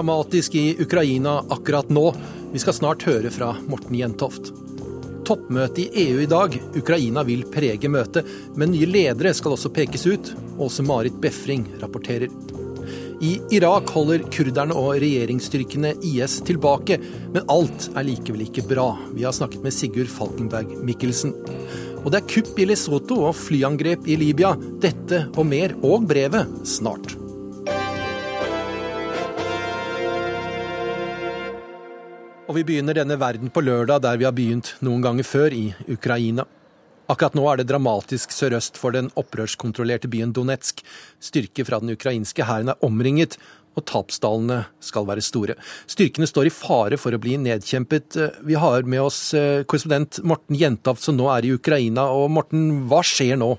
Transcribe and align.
dramatisk 0.00 0.54
i 0.54 0.76
Ukraina 0.82 1.44
akkurat 1.48 1.88
nå. 1.88 2.14
Vi 2.52 2.58
skal 2.58 2.72
snart 2.72 3.02
høre 3.04 3.28
fra 3.30 3.50
Morten 3.68 3.98
Jentoft. 3.98 4.48
Toppmøte 5.28 5.82
i 5.82 6.06
EU 6.06 6.22
i 6.22 6.28
dag. 6.30 6.56
Ukraina 6.72 7.20
vil 7.28 7.42
prege 7.52 7.90
møtet, 7.92 8.24
men 8.56 8.72
nye 8.72 8.88
ledere 8.88 9.34
skal 9.36 9.58
også 9.58 9.68
pekes 9.76 10.06
ut. 10.08 10.32
Åse 10.56 10.86
Marit 10.88 11.20
Befring 11.20 11.68
rapporterer. 11.82 12.32
I 13.20 13.34
Irak 13.52 13.92
holder 13.92 14.24
kurderne 14.32 14.72
og 14.72 14.96
regjeringsstyrkene 15.04 15.92
IS 16.14 16.40
tilbake, 16.48 16.96
men 17.36 17.44
alt 17.52 17.90
er 17.92 18.08
likevel 18.08 18.48
ikke 18.48 18.64
bra. 18.72 18.88
Vi 19.12 19.28
har 19.28 19.36
snakket 19.36 19.68
med 19.68 19.76
Sigurd 19.76 20.08
Falkenberg 20.16 20.78
Mikkelsen. 20.80 21.36
Og 22.00 22.08
det 22.08 22.22
er 22.22 22.30
kupp 22.38 22.56
i 22.56 22.70
Lesotho 22.72 23.20
og 23.28 23.36
flyangrep 23.36 24.08
i 24.08 24.16
Libya. 24.16 24.56
Dette 24.80 25.26
og 25.36 25.44
mer, 25.52 25.76
og 25.84 26.08
brevet, 26.08 26.48
snart. 26.64 27.19
Og 32.50 32.56
vi 32.56 32.64
begynner 32.66 32.96
denne 32.98 33.14
verden 33.14 33.46
på 33.54 33.62
lørdag, 33.62 34.00
der 34.02 34.16
vi 34.18 34.26
har 34.26 34.34
begynt 34.34 34.72
noen 34.82 35.04
ganger 35.04 35.22
før, 35.22 35.54
i 35.54 35.68
Ukraina. 35.86 36.42
Akkurat 37.06 37.36
nå 37.38 37.44
er 37.46 37.60
det 37.60 37.68
dramatisk 37.70 38.34
sørøst 38.34 38.74
for 38.74 38.90
den 38.96 39.06
opprørskontrollerte 39.14 40.10
byen 40.10 40.32
Donetsk. 40.34 40.82
Styrker 41.22 41.68
fra 41.68 41.78
den 41.78 41.94
ukrainske 41.94 42.48
hæren 42.48 42.72
er 42.72 42.82
omringet, 42.82 43.36
og 43.78 43.86
tapstallene 43.86 44.64
skal 44.82 45.06
være 45.06 45.22
store. 45.22 45.54
Styrkene 45.86 46.26
står 46.26 46.50
i 46.50 46.54
fare 46.56 46.98
for 46.98 47.14
å 47.14 47.22
bli 47.22 47.36
nedkjempet. 47.38 48.18
Vi 48.42 48.58
har 48.58 48.82
med 48.82 49.04
oss 49.04 49.20
eh, 49.38 49.62
korrespondent 49.62 50.18
Morten 50.26 50.58
Jentoft, 50.58 51.06
som 51.06 51.14
nå 51.20 51.30
er 51.30 51.46
i 51.46 51.54
Ukraina. 51.54 52.08
Og 52.10 52.32
Morten, 52.34 52.88
hva 52.90 53.04
skjer 53.06 53.38
nå? 53.38 53.52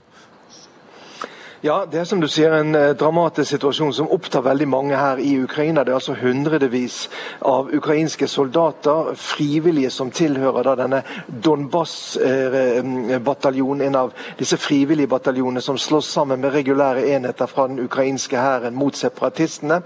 Ja, 1.63 1.85
Det 1.91 1.99
er 1.99 2.05
som 2.09 2.21
du 2.21 2.25
sier 2.25 2.49
en 2.57 2.73
eh, 2.73 2.95
dramatisk 2.97 3.51
situasjon 3.51 3.93
som 3.93 4.07
opptar 4.09 4.41
veldig 4.41 4.65
mange 4.65 4.97
her 4.97 5.19
i 5.21 5.37
Ukraina. 5.43 5.83
Det 5.85 5.91
er 5.93 5.99
altså 5.99 6.15
hundrevis 6.17 7.09
av 7.45 7.69
ukrainske 7.77 8.25
soldater, 8.27 9.13
frivillige 9.13 9.91
som 9.93 10.09
tilhører 10.09 10.63
da 10.65 10.75
denne 10.79 11.03
Donbas-bataljonen, 11.29 13.81
en 13.85 13.95
av 13.99 14.09
disse 14.39 14.57
frivillige 14.57 15.07
bataljonene 15.11 15.61
som 15.61 15.77
slåss 15.77 16.09
sammen 16.15 16.41
med 16.41 16.53
regulære 16.55 17.05
enheter 17.13 17.45
fra 17.45 17.67
den 17.69 17.79
ukrainske 17.85 18.37
hæren 18.41 18.73
mot 18.73 18.95
separatistene. 18.97 19.81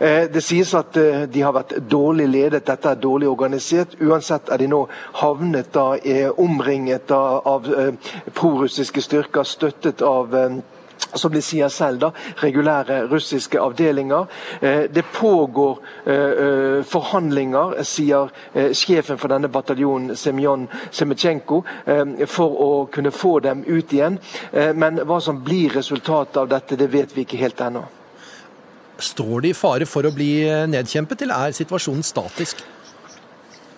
Eh, 0.00 0.32
det 0.32 0.42
sies 0.48 0.72
at 0.80 0.96
eh, 0.96 1.28
de 1.28 1.44
har 1.44 1.52
vært 1.58 1.76
dårlig 1.90 2.28
ledet, 2.32 2.66
dette 2.72 2.88
er 2.88 2.96
dårlig 3.04 3.28
organisert. 3.28 4.00
Uansett 4.00 4.48
er 4.48 4.56
de 4.64 4.68
nå 4.72 4.88
havnet 5.20 5.68
da, 5.76 5.92
omringet 6.40 7.04
da, 7.12 7.44
av 7.44 7.68
prorussiske 8.32 9.04
styrker, 9.04 9.44
støttet 9.44 10.00
av 10.00 10.32
som 11.14 11.32
de 11.32 11.42
sier 11.42 11.68
selv, 11.72 12.00
da, 12.02 12.10
regulære 12.42 13.00
russiske 13.10 13.60
avdelinger. 13.60 14.26
Eh, 14.60 14.84
det 14.92 15.04
pågår 15.14 15.78
eh, 16.06 16.14
eh, 16.14 16.84
forhandlinger, 16.88 17.82
sier 17.84 18.32
sjefen 18.74 19.18
for 19.18 19.32
denne 19.32 19.50
bataljonen, 19.52 20.16
Semjon 20.16 20.66
Semetsjenko, 20.90 21.60
for 22.30 22.62
å 22.64 22.70
kunne 22.92 23.12
få 23.14 23.38
dem 23.44 23.62
ut 23.66 23.92
igjen. 23.92 24.18
Men 24.52 25.00
hva 25.08 25.18
som 25.22 25.40
blir 25.44 25.76
resultatet 25.78 26.36
av 26.40 26.48
dette, 26.50 26.76
det 26.76 26.90
vet 26.92 27.14
vi 27.14 27.24
ikke 27.24 27.40
helt 27.40 27.60
ennå. 27.64 27.84
Står 28.98 29.44
de 29.44 29.52
i 29.52 29.56
fare 29.56 29.86
for 29.86 30.08
å 30.08 30.14
bli 30.14 30.32
nedkjempet, 30.70 31.22
eller 31.24 31.48
er 31.48 31.56
situasjonen 31.56 32.04
statisk? 32.06 32.64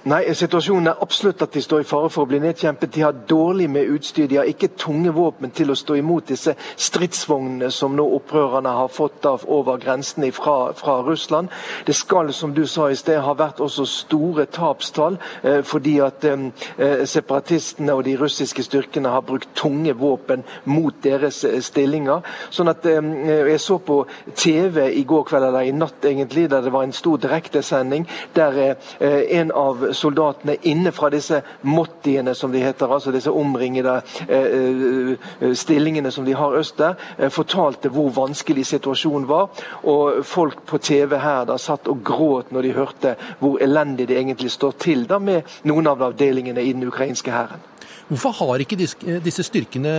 Nei, 0.09 0.23
Situasjonen 0.33 0.87
er 0.89 1.01
absolutt 1.05 1.43
at 1.45 1.53
de 1.53 1.61
står 1.61 1.83
i 1.83 1.85
fare 1.85 2.09
for 2.09 2.25
å 2.25 2.29
bli 2.31 2.39
nedkjempet. 2.41 2.89
De 2.95 3.03
har 3.05 3.19
dårlig 3.29 3.67
med 3.69 3.91
utstyr. 3.93 4.31
De 4.31 4.39
har 4.39 4.49
ikke 4.49 4.71
tunge 4.81 5.11
våpen 5.13 5.51
til 5.53 5.69
å 5.69 5.77
stå 5.77 5.99
imot 6.01 6.31
disse 6.31 6.55
stridsvognene 6.81 7.69
som 7.69 7.93
nå 7.99 8.07
opprørerne 8.17 8.73
har 8.79 8.89
fått 8.89 9.29
av 9.29 9.45
over 9.45 9.77
grensene 9.83 10.31
fra, 10.33 10.73
fra 10.73 10.95
Russland. 11.05 11.53
Det 11.85 11.93
skal, 11.99 12.33
som 12.33 12.55
du 12.57 12.63
sa 12.65 12.87
i 12.89 12.97
sted, 12.97 13.19
ha 13.21 13.35
vært 13.37 13.61
også 13.61 13.85
store 13.85 14.47
tapstall, 14.49 15.19
eh, 15.43 15.61
fordi 15.69 15.99
at 16.01 16.25
eh, 16.25 16.49
eh 16.79 17.05
separatistene 17.05 17.93
og 17.93 18.05
de 18.09 18.17
russiske 18.17 18.65
styrkene 18.65 19.13
har 19.13 19.21
brukt 19.29 19.53
tunge 19.55 19.93
våpen 19.93 20.47
mot 20.65 20.97
deres 21.05 21.43
eh, 21.45 21.61
stillinger. 21.61 22.25
Sånn 22.49 22.73
at 22.73 22.89
eh, 22.89 23.13
Jeg 23.51 23.61
så 23.61 23.77
på 23.85 24.07
TV 24.35 24.89
i 24.97 25.05
går 25.05 25.29
kveld, 25.29 25.45
eller 25.45 25.69
i 25.69 25.77
natt 25.77 26.09
egentlig, 26.09 26.49
der 26.49 26.65
det 26.65 26.73
var 26.73 26.89
en 26.89 26.97
stor 26.97 27.21
direktesending 27.21 28.09
der 28.35 28.61
eh, 28.65 29.23
en 29.37 29.53
av 29.53 29.90
soldatene 29.97 30.57
inne 30.69 30.93
fra 30.93 31.11
disse 31.13 31.41
mottiene, 31.63 32.35
som 32.35 32.53
de 32.53 32.63
heter, 32.63 32.91
altså 32.91 33.13
disse 33.15 33.33
omringede 33.33 33.97
eh, 34.29 35.15
eh, 35.41 35.55
stillingene 35.57 36.13
som 36.15 36.27
de 36.27 36.37
har 36.37 36.57
øst 36.59 36.79
der, 36.81 36.99
eh, 37.19 37.31
fortalte 37.31 37.93
hvor 37.93 38.11
vanskelig 38.17 38.67
situasjonen 38.67 39.29
var. 39.29 39.51
Og 39.85 40.25
folk 40.27 40.65
på 40.67 40.79
TV 40.79 41.17
her 41.21 41.47
da 41.49 41.59
satt 41.59 41.89
og 41.91 42.05
gråt 42.05 42.53
når 42.53 42.67
de 42.67 42.77
hørte 42.77 43.17
hvor 43.41 43.61
elendig 43.63 44.09
det 44.11 44.19
egentlig 44.19 44.53
står 44.53 44.77
til 44.81 45.07
da 45.11 45.19
med 45.19 45.43
noen 45.69 45.91
av 45.91 46.03
avdelingene 46.11 46.63
i 46.63 46.73
den 46.73 46.87
ukrainske 46.89 47.33
hæren. 47.35 47.67
Hvorfor 48.11 48.35
har 48.41 48.63
ikke 48.63 48.79
disse 49.23 49.45
styrkene 49.47 49.93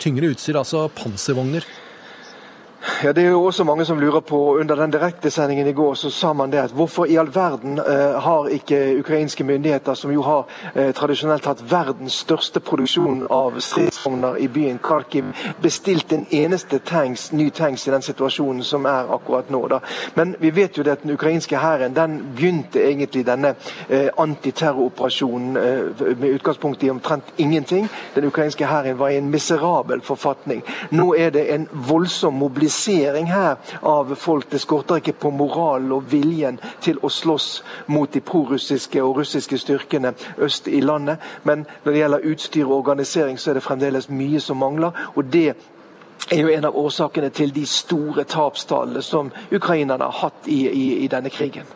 tyngre 0.00 0.30
utstyr, 0.32 0.56
altså 0.56 0.86
panservogner? 0.88 1.66
Ja, 3.04 3.12
Det 3.12 3.24
er 3.24 3.30
jo 3.30 3.44
også 3.44 3.64
mange 3.64 3.84
som 3.84 3.98
lurer 3.98 4.20
på. 4.20 4.56
Under 4.58 4.74
den 4.74 4.90
direktesendingen 4.90 5.66
i 5.66 5.72
går 5.72 5.94
så 5.94 6.10
sa 6.10 6.32
man 6.32 6.52
det 6.52 6.58
at 6.58 6.70
hvorfor 6.70 7.04
i 7.04 7.16
all 7.16 7.34
verden 7.34 7.78
eh, 7.78 8.20
har 8.20 8.46
ikke 8.46 8.98
ukrainske 8.98 9.44
myndigheter, 9.44 9.94
som 9.94 10.10
jo 10.10 10.22
har 10.22 10.46
eh, 10.74 10.94
tradisjonelt 10.94 11.46
hatt 11.46 11.62
verdens 11.70 12.12
største 12.12 12.60
produksjon 12.60 13.26
av 13.30 13.60
stridsvogner 13.60 14.36
i 14.36 14.48
byen 14.48 14.80
Kharkiv, 14.82 15.24
bestilt 15.62 16.12
en 16.12 16.26
eneste 16.30 16.78
tanks, 16.78 17.32
ny 17.32 17.50
tanks 17.50 17.86
i 17.86 17.90
den 17.90 18.02
situasjonen 18.02 18.64
som 18.64 18.84
er 18.84 19.14
akkurat 19.14 19.50
nå. 19.50 19.68
da. 19.68 19.78
Men 20.14 20.34
vi 20.40 20.50
vet 20.50 20.78
jo 20.78 20.82
det 20.82 20.90
at 20.90 21.02
den 21.02 21.14
ukrainske 21.14 21.56
hæren 21.56 21.94
den 21.94 22.34
begynte 22.36 22.82
egentlig 22.82 23.26
denne 23.26 23.54
eh, 23.88 24.08
antiterroroperasjonen 24.18 25.56
eh, 25.56 26.16
med 26.18 26.34
utgangspunkt 26.34 26.82
i 26.82 26.90
omtrent 26.90 27.24
ingenting. 27.38 27.88
Den 28.14 28.24
ukrainske 28.24 28.66
hæren 28.66 28.98
var 28.98 29.08
i 29.08 29.16
en 29.16 29.30
miserabel 29.30 30.00
forfatning. 30.00 30.62
Nå 30.90 31.14
er 31.18 31.30
det 31.30 31.54
en 31.54 31.68
voldsom 31.72 32.34
mobilisering 32.34 32.71
mobilisering 32.72 33.26
her 33.26 33.56
av 33.82 34.14
folk. 34.14 34.50
Det 34.50 34.58
skorter 34.58 35.00
ikke 35.00 35.12
på 35.12 35.30
moralen 35.30 35.92
og 35.92 36.06
viljen 36.10 36.58
til 36.80 36.98
å 37.02 37.08
slåss 37.08 37.62
mot 37.86 38.10
de 38.12 38.20
prorussiske 38.20 39.02
og 39.02 39.18
russiske 39.18 39.58
styrkene 39.58 40.14
øst 40.38 40.68
i 40.68 40.80
landet. 40.80 41.18
Men 41.44 41.66
når 41.84 41.92
det 41.92 41.98
gjelder 41.98 42.26
utstyr 42.32 42.64
og 42.64 42.78
organisering, 42.78 43.38
så 43.38 43.50
er 43.50 43.54
det 43.54 43.62
fremdeles 43.62 44.08
mye 44.08 44.40
som 44.40 44.56
mangler. 44.56 44.92
og 45.16 45.24
det 45.24 45.54
er 46.30 46.40
jo 46.40 46.48
en 46.48 46.64
av 46.64 46.76
årsakene 46.76 47.30
til 47.30 47.52
de 47.54 47.66
store 47.66 48.24
tapstallene 48.24 49.02
som 49.02 49.30
ukrainerne 49.50 50.04
har 50.04 50.12
hatt 50.12 50.46
i, 50.46 50.68
i, 50.68 51.04
i 51.04 51.08
denne 51.08 51.30
krigen. 51.30 51.66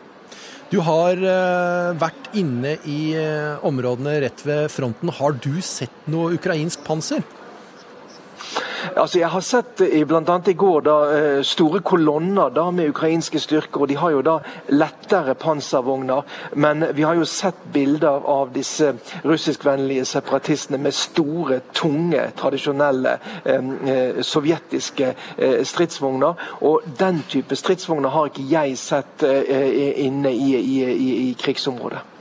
Du 0.71 0.79
har 0.79 1.15
uh, 1.15 1.93
vært 1.95 2.33
inne 2.33 2.77
i 2.85 3.13
uh, 3.15 3.63
områdene 3.63 4.19
rett 4.21 4.45
ved 4.45 4.71
fronten. 4.71 5.09
Har 5.09 5.31
du 5.31 5.61
sett 5.61 6.07
noe 6.07 6.33
ukrainsk 6.35 6.83
panser? 6.83 7.23
Altså, 8.95 9.19
Jeg 9.19 9.29
har 9.29 9.41
sett 9.41 9.75
bl.a. 9.77 10.05
blant 10.05 10.29
annet 10.29 10.47
i 10.47 10.53
går 10.53 10.81
da, 10.81 10.95
eh, 11.15 11.41
store 11.43 11.81
kolonner 11.81 12.49
da, 12.49 12.69
med 12.71 12.89
ukrainske 12.89 13.39
styrker. 13.39 13.81
og 13.81 13.87
De 13.87 13.97
har 13.97 14.11
jo 14.11 14.21
da 14.21 14.37
lettere 14.69 15.35
panservogner. 15.35 16.23
Men 16.53 16.85
vi 16.93 17.01
har 17.03 17.15
jo 17.15 17.25
sett 17.25 17.55
bilder 17.73 18.21
av 18.25 18.53
disse 18.53 18.93
russiskvennlige 19.23 20.05
separatistene 20.05 20.77
med 20.77 20.93
store, 20.93 21.61
tunge, 21.73 22.31
tradisjonelle 22.37 23.17
eh, 23.45 23.71
eh, 23.93 24.21
sovjetiske 24.21 25.13
eh, 25.37 25.63
stridsvogner. 25.63 26.33
Og 26.61 26.81
den 26.99 27.23
type 27.29 27.55
stridsvogner 27.55 28.09
har 28.09 28.29
ikke 28.29 28.49
jeg 28.49 28.77
sett 28.77 29.23
eh, 29.23 30.05
inne 30.05 30.33
i, 30.33 30.53
i, 30.57 30.83
i, 30.83 31.09
i 31.29 31.33
krigsområdet. 31.39 32.16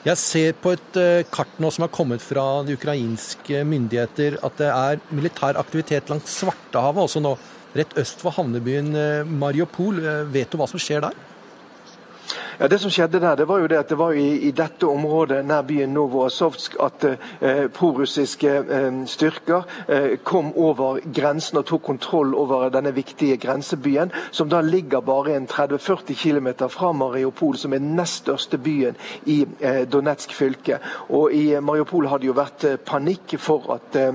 Jeg 0.00 0.16
ser 0.16 0.54
på 0.56 0.70
et 0.72 0.96
eh, 0.96 1.26
kart 1.28 1.58
nå 1.60 1.68
som 1.68 1.84
har 1.84 1.90
kommet 1.92 2.22
fra 2.24 2.62
de 2.64 2.72
ukrainske 2.78 3.58
myndigheter, 3.68 4.38
at 4.40 4.54
det 4.56 4.70
er 4.72 5.02
militær 5.12 5.58
aktivitet 5.60 6.08
langs 6.08 6.38
Svartehavet 6.40 7.04
også 7.04 7.20
nå, 7.20 7.34
rett 7.76 7.92
øst 8.00 8.24
for 8.24 8.32
havnebyen 8.32 8.94
eh, 8.96 9.28
Mariupol. 9.28 10.00
Eh, 10.00 10.22
vet 10.32 10.48
du 10.48 10.56
hva 10.56 10.70
som 10.70 10.80
skjer 10.80 11.04
der? 11.04 11.18
Ja, 12.60 12.68
Det 12.68 12.78
som 12.78 12.90
skjedde 12.92 13.20
der, 13.20 13.36
det 13.36 13.46
var 13.48 13.58
jo 13.62 13.68
det 13.72 13.78
at 13.78 13.88
det 13.88 13.96
var 13.96 14.12
i, 14.12 14.34
i 14.44 14.50
dette 14.52 14.84
området 14.84 15.38
nær 15.48 15.62
byen 15.64 15.94
Novoazovsk 15.96 16.74
at 16.84 17.06
eh, 17.08 17.62
prorussiske 17.72 18.50
eh, 18.76 18.98
styrker 19.08 19.64
eh, 19.88 20.18
kom 20.20 20.50
over 20.52 20.98
grensen 21.14 21.56
og 21.56 21.64
tok 21.70 21.86
kontroll 21.88 22.34
over 22.36 22.68
denne 22.68 22.92
viktige 22.92 23.38
grensebyen, 23.40 24.12
som 24.30 24.52
da 24.52 24.60
ligger 24.60 25.00
bare 25.00 25.38
en 25.38 25.48
30-40 25.48 26.12
km 26.20 26.52
fra 26.68 26.92
Mariupol, 26.92 27.56
som 27.56 27.72
er 27.72 27.80
den 27.80 27.96
nest 27.96 28.26
største 28.26 28.60
byen 28.60 29.00
i 29.24 29.46
eh, 29.60 29.86
Donetsk 29.88 30.36
fylke. 30.36 30.82
Og 31.08 31.32
I 31.32 31.56
Mariupol 31.64 32.12
har 32.12 32.20
det 32.20 32.28
jo 32.28 32.36
vært 32.36 32.68
eh, 32.68 32.76
panikk 32.76 33.38
for 33.40 33.72
at 33.78 33.96
eh, 33.96 34.12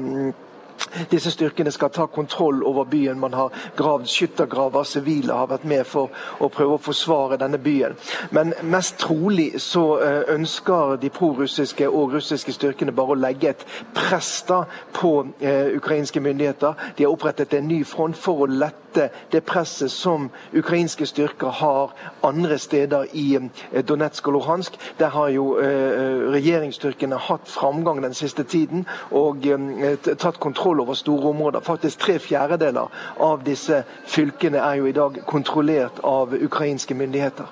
disse 1.11 1.31
styrkene 1.31 1.71
skal 1.71 1.89
ta 1.89 2.05
kontroll 2.05 2.63
over 2.63 2.83
byen. 2.83 3.19
Man 3.19 3.33
har 3.33 3.51
gravd 3.77 4.07
skyttergraver, 4.07 4.83
sivile 4.83 5.33
har 5.33 5.47
vært 5.47 5.65
med 5.65 5.83
for 5.87 6.11
å 6.39 6.49
prøve 6.49 6.77
å 6.77 6.81
forsvare 6.81 7.39
denne 7.41 7.59
byen. 7.61 7.97
Men 8.31 8.53
mest 8.63 8.97
trolig 8.99 9.61
så 9.61 9.85
eh, 9.99 10.21
ønsker 10.35 10.95
de 11.01 11.09
prorussiske 11.09 11.89
og 11.89 12.15
russiske 12.15 12.53
styrkene 12.55 12.95
bare 12.95 13.15
å 13.15 13.19
legge 13.19 13.51
et 13.51 13.65
press 13.95 14.43
da 14.47 14.63
på 14.93 15.17
eh, 15.39 15.75
ukrainske 15.75 16.19
myndigheter. 16.23 16.73
De 16.97 17.03
har 17.05 17.13
opprettet 17.13 17.53
en 17.53 17.67
ny 17.67 17.83
front 17.83 18.17
for 18.17 18.45
å 18.45 18.49
lette 18.51 19.09
det 19.31 19.41
presset 19.43 19.91
som 19.91 20.29
ukrainske 20.55 21.05
styrker 21.05 21.51
har 21.59 21.91
andre 22.23 22.57
steder 22.59 23.11
i 23.13 23.35
eh, 23.35 23.83
Donetsk 23.85 24.27
og 24.27 24.33
Luhansk. 24.39 24.79
Der 24.99 25.11
har 25.15 25.29
jo 25.35 25.57
eh, 25.59 26.31
regjeringsstyrkene 26.35 27.19
hatt 27.27 27.49
framgang 27.51 28.03
den 28.03 28.13
siste 28.13 28.43
tiden 28.43 28.87
og 29.11 29.45
eh, 29.47 29.97
tatt 29.99 30.39
kontroll 30.39 30.64
over 30.65 30.97
store 30.97 31.29
områder. 31.33 31.61
Faktisk 31.65 31.99
tre 32.01 32.17
fjerdedeler 32.19 32.89
av 33.21 33.43
disse 33.45 33.83
fylkene 34.09 34.61
er 34.63 34.79
jo 34.81 34.89
i 34.89 34.95
dag 34.95 35.21
kontrollert 35.29 36.01
av 36.03 36.33
ukrainske 36.33 36.97
myndigheter. 36.97 37.45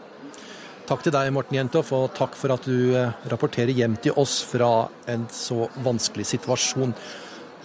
Takk 0.83 1.05
til 1.05 1.13
deg, 1.15 1.29
Morten 1.31 1.55
Jentoff, 1.55 1.93
og 1.95 2.09
takk 2.17 2.33
for 2.35 2.51
at 2.51 2.65
du 2.67 2.91
eh, 2.97 3.13
rapporterer 3.31 3.71
hjem 3.71 3.95
til 4.03 4.17
oss 4.19 4.41
fra 4.43 4.89
en 5.07 5.29
så 5.31 5.69
vanskelig 5.85 6.25
situasjon. 6.33 6.91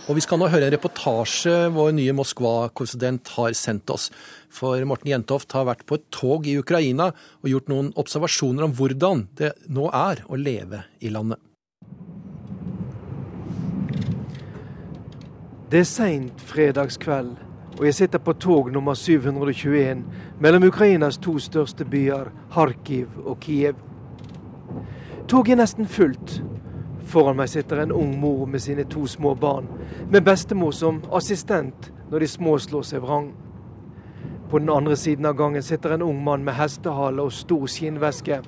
Og 0.08 0.16
Vi 0.16 0.22
skal 0.24 0.38
nå 0.40 0.46
høre 0.48 0.68
en 0.68 0.72
reportasje 0.72 1.56
vår 1.74 1.90
nye 1.98 2.14
Moskva-korrespondent 2.16 3.28
har 3.34 3.56
sendt 3.58 3.90
oss. 3.92 4.06
For 4.48 4.80
Morten 4.88 5.10
Jentoft 5.10 5.52
har 5.52 5.66
vært 5.68 5.84
på 5.84 5.98
et 5.98 6.06
tog 6.14 6.46
i 6.48 6.56
Ukraina 6.62 7.10
og 7.42 7.50
gjort 7.50 7.68
noen 7.68 7.90
observasjoner 8.00 8.64
om 8.64 8.78
hvordan 8.78 9.26
det 9.36 9.52
nå 9.66 9.90
er 9.90 10.22
å 10.30 10.38
leve 10.38 10.86
i 11.02 11.12
landet. 11.12 11.42
Det 15.70 15.78
er 15.78 15.84
seint 15.84 16.40
fredagskveld, 16.40 17.34
og 17.78 17.82
jeg 17.84 17.94
sitter 17.94 18.18
på 18.18 18.32
tog 18.32 18.70
nummer 18.72 18.94
721 18.94 20.00
mellom 20.40 20.64
Ukrainas 20.64 21.18
to 21.20 21.34
største 21.38 21.84
byer, 21.84 22.30
Kharkiv 22.54 23.08
og 23.26 23.36
Kiev. 23.40 23.74
Toget 25.28 25.52
er 25.52 25.60
nesten 25.60 25.84
fullt. 25.84 26.38
Foran 27.04 27.36
meg 27.36 27.52
sitter 27.52 27.82
en 27.82 27.92
ung 27.92 28.16
mor 28.16 28.46
med 28.48 28.64
sine 28.64 28.88
to 28.88 29.04
små 29.06 29.34
barn, 29.34 29.68
med 30.08 30.24
bestemor 30.24 30.72
som 30.72 31.02
assistent 31.12 31.92
når 32.08 32.24
de 32.24 32.32
små 32.32 32.56
slår 32.58 32.88
seg 32.88 33.04
vrang. 33.04 33.34
På 34.48 34.58
den 34.58 34.72
andre 34.72 34.96
siden 34.96 35.28
av 35.28 35.36
gangen 35.36 35.62
sitter 35.62 35.98
en 35.98 36.02
ung 36.02 36.24
mann 36.24 36.48
med 36.48 36.56
hestehale 36.56 37.28
og 37.28 37.32
stor 37.32 37.68
skinnveske. 37.68 38.40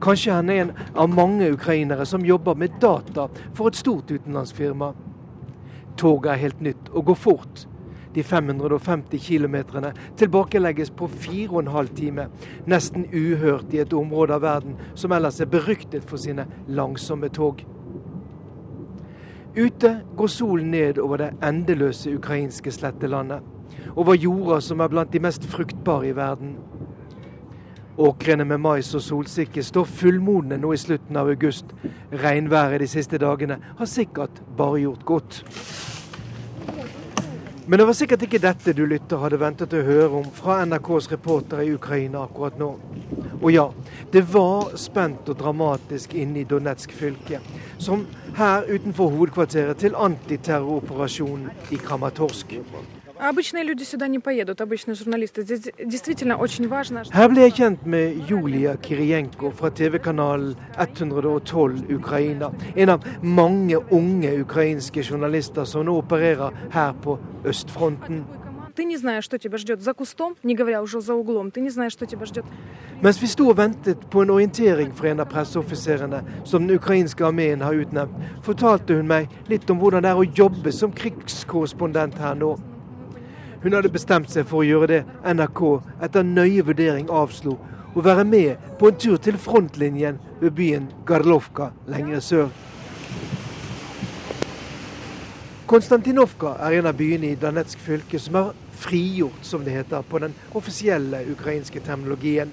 Kanskje 0.00 0.36
han 0.36 0.50
er 0.52 0.66
en 0.66 0.76
av 0.92 1.08
mange 1.08 1.52
ukrainere 1.52 2.04
som 2.04 2.24
jobber 2.24 2.54
med 2.54 2.76
data 2.80 3.30
for 3.54 3.72
et 3.72 3.80
stort 3.80 4.12
utenlandsfirma. 4.12 4.92
Toget 6.00 6.32
er 6.32 6.40
helt 6.40 6.60
nytt 6.64 6.88
og 6.94 7.10
går 7.10 7.18
fort. 7.20 7.66
De 8.14 8.22
550 8.22 9.20
km 9.22 9.56
tilbakelegges 10.16 10.90
på 10.90 11.06
fire 11.06 11.50
og 11.50 11.60
en 11.60 11.74
halv 11.74 11.92
time. 11.94 12.26
Nesten 12.66 13.04
uhørt 13.12 13.74
i 13.74 13.82
et 13.84 13.92
område 13.92 14.34
av 14.34 14.42
verden 14.42 14.80
som 14.94 15.12
ellers 15.12 15.40
er 15.40 15.50
beryktet 15.52 16.08
for 16.08 16.18
sine 16.18 16.46
langsomme 16.66 17.28
tog. 17.28 17.62
Ute 19.56 20.00
går 20.16 20.26
solen 20.30 20.70
ned 20.70 20.98
over 20.98 21.16
det 21.20 21.30
endeløse 21.44 22.16
ukrainske 22.16 22.72
slettelandet. 22.72 23.42
Over 23.96 24.14
jorda 24.14 24.60
som 24.62 24.80
er 24.80 24.88
blant 24.88 25.12
de 25.12 25.20
mest 25.22 25.44
fruktbare 25.46 26.08
i 26.08 26.16
verden. 26.16 26.56
Åkrene 27.98 28.44
med 28.44 28.60
mais 28.62 28.94
og 28.94 29.02
solsikke 29.02 29.62
står 29.66 29.88
fullmodne 29.88 30.58
nå 30.60 30.72
i 30.72 30.80
slutten 30.80 31.16
av 31.16 31.28
august. 31.32 31.74
Regnværet 32.12 32.84
de 32.84 32.88
siste 32.90 33.18
dagene 33.18 33.58
har 33.78 33.90
sikkert 33.90 34.42
bare 34.56 34.84
gjort 34.84 35.04
godt. 35.04 35.42
Men 37.70 37.78
det 37.78 37.86
var 37.86 37.94
sikkert 37.94 38.22
ikke 38.26 38.40
dette 38.42 38.72
du 38.74 38.80
lytter 38.88 39.20
hadde 39.22 39.38
ventet 39.38 39.74
å 39.78 39.82
høre 39.86 40.22
om 40.22 40.30
fra 40.34 40.56
NRKs 40.66 41.06
reportere 41.12 41.68
i 41.68 41.74
Ukraina 41.76 42.24
akkurat 42.24 42.56
nå. 42.58 42.70
Og 43.40 43.52
ja, 43.54 43.68
det 44.10 44.24
var 44.32 44.72
spent 44.80 45.30
og 45.30 45.38
dramatisk 45.38 46.16
inne 46.18 46.42
i 46.42 46.48
Donetsk 46.50 46.90
fylke, 46.98 47.38
som 47.78 48.08
her 48.34 48.66
utenfor 48.66 49.14
hovedkvarteret 49.14 49.84
til 49.84 49.94
antiterroroperasjonen 49.94 51.70
i 51.70 51.78
Kramatorsk. 51.78 52.58
Her 53.20 53.32
ble 57.28 57.42
jeg 57.42 57.52
kjent 57.58 57.82
med 57.84 58.30
Julia 58.30 58.72
Kirienko 58.80 59.50
fra 59.58 59.68
TV-kanal 59.76 60.46
112 60.80 61.82
Ukraina. 61.92 62.48
En 62.76 62.88
av 62.94 63.04
mange 63.20 63.76
unge 63.92 64.30
ukrainske 64.40 65.04
journalister 65.04 65.68
som 65.68 65.84
nå 65.84 65.98
opererer 66.00 66.56
her 66.72 66.96
på 67.04 67.18
østfronten. 67.44 68.24
Mens 73.02 73.22
vi 73.22 73.26
sto 73.28 73.48
og 73.50 73.56
ventet 73.60 74.08
på 74.10 74.22
en 74.22 74.30
orientering 74.30 74.96
fra 74.96 75.12
en 75.12 75.20
av 75.20 75.28
presseoffiserene 75.28 76.24
som 76.44 76.64
den 76.64 76.76
ukrainske 76.80 77.24
armeen 77.26 77.60
har 77.60 77.76
utnevnt, 77.84 78.16
fortalte 78.42 78.96
hun 78.96 79.12
meg 79.12 79.28
litt 79.52 79.68
om 79.70 79.76
hvordan 79.76 80.08
det 80.08 80.10
er 80.14 80.24
å 80.24 80.30
jobbe 80.40 80.72
som 80.72 80.92
krigskorrespondent 80.92 82.16
her 82.24 82.34
nå. 82.40 82.56
Hun 83.62 83.74
hadde 83.76 83.92
bestemt 83.92 84.30
seg 84.32 84.46
for 84.48 84.62
å 84.62 84.66
gjøre 84.66 84.86
det 84.88 85.00
NRK 85.36 85.60
etter 86.06 86.24
nøye 86.24 86.64
vurdering 86.64 87.10
avslo, 87.12 87.58
å 87.92 88.00
være 88.00 88.24
med 88.24 88.70
på 88.80 88.88
en 88.88 88.98
tur 89.02 89.18
til 89.20 89.36
frontlinjen 89.36 90.20
ved 90.40 90.54
byen 90.56 90.86
Garlovka 91.04 91.68
lenger 91.90 92.24
sør. 92.24 92.48
Konstantinovka 95.70 96.54
er 96.66 96.78
en 96.78 96.88
av 96.90 96.96
byene 96.98 97.28
i 97.28 97.38
Danetsk 97.38 97.82
fylke 97.84 98.18
som 98.18 98.40
er 98.40 98.48
frigjort, 98.80 99.44
som 99.46 99.62
det 99.66 99.76
heter, 99.76 100.02
på 100.08 100.18
den 100.24 100.32
offisielle 100.56 101.20
ukrainske 101.30 101.84
terminologien. 101.84 102.50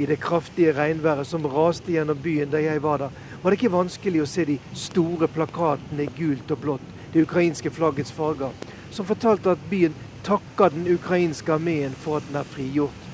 I 0.00 0.08
det 0.08 0.22
kraftige 0.24 0.72
regnværet 0.74 1.28
som 1.28 1.44
raste 1.46 1.92
gjennom 1.92 2.18
byen 2.18 2.50
da 2.50 2.62
jeg 2.64 2.80
var 2.82 3.04
der, 3.04 3.12
var 3.42 3.52
det 3.52 3.60
ikke 3.60 3.76
vanskelig 3.76 4.24
å 4.24 4.30
se 4.30 4.48
de 4.48 4.56
store 4.74 5.28
plakatene 5.30 6.06
i 6.06 6.14
gult 6.16 6.50
og 6.50 6.62
blått, 6.64 6.88
det 7.12 7.26
ukrainske 7.26 7.70
flaggets 7.70 8.14
farger, 8.16 8.50
som 8.92 9.06
fortalte 9.08 9.54
at 9.54 9.70
byen 9.70 9.94
takker 10.22 10.70
den 10.70 10.86
ukrainske 10.94 11.54
armeen 11.54 11.94
for 11.98 12.20
at 12.20 12.28
den 12.28 12.40
er 12.40 12.48
frigjort. 12.48 13.08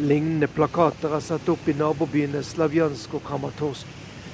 Lignende 0.00 0.48
plakater 0.48 1.12
er 1.12 1.20
satt 1.22 1.48
opp 1.52 1.68
i 1.68 1.76
nabobyene 1.76 2.40
Slavjansk 2.42 3.18
og 3.18 3.26
Kramatorsk. 3.26 3.86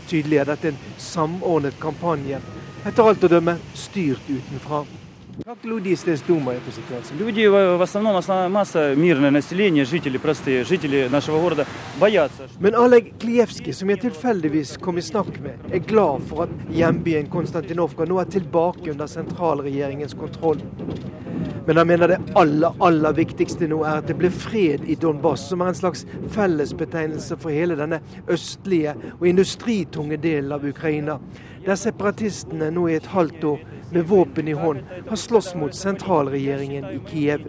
Tydelig 0.09 0.39
er 0.41 0.49
dette 0.49 0.71
en 0.71 0.79
samordnet 1.03 1.77
kampanje, 1.83 2.39
etter 2.87 3.11
alt 3.11 3.27
å 3.27 3.33
dømme 3.35 3.59
styrt 3.77 4.31
utenfra. 4.31 4.85
Как 5.46 5.58
люди 5.64 5.96
здесь 5.96 6.22
думают 6.22 6.62
о 6.68 6.72
ситуации? 6.72 7.16
Люди, 7.16 7.48
в 7.48 7.82
основном, 7.82 8.16
основная 8.16 8.50
масса, 8.50 8.94
мирное 8.96 9.32
население, 9.32 9.84
жители 9.84 10.18
простые, 10.18 10.64
жители 10.64 11.08
нашего 11.12 11.42
города, 11.42 11.66
боятся. 12.00 12.44
Men 12.60 12.76
Oleg 12.76 13.14
Klievskij, 13.20 13.74
som 13.74 13.90
jeg 13.90 14.02
tilfeldigvis 14.02 14.78
kom 14.78 14.98
i 14.98 15.02
snakk 15.02 15.40
med, 15.42 15.58
er 15.74 15.80
glad 15.80 16.22
for 16.30 16.46
at 16.46 16.54
hjembyen 16.70 17.32
Konstantinovka 17.34 18.06
nå 18.06 18.20
er 18.22 18.30
tilbake 18.30 18.92
under 18.92 19.10
sentralregjeringens 19.10 20.14
kontroll. 20.14 20.62
Men 21.66 21.78
han 21.78 21.88
mener 21.88 22.08
det 22.08 22.20
aller, 22.36 22.76
aller 22.80 23.14
viktigste 23.18 23.68
nå 23.72 23.80
er 23.88 24.04
at 24.04 24.08
det 24.08 24.18
blir 24.20 24.34
fred 24.36 24.84
i 24.86 24.96
Donbass, 25.00 25.48
som 25.50 25.64
er 25.64 25.72
en 25.72 25.80
slags 25.80 26.06
fellesbetegnelse 26.36 27.40
for 27.42 27.56
hele 27.56 27.78
denne 27.80 28.04
østlige 28.30 28.94
og 29.16 29.26
industritunge 29.28 30.20
delen 30.22 30.52
av 30.54 30.68
Ukraina, 30.68 31.18
der 31.67 31.79
separatistene 31.79 32.71
nå 32.75 32.89
i 32.89 32.97
et 32.99 33.11
halvt 33.15 33.45
år 33.45 33.65
med 33.93 34.07
våpen 34.11 34.49
i 34.49 34.57
hånd 34.59 34.85
har 35.09 35.17
slåss 35.17 35.55
mot 35.59 35.75
sentralregjeringen 35.75 36.91
i 36.93 37.01
Kiev. 37.09 37.49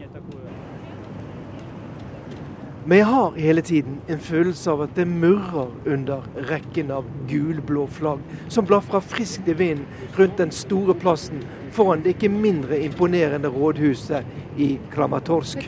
Men 2.89 2.97
jeg 2.97 3.05
har 3.05 3.35
hele 3.37 3.61
tiden 3.61 3.97
en 4.09 4.21
følelse 4.23 4.71
av 4.71 4.79
at 4.87 4.95
det 4.97 5.05
murrer 5.05 5.67
under 5.85 6.23
rekken 6.49 6.89
av 6.95 7.05
gulblå 7.29 7.83
flagg 7.93 8.23
som 8.47 8.65
blafrer 8.65 9.03
friskt 9.05 9.49
i 9.51 9.53
vinden 9.53 9.85
rundt 10.17 10.39
den 10.39 10.53
store 10.55 10.95
plassen 10.97 11.43
foran 11.75 12.01
det 12.01 12.15
ikke 12.15 12.31
mindre 12.33 12.79
imponerende 12.81 13.51
rådhuset 13.53 14.25
i 14.57 14.71
Kramatorsk. 14.89 15.67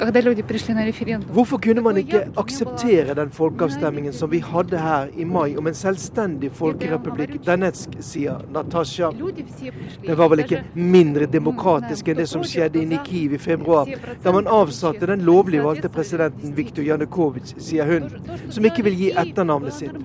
Hvorfor 0.00 1.58
kunne 1.60 1.82
man 1.84 1.98
ikke 2.00 2.22
akseptere 2.40 3.14
den 3.14 3.30
folkeavstemningen 3.30 4.14
som 4.16 4.30
vi 4.32 4.38
hadde 4.40 4.78
her 4.80 5.10
i 5.12 5.26
mai 5.28 5.56
om 5.60 5.66
en 5.68 5.76
selvstendig 5.76 6.48
folkerepublikk? 6.56 7.36
Danetsk, 7.44 7.98
sier 8.00 8.40
Natasja. 8.54 9.10
Den 9.12 10.16
var 10.16 10.32
vel 10.32 10.44
ikke 10.46 10.62
mindre 10.74 11.28
demokratisk 11.28 12.08
enn 12.08 12.22
det 12.22 12.28
som 12.32 12.44
skjedde 12.46 12.80
i 12.80 12.88
Nikiv 12.88 13.36
i 13.36 13.42
februar, 13.42 13.92
da 14.24 14.32
man 14.32 14.48
avsatte 14.48 15.10
den 15.10 15.26
lovlig 15.28 15.60
valgte 15.64 15.92
presidenten 15.92 16.56
Viktor 16.56 16.86
Janukovitsj, 16.86 17.58
sier 17.60 17.90
hun, 17.90 18.08
som 18.48 18.64
ikke 18.64 18.88
vil 18.88 18.96
gi 18.96 19.12
etternavnet 19.12 19.76
sitt. 19.82 20.00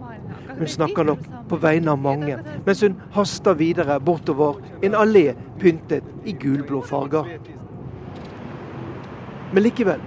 Hun 0.55 0.67
snakker 0.67 1.07
nok 1.07 1.23
på 1.49 1.59
vegne 1.63 1.95
av 1.95 2.03
mange, 2.03 2.41
mens 2.67 2.83
hun 2.83 2.99
haster 3.15 3.55
videre 3.59 3.99
bortover 4.03 4.59
en 4.83 4.95
allé 4.99 5.29
pyntet 5.59 6.03
i 6.27 6.35
gulblå 6.35 6.83
farger. 6.83 7.37
Men 9.53 9.63
likevel, 9.63 10.01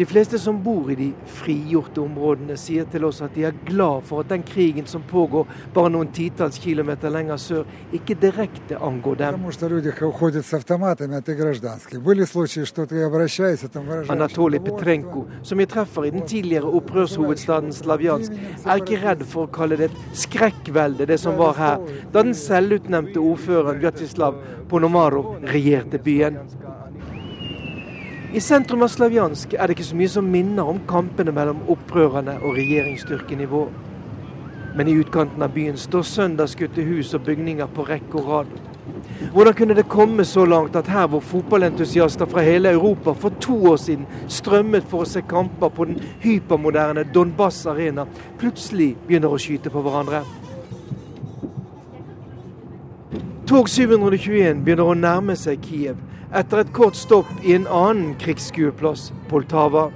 De 0.00 0.06
fleste 0.06 0.38
som 0.38 0.62
bor 0.62 0.90
i 0.90 0.94
de 0.96 1.06
frigjorte 1.28 2.00
områdene, 2.00 2.54
sier 2.56 2.86
til 2.88 3.04
oss 3.04 3.18
at 3.20 3.34
de 3.36 3.42
er 3.44 3.56
glad 3.68 4.06
for 4.08 4.22
at 4.22 4.30
den 4.30 4.40
krigen 4.48 4.86
som 4.88 5.02
pågår 5.04 5.50
bare 5.74 5.90
noen 5.92 6.08
titalls 6.16 6.56
kilometer 6.62 7.12
lenger 7.12 7.36
sør, 7.42 7.66
ikke 7.92 8.16
direkte 8.22 8.78
angår 8.80 9.18
dem. 9.20 9.44
Anatolij 14.14 14.64
Petrenko, 14.70 15.26
som 15.42 15.60
jeg 15.60 15.72
treffer 15.74 16.08
i 16.08 16.14
den 16.16 16.26
tidligere 16.32 16.72
opprørshovedstaden 16.80 17.74
Slavjansk, 17.74 18.40
er 18.64 18.80
ikke 18.80 19.02
redd 19.04 19.26
for 19.28 19.50
å 19.50 19.52
kalle 19.52 19.76
det 19.82 19.90
et 19.90 20.00
skrekkvelde, 20.24 21.10
det 21.12 21.20
som 21.20 21.36
var 21.36 21.58
her, 21.60 21.88
da 22.08 22.24
den 22.24 22.32
selvutnevnte 22.38 23.20
ordføreren 23.20 23.84
Vjatislav 23.84 24.40
Ponomaro 24.72 25.34
regjerte 25.44 26.00
byen. 26.00 26.40
I 28.30 28.38
sentrum 28.38 28.84
av 28.86 28.92
Slavjansk 28.92 29.56
er 29.58 29.66
det 29.66 29.74
ikke 29.74 29.84
så 29.88 29.96
mye 29.98 30.10
som 30.12 30.26
minner 30.30 30.68
om 30.70 30.76
kampene 30.86 31.32
mellom 31.34 31.64
opprørerne 31.72 32.36
og 32.38 32.54
regjeringsstyrken 32.60 33.40
i 33.42 33.48
vår. 33.50 33.72
Men 34.78 34.86
i 34.86 34.94
utkanten 35.00 35.42
av 35.42 35.50
byen 35.56 35.78
står 35.80 36.04
søndagsskutte 36.06 36.84
hus 36.86 37.10
og 37.18 37.24
bygninger 37.26 37.72
på 37.74 37.88
rekke 37.88 38.20
og 38.20 38.28
rad. 38.30 38.52
Hvordan 39.34 39.56
kunne 39.58 39.74
det 39.74 39.88
komme 39.90 40.22
så 40.24 40.44
langt 40.46 40.78
at 40.78 40.86
her 40.94 41.08
hvor 41.10 41.24
fotballentusiaster 41.26 42.30
fra 42.30 42.44
hele 42.46 42.70
Europa 42.70 43.16
for 43.18 43.34
to 43.42 43.56
år 43.72 43.82
siden 43.82 44.06
strømmet 44.30 44.86
for 44.86 45.02
å 45.02 45.10
se 45.10 45.24
kamper 45.26 45.74
på 45.74 45.88
den 45.90 45.98
hypermoderne 46.22 47.08
Donbas 47.10 47.64
arena, 47.66 48.06
plutselig 48.38 48.92
begynner 49.08 49.34
å 49.34 49.42
skyte 49.42 49.74
på 49.74 49.82
hverandre? 49.82 50.22
Tog 53.50 53.66
721 53.66 54.60
begynner 54.62 54.86
å 54.86 54.94
nærme 54.94 55.34
seg 55.34 55.64
Kiev 55.64 55.96
etter 56.38 56.60
et 56.60 56.68
kort 56.70 56.94
stopp 56.94 57.26
i 57.42 57.56
en 57.56 57.64
annen 57.66 58.12
krigsskueplass, 58.20 59.08
Poltava. 59.26 59.88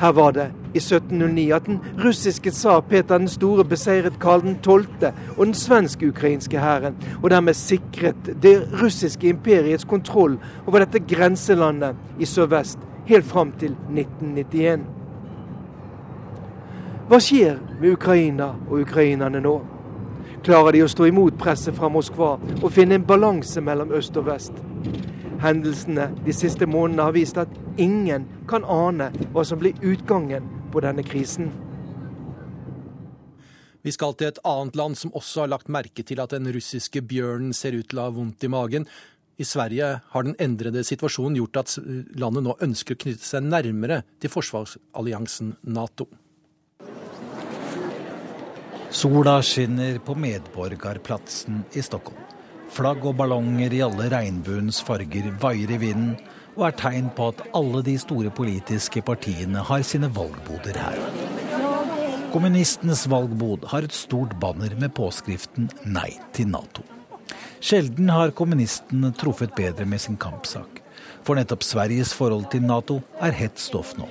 Her 0.00 0.16
var 0.18 0.34
det 0.34 0.48
i 0.72 0.82
1709 0.82 1.44
at 1.54 1.70
den 1.70 1.78
russiske 2.02 2.50
tsar 2.50 2.82
Peter 2.90 3.14
den 3.14 3.30
store 3.30 3.62
beseiret 3.62 4.18
Karl 4.18 4.42
12. 4.58 5.06
og 5.36 5.40
den 5.44 5.54
svensk-ukrainske 5.54 6.58
hæren, 6.58 6.98
og 7.22 7.30
dermed 7.30 7.54
sikret 7.54 8.34
det 8.42 8.56
russiske 8.82 9.30
imperiets 9.30 9.86
kontroll 9.86 10.40
over 10.66 10.82
dette 10.82 11.06
grenselandet 11.14 11.94
i 12.18 12.26
sørvest 12.26 12.82
helt 13.06 13.30
fram 13.30 13.54
til 13.62 13.78
1991. 13.86 14.88
Hva 17.06 17.22
skjer 17.22 17.60
med 17.78 17.92
Ukraina 17.94 18.56
og 18.66 18.80
ukrainerne 18.82 19.46
nå? 19.46 19.60
Klarer 20.40 20.72
de 20.72 20.80
å 20.80 20.88
stå 20.88 21.04
imot 21.10 21.36
presset 21.36 21.76
fra 21.76 21.90
Moskva 21.92 22.30
og 22.38 22.70
finne 22.72 22.96
en 22.96 23.04
balanse 23.04 23.60
mellom 23.60 23.90
øst 23.92 24.14
og 24.16 24.24
vest? 24.30 24.54
Hendelsene 25.40 26.06
de 26.24 26.32
siste 26.32 26.64
månedene 26.68 27.04
har 27.04 27.16
vist 27.16 27.40
at 27.40 27.52
ingen 27.80 28.24
kan 28.48 28.64
ane 28.64 29.10
hva 29.34 29.44
som 29.44 29.60
blir 29.60 29.76
utgangen 29.84 30.46
på 30.72 30.80
denne 30.84 31.04
krisen. 31.04 31.50
Vi 33.84 33.92
skal 33.92 34.16
til 34.16 34.30
et 34.30 34.40
annet 34.48 34.76
land 34.76 34.96
som 35.00 35.12
også 35.16 35.44
har 35.44 35.52
lagt 35.52 35.68
merke 35.72 36.04
til 36.08 36.20
at 36.24 36.32
den 36.32 36.48
russiske 36.52 37.04
bjørnen 37.04 37.52
ser 37.56 37.76
ut 37.76 37.88
til 37.92 38.00
å 38.00 38.08
ha 38.08 38.16
vondt 38.16 38.44
i 38.44 38.52
magen. 38.52 38.88
I 39.40 39.44
Sverige 39.48 39.92
har 40.12 40.24
den 40.24 40.36
endrede 40.40 40.84
situasjonen 40.84 41.36
gjort 41.36 41.62
at 41.62 41.76
landet 42.20 42.48
nå 42.48 42.56
ønsker 42.64 42.96
å 42.96 43.04
knytte 43.04 43.28
seg 43.28 43.44
nærmere 43.44 44.02
til 44.20 44.32
forsvarsalliansen 44.32 45.54
Nato. 45.68 46.08
Sola 48.90 49.42
skinner 49.42 49.98
på 49.98 50.14
Medborgarplatsen 50.14 51.62
i 51.72 51.82
Stockholm. 51.82 52.18
Flagg 52.74 53.04
og 53.06 53.14
ballonger 53.20 53.70
i 53.70 53.82
alle 53.86 54.08
regnbuens 54.10 54.80
farger 54.82 55.28
vaier 55.42 55.70
i 55.70 55.78
vinden 55.78 56.16
og 56.56 56.64
er 56.66 56.74
tegn 56.80 57.12
på 57.14 57.28
at 57.30 57.44
alle 57.54 57.84
de 57.86 57.94
store 58.02 58.32
politiske 58.34 59.02
partiene 59.06 59.62
har 59.68 59.86
sine 59.86 60.10
valgboder 60.16 60.80
her. 60.82 60.98
Kommunistenes 62.34 63.06
valgbod 63.10 63.68
har 63.70 63.86
et 63.86 63.94
stort 63.94 64.34
banner 64.42 64.74
med 64.74 64.94
påskriften 64.98 65.70
'Nei 65.86 66.18
til 66.34 66.50
Nato'. 66.50 66.82
Sjelden 67.60 68.10
har 68.10 68.34
kommunistene 68.34 69.14
truffet 69.14 69.54
bedre 69.54 69.86
med 69.86 70.00
sin 70.00 70.16
kampsak. 70.16 70.82
For 71.22 71.34
nettopp 71.34 71.62
Sveriges 71.62 72.12
forhold 72.14 72.50
til 72.50 72.62
Nato 72.62 73.02
er 73.20 73.30
hett 73.30 73.58
stoff 73.58 73.94
nå. 73.98 74.08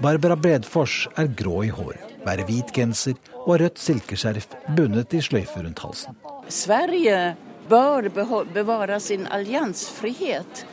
Barbara 0.00 0.36
Bredfors 0.36 1.08
er 1.16 1.26
grå 1.26 1.64
i 1.64 1.68
håret, 1.68 2.04
bærer 2.24 2.46
hvit 2.46 2.72
genser 2.72 3.14
og 3.48 3.60
rødt 3.62 3.80
silkeskjerf 3.80 4.50
bundet 4.76 5.14
i 5.16 5.22
sløyfe 5.24 5.62
rundt 5.64 5.80
halsen. 5.80 6.16
Sverige 6.52 7.36
bør 7.68 8.08
bevare 8.52 9.00
sin 9.00 9.26
alliansfrihet. 9.26 10.64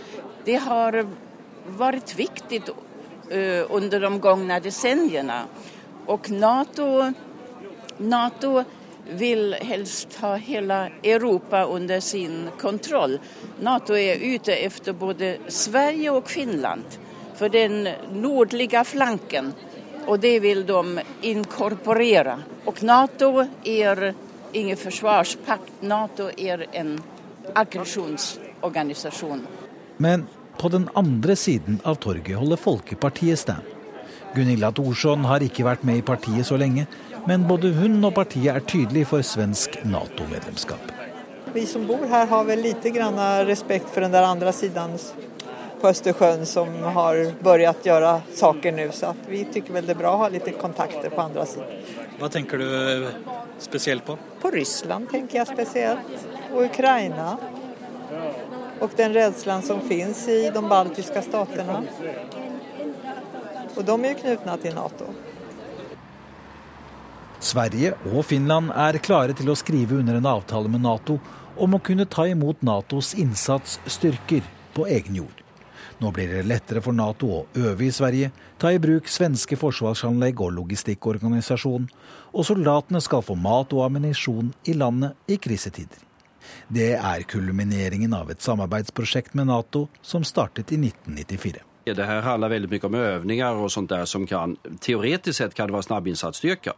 Det 0.46 0.60
har 0.63 1.01
vært 1.79 2.15
viktig 2.17 2.62
under 3.74 4.03
de 4.03 4.12
gångna 4.22 4.60
decenniene. 4.60 5.46
Og 6.12 6.27
Nato, 6.36 6.89
Nato 8.00 8.51
vil 9.05 9.55
helst 9.62 10.20
ha 10.22 10.36
hele 10.41 10.79
Europa 11.03 11.63
under 11.65 12.00
sin 12.03 12.50
kontroll. 12.62 13.17
Nato 13.63 13.96
er 13.98 14.22
ute 14.22 14.53
etter 14.53 14.94
både 14.98 15.38
Sverige 15.48 16.12
og 16.12 16.29
Finland 16.29 17.00
for 17.36 17.50
den 17.50 17.88
nordlige 18.13 18.84
flanken. 18.86 19.53
Og 20.07 20.19
det 20.19 20.39
vil 20.43 20.65
de 20.67 21.03
inkorporere. 21.21 22.38
Og 22.65 22.81
Nato 22.83 23.45
er 23.65 24.13
ingen 24.53 24.77
forsvarspakt. 24.77 25.81
Nato 25.81 26.29
er 26.38 26.67
en 26.71 26.95
aggresjonsorganisasjon. 27.53 29.45
Men 29.97 30.27
på 30.59 30.69
den 30.69 30.89
andre 30.93 31.35
siden 31.35 31.79
av 31.83 31.95
torget 31.95 32.38
holder 32.38 32.59
Folkepartiet 32.59 33.39
stand. 33.39 33.74
Gunilla 34.35 34.71
Thorsson 34.75 35.25
har 35.29 35.43
ikke 35.43 35.63
vært 35.67 35.85
med 35.88 36.01
i 36.01 36.05
partiet 36.05 36.47
så 36.47 36.57
lenge, 36.59 36.88
men 37.27 37.47
både 37.47 37.71
hun 37.77 38.03
og 38.03 38.13
partiet 38.17 38.51
er 38.51 38.65
tydelig 38.67 39.05
for 39.12 39.24
svensk 39.24 39.79
Nato-medlemskap. 39.88 40.91
Vi 41.55 41.63
som 41.69 41.85
bor 41.88 42.03
her 42.12 42.27
har 42.27 42.43
vel 42.43 42.65
lite 42.65 42.91
grann 42.91 43.19
respekt 43.47 43.88
for 43.93 44.03
den 44.03 44.12
der 44.12 44.27
andre 44.27 44.51
siden 44.53 44.97
på 45.82 45.89
Østersjøen 45.91 46.46
som 46.50 46.72
har 46.96 47.20
begynt 47.44 47.84
å 47.86 47.89
gjøre 47.89 48.13
saker 48.36 48.75
nå. 48.75 48.88
Så 48.96 49.12
vi 49.29 49.44
syns 49.46 49.72
vel 49.75 49.88
det 49.88 49.96
er 49.96 50.00
bra 50.00 50.13
å 50.15 50.24
ha 50.24 50.29
litt 50.34 50.48
kontakter 50.62 51.13
på 51.13 51.24
andre 51.24 51.46
siden. 51.50 51.84
Hva 52.20 52.29
tenker 52.32 52.62
du 52.62 52.67
spesielt 53.63 54.05
på? 54.08 54.17
På 54.41 54.51
Russland 54.55 55.10
tenker 55.12 55.41
jeg 55.41 55.51
spesielt. 55.51 56.25
Og 56.53 56.65
Ukraina. 56.70 57.36
Og 58.84 58.91
den 58.98 59.15
redselen 59.15 59.63
som 59.63 59.79
finnes 59.88 60.25
i 60.32 60.41
de 60.53 60.63
baltiske 60.63 61.24
statene. 61.25 61.82
Og 63.75 63.82
de 63.84 63.96
er 63.96 64.12
jo 64.13 64.20
knyttet 64.24 64.67
til 64.67 64.75
Nato. 64.77 65.13
Sverige 67.46 67.94
og 68.10 68.24
Finland 68.25 68.72
er 68.74 68.98
klare 69.03 69.36
til 69.38 69.51
å 69.51 69.58
skrive 69.60 70.00
under 70.00 70.17
en 70.17 70.29
avtale 70.32 70.72
med 70.72 70.82
Nato 70.86 71.20
om 71.62 71.75
å 71.75 71.84
kunne 71.84 72.08
ta 72.10 72.25
imot 72.27 72.63
Natos 72.65 73.13
innsatsstyrker 73.20 74.48
på 74.75 74.88
egen 74.91 75.20
jord. 75.22 75.44
Nå 75.99 76.11
blir 76.11 76.27
det 76.27 76.43
lettere 76.43 76.81
for 76.83 76.95
Nato 76.95 77.29
å 77.31 77.43
øve 77.55 77.85
i 77.87 77.91
Sverige, 77.93 78.31
ta 78.59 78.71
i 78.73 78.79
bruk 78.83 79.07
svenske 79.07 79.55
forsvarsanlegg 79.59 80.41
og 80.43 80.51
logistikkorganisasjon, 80.57 81.85
og 82.35 82.47
soldatene 82.47 82.99
skal 83.03 83.23
få 83.23 83.37
mat 83.39 83.71
og 83.75 83.85
ammunisjon 83.85 84.51
i 84.67 84.75
landet 84.75 85.15
i 85.31 85.39
krisetider. 85.39 86.01
Det 86.67 86.91
er 86.97 87.23
kulmineringen 87.29 88.13
av 88.13 88.29
et 88.33 88.43
samarbeidsprosjekt 88.43 89.37
med 89.39 89.47
Nato 89.49 89.87
som 90.03 90.27
startet 90.27 90.75
i 90.75 90.81
1994. 90.81 91.63
Det 91.85 92.05
her 92.09 92.23
handler 92.25 92.49
veldig 92.49 92.69
mye 92.71 92.87
om 92.87 92.95
øvninger 92.97 93.59
og 93.61 93.69
sånt 93.69 93.91
der 93.91 94.07
som 94.09 94.25
kan, 94.25 94.55
teoretisk 94.81 95.37
sett 95.37 95.53
kan 95.53 95.69
være 95.69 95.85
snabbinnsatsstyrker. 95.85 96.73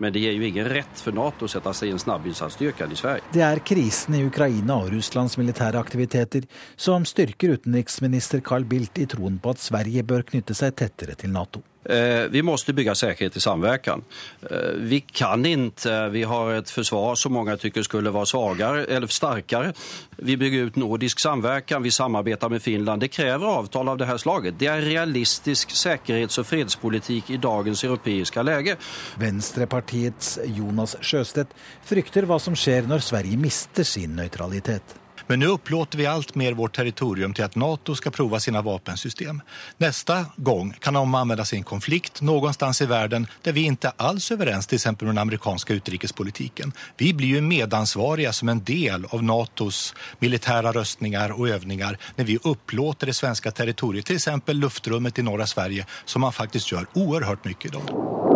Men 0.00 0.12
det 0.12 0.22
gir 0.22 0.36
jo 0.36 0.46
ingen 0.46 0.68
rett 0.72 1.02
for 1.04 1.16
Nato 1.16 1.46
å 1.46 1.50
sette 1.52 1.72
seg 1.76 1.90
i 1.90 1.96
en 1.96 2.00
snabbinnsatsstyrke 2.00 2.88
i 2.88 2.98
Sverige. 2.98 3.26
Det 3.34 3.44
er 3.44 3.64
krisen 3.66 4.16
i 4.18 4.24
Ukraina 4.26 4.78
og 4.82 4.92
Russlands 4.94 5.36
militære 5.40 5.80
aktiviteter 5.80 6.48
som 6.76 7.04
styrker 7.08 7.58
utenriksminister 7.58 8.40
Carl 8.44 8.64
Bildt 8.68 9.02
i 9.02 9.08
troen 9.10 9.38
på 9.42 9.52
at 9.52 9.62
Sverige 9.62 10.06
bør 10.06 10.24
knytte 10.32 10.56
seg 10.56 10.78
tettere 10.80 11.18
til 11.18 11.34
Nato. 11.34 11.64
Eh, 11.84 12.28
vi 12.30 12.42
måste 12.42 12.72
bygga 12.72 12.94
säkerhet 12.94 13.36
i 13.36 13.40
samverkan. 13.40 14.04
Eh, 14.50 14.56
vi 14.76 15.00
kan 15.00 15.46
inte, 15.46 16.08
vi 16.08 16.22
har 16.22 16.54
ett 16.54 16.70
försvar 16.70 17.14
som 17.14 17.32
många 17.32 17.56
tycker 17.56 17.82
skulle 17.82 18.10
vara 18.10 18.26
svagare 18.26 18.84
eller 18.84 19.06
starkare. 19.06 19.72
Vi 20.16 20.36
bygger 20.36 20.58
ut 20.58 20.76
nordisk 20.76 21.20
samverkan, 21.20 21.82
vi 21.82 21.90
samarbetar 21.90 22.48
med 22.48 22.62
Finland. 22.62 23.00
Det 23.00 23.08
kräver 23.08 23.46
avtal 23.46 23.88
av 23.88 23.98
det 23.98 24.06
här 24.06 24.16
slaget. 24.16 24.54
Det 24.58 24.66
är 24.66 24.80
realistisk 24.80 25.70
säkerhets 25.70 26.38
och 26.38 26.46
fredspolitik 26.46 27.30
i 27.30 27.36
dagens 27.36 27.84
europeiska 27.84 28.42
läge. 28.42 28.76
Venstrepartiets 29.16 30.38
Jonas 30.44 30.96
Sjøstedt 31.00 31.54
frykter 31.84 32.26
hva 32.26 32.38
som 32.38 32.56
skjer 32.56 32.86
når 32.86 33.02
Sverige 33.02 33.36
mister 33.36 33.84
sin 33.84 34.16
nøytralitet. 34.16 35.01
Men 35.32 35.40
nå 35.40 35.46
upplåter 35.46 35.98
vi 35.98 36.06
alt 36.06 36.34
mer 36.34 36.52
vårt 36.52 36.76
territorium 36.76 37.32
til 37.32 37.46
at 37.46 37.54
Nato 37.56 37.94
skal 37.96 38.12
prova 38.12 38.36
sine 38.40 38.60
vapensystem. 38.60 39.38
Nästa 39.80 40.26
gang 40.36 40.72
kan 40.72 40.94
de 40.94 41.14
använda 41.14 41.44
en 41.52 41.62
konflikt 41.64 42.20
någonstans 42.20 42.82
i 42.82 42.86
verden 42.86 43.26
der 43.42 43.52
vi 43.52 43.66
er 43.68 43.92
alls 43.96 44.30
överens 44.30 44.66
till 44.66 44.76
exempel 44.76 45.06
med 45.06 45.14
den 45.14 45.22
amerikanske 45.22 45.72
utrikespolitiken. 45.72 46.72
Vi 46.96 47.14
blir 47.14 47.28
jo 47.28 47.42
medansvariga 47.42 48.32
som 48.32 48.48
en 48.48 48.64
del 48.64 49.04
av 49.04 49.24
Natos 49.24 49.94
militära 50.18 50.72
røstninger 50.72 51.32
og 51.32 51.48
øvninger 51.48 51.98
når 52.16 52.24
vi 52.24 52.38
upplåter 52.42 53.06
det 53.06 53.16
svenske 53.16 53.50
territoriet, 53.50 54.06
till 54.06 54.16
exempel 54.16 54.56
luftrummet 54.56 55.18
i 55.18 55.22
norra 55.22 55.46
Sverige, 55.46 55.86
som 56.04 56.20
man 56.20 56.32
faktisk 56.32 56.72
gjør 56.72 56.92
oerhört 56.92 57.44
mye 57.44 57.56
i 57.64 58.31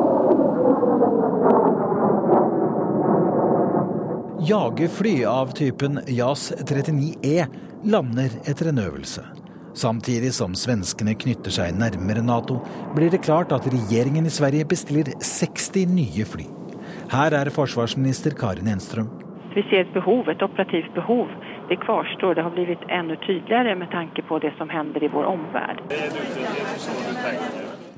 Jagerfly 4.48 5.24
av 5.24 5.46
typen 5.46 6.00
JAS 6.06 6.52
39E 6.52 7.46
lander 7.84 8.30
etter 8.44 8.68
en 8.68 8.78
øvelse. 8.78 9.24
Samtidig 9.74 10.30
som 10.34 10.54
svenskene 10.54 11.16
knytter 11.18 11.50
seg 11.56 11.74
nærmere 11.74 12.22
Nato, 12.22 12.60
blir 12.94 13.10
det 13.10 13.24
klart 13.26 13.50
at 13.56 13.66
regjeringen 13.66 14.28
i 14.28 14.30
Sverige 14.30 14.68
bestiller 14.70 15.10
60 15.18 15.90
nye 15.96 16.26
fly. 16.30 16.46
Her 17.10 17.34
er 17.34 17.50
forsvarsminister 17.56 18.36
Karin 18.38 18.70
Enstrøm. 18.70 19.10
Vi 19.56 19.64
ser 19.66 19.82
et 19.82 19.94
behov, 19.96 20.30
et 20.30 20.42
operativt 20.46 20.94
behov. 20.94 21.26
Det 21.68 21.80
kvarstår. 21.82 22.38
Det 22.38 22.46
har 22.46 22.54
blitt 22.54 22.86
enda 22.86 23.18
tydeligere 23.26 23.74
med 23.74 23.90
tanke 23.90 24.22
på 24.22 24.38
det 24.38 24.54
som 24.60 24.70
hender 24.70 25.02
i 25.02 25.10
vår 25.10 25.26
omverden. 25.26 25.90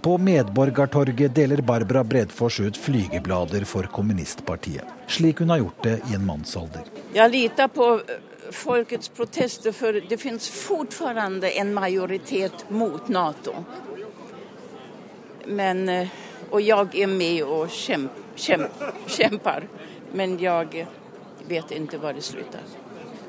På 0.00 0.18
Medborgartorget 0.18 1.34
deler 1.34 1.62
Barbara 1.62 2.04
Bredfors 2.04 2.60
ut 2.60 2.76
flygeblader 2.76 3.64
for 3.64 3.82
kommunistpartiet, 3.82 4.84
slik 5.06 5.38
hun 5.38 5.50
har 5.50 5.58
gjort 5.58 5.82
det 5.82 5.96
i 6.10 6.14
en 6.14 6.26
mannsalder. 6.26 6.86
Jeg 7.14 7.30
litar 7.30 7.68
på 7.68 7.88
folkets 8.52 9.08
protester, 9.08 9.72
for 9.72 9.98
det 10.08 10.20
finnes 10.20 10.48
fortsatt 10.48 11.44
en 11.50 11.74
majoritet 11.74 12.70
mot 12.70 13.08
Nato. 13.08 13.64
Men, 15.46 15.88
eh, 15.88 16.08
og 16.50 16.62
jeg 16.62 17.02
er 17.02 17.06
med 17.06 17.42
og 17.42 17.68
kjemper, 17.68 18.24
kjemp, 18.36 18.82
kjemper, 19.06 19.66
men 20.12 20.38
jeg 20.38 20.86
vet 21.48 21.72
ikke 21.72 21.98
hvor 21.98 22.14
det 22.14 22.24
slutter. 22.24 22.77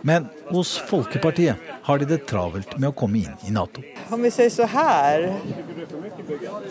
Men 0.01 0.27
hos 0.47 0.77
Folkepartiet 0.77 1.55
har 1.83 1.97
de 1.97 2.05
det 2.05 2.17
travelt 2.17 2.77
med 2.77 2.89
å 2.89 2.95
komme 2.95 3.17
inn 3.17 3.47
i 3.47 3.51
Nato. 3.51 3.83
Om 4.09 4.21
vi 4.23 4.31
sier 4.31 4.49
så 4.53 4.67
her, 4.71 5.27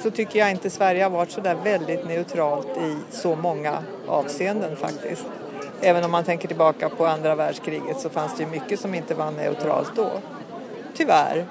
så 0.01 0.11
syns 0.11 0.35
jeg 0.35 0.57
ikke 0.57 0.71
Sverige 0.73 1.05
har 1.05 1.13
vært 1.13 1.35
så 1.37 1.45
der 1.45 1.61
veldig 1.65 1.99
nøytralt 2.09 2.79
i 2.81 2.95
så 3.13 3.35
mange 3.37 3.75
avseenden, 4.07 4.77
faktisk. 4.81 5.29
Även 5.81 6.05
om 6.05 6.11
man 6.11 6.25
tenker 6.25 6.49
tilbake 6.49 6.89
på 6.89 7.07
andre 7.07 7.35
verdenskriget 7.35 8.01
så 8.01 8.11
fanns 8.11 8.37
det 8.39 8.49
mye 8.51 8.77
som 8.77 8.95
ikke 8.95 9.15
var 9.15 9.31
neutralt 9.31 9.95
da. 9.97 10.09
Tyvärr. 10.95 11.45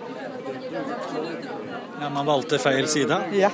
Ja, 2.01 2.09
man 2.09 2.25
valgte 2.25 2.57
feil 2.59 2.87
side? 2.87 3.21
Ja. 3.33 3.51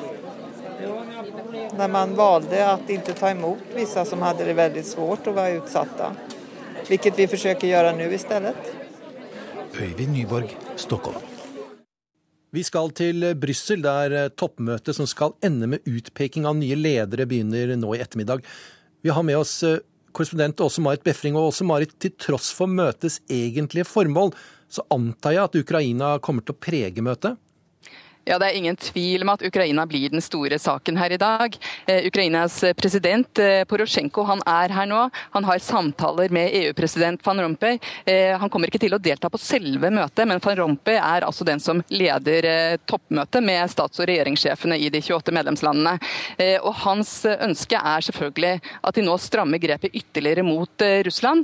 Når 1.78 1.88
man 1.88 2.16
valgte 2.16 2.64
å 2.66 2.78
ikke 2.88 3.14
ta 3.18 3.32
imot 3.32 3.76
vissa 3.76 4.06
som 4.06 4.22
hadde 4.26 4.48
det 4.48 4.56
veldig 4.58 4.84
svårt 4.86 5.28
og 5.30 5.38
var 5.38 5.54
utsatte. 5.60 6.10
Hvilket 6.88 7.20
vi 7.20 7.30
forsøker 7.32 7.68
å 7.68 7.72
gjøre 7.72 7.94
nå 7.98 8.10
i 8.12 8.20
stedet. 8.22 8.54
Øyvind 9.74 10.14
Nyborg, 10.14 10.52
Stockholm. 10.78 11.22
Vi 12.54 12.62
skal 12.62 12.92
til 12.94 13.26
Brussel, 13.42 13.82
der 13.82 14.30
toppmøtet 14.38 14.94
som 14.94 15.08
skal 15.10 15.34
ende 15.42 15.72
med 15.72 15.88
utpeking 15.90 16.46
av 16.46 16.60
nye 16.60 16.78
ledere, 16.78 17.26
begynner 17.26 17.74
nå 17.80 17.96
i 17.96 18.02
ettermiddag. 18.04 18.44
Vi 19.02 19.10
har 19.10 19.26
med 19.26 19.40
oss 19.40 19.56
eh, 19.66 19.80
korrespondent 20.14 20.62
Åse 20.62 20.82
Marit 20.86 21.04
Befring. 21.04 21.36
Og 21.40 21.50
Åse 21.50 21.66
Marit, 21.68 21.96
til 22.00 22.14
tross 22.20 22.52
for 22.56 22.70
møtets 22.70 23.20
egentlige 23.32 23.88
formål, 23.90 24.32
så 24.70 24.86
antar 24.94 25.36
jeg 25.36 25.44
at 25.48 25.58
Ukraina 25.60 26.14
kommer 26.24 26.46
til 26.46 26.56
å 26.56 26.62
prege 26.62 27.04
møtet? 27.06 27.40
Ja, 28.26 28.40
Det 28.40 28.48
er 28.48 28.56
ingen 28.56 28.78
tvil 28.80 29.24
om 29.26 29.34
at 29.34 29.42
Ukraina 29.44 29.84
blir 29.86 30.10
den 30.10 30.24
store 30.24 30.56
saken 30.60 30.96
her 30.96 31.12
i 31.12 31.20
dag. 31.20 31.58
Eh, 31.86 32.06
Ukrainas 32.08 32.62
president 32.80 33.40
eh, 33.40 33.66
Porosjenko 33.68 34.24
han 34.24 34.40
er 34.48 34.72
her 34.72 34.88
nå. 34.88 35.02
Han 35.34 35.44
har 35.44 35.60
samtaler 35.60 36.32
med 36.32 36.56
EU-president 36.56 37.20
van 37.26 37.42
Rompuy. 37.44 37.76
Eh, 38.08 38.32
han 38.40 38.50
kommer 38.50 38.72
ikke 38.72 38.80
til 38.80 38.96
å 38.96 39.02
delta 39.04 39.28
på 39.28 39.42
selve 39.44 39.92
møtet, 39.92 40.24
men 40.30 40.40
van 40.40 40.56
Rompuy 40.62 40.96
er 40.96 41.28
altså 41.28 41.44
den 41.44 41.60
som 41.60 41.84
leder 41.92 42.48
eh, 42.48 42.78
toppmøtet 42.88 43.44
med 43.44 43.68
stats- 43.76 44.00
og 44.00 44.08
regjeringssjefene 44.08 44.80
i 44.80 44.88
de 44.88 45.04
28 45.04 45.36
medlemslandene. 45.36 45.98
Eh, 46.38 46.56
og 46.64 46.80
Hans 46.86 47.18
ønske 47.28 47.76
er 47.76 48.08
selvfølgelig 48.08 48.56
at 48.88 48.96
de 48.96 49.04
nå 49.04 49.20
strammer 49.20 49.60
grepet 49.60 49.92
ytterligere 49.92 50.48
mot 50.48 50.88
eh, 50.88 51.02
Russland. 51.04 51.44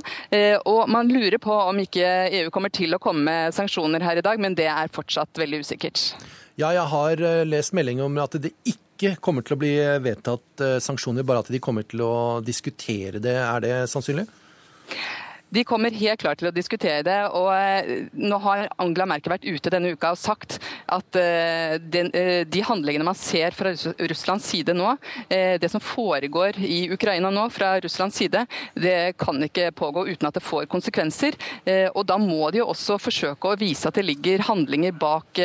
Og 0.64 0.88
Man 0.88 1.12
lurer 1.12 1.36
på 1.42 1.52
om 1.52 1.76
ikke 1.82 2.08
EU 2.40 2.48
kommer 2.54 2.72
til 2.72 2.94
å 2.96 3.02
komme 3.02 3.26
med 3.28 3.54
sanksjoner 3.54 4.00
her 4.00 4.16
i 4.16 4.24
dag, 4.24 4.40
men 4.40 4.56
det 4.56 4.70
er 4.72 4.92
fortsatt 4.94 5.36
veldig 5.44 5.66
usikkert. 5.66 6.14
Ja, 6.60 6.74
jeg 6.76 6.88
har 6.92 7.20
eh, 7.24 7.46
lest 7.48 7.72
melding 7.76 8.02
om 8.04 8.18
at 8.20 8.34
det 8.42 8.50
ikke 8.68 9.14
kommer 9.24 9.44
til 9.46 9.56
å 9.56 9.60
bli 9.62 9.72
vedtatt 10.04 10.64
eh, 10.64 10.76
sanksjoner, 10.82 11.24
bare 11.24 11.40
at 11.44 11.48
de 11.54 11.60
kommer 11.62 11.86
til 11.88 12.02
å 12.04 12.14
diskutere 12.44 13.22
det. 13.22 13.36
Er 13.40 13.64
det 13.64 13.74
sannsynlig? 13.88 14.26
De 15.50 15.64
kommer 15.66 15.94
helt 15.94 16.20
klart 16.22 16.38
til 16.40 16.48
å 16.50 16.54
diskutere 16.54 17.02
det. 17.06 17.18
og 17.34 17.50
eh, 17.54 18.06
Nå 18.14 18.38
har 18.44 18.68
Angela 18.80 19.08
Merkel 19.10 19.34
vært 19.34 19.46
ute 19.48 19.72
denne 19.72 19.92
uka 19.94 20.12
og 20.14 20.20
sagt 20.20 20.58
at 20.90 21.18
eh, 21.18 21.74
eh, 21.74 22.42
de 22.46 22.62
handlingene 22.66 23.06
man 23.06 23.18
ser 23.18 23.54
fra 23.56 23.72
Russlands 23.74 24.46
side 24.50 24.74
nå, 24.76 24.92
det 25.30 25.68
som 25.70 25.82
foregår 25.82 26.58
i 26.64 26.88
Ukraina 26.92 27.30
nå 27.32 27.44
fra 27.52 27.72
Russlands 27.82 28.16
side, 28.18 28.42
det 28.78 29.14
kan 29.20 29.38
ikke 29.44 29.70
pågå 29.76 30.04
uten 30.08 30.28
at 30.28 30.36
det 30.36 30.42
får 30.44 30.68
konsekvenser. 30.70 31.36
Og 31.94 32.02
Da 32.08 32.16
må 32.20 32.50
de 32.50 32.60
jo 32.60 32.68
også 32.70 32.98
forsøke 33.00 33.50
å 33.50 33.58
vise 33.60 33.88
at 33.88 33.98
det 33.98 34.06
ligger 34.06 34.44
handlinger 34.48 34.94
bak 34.96 35.40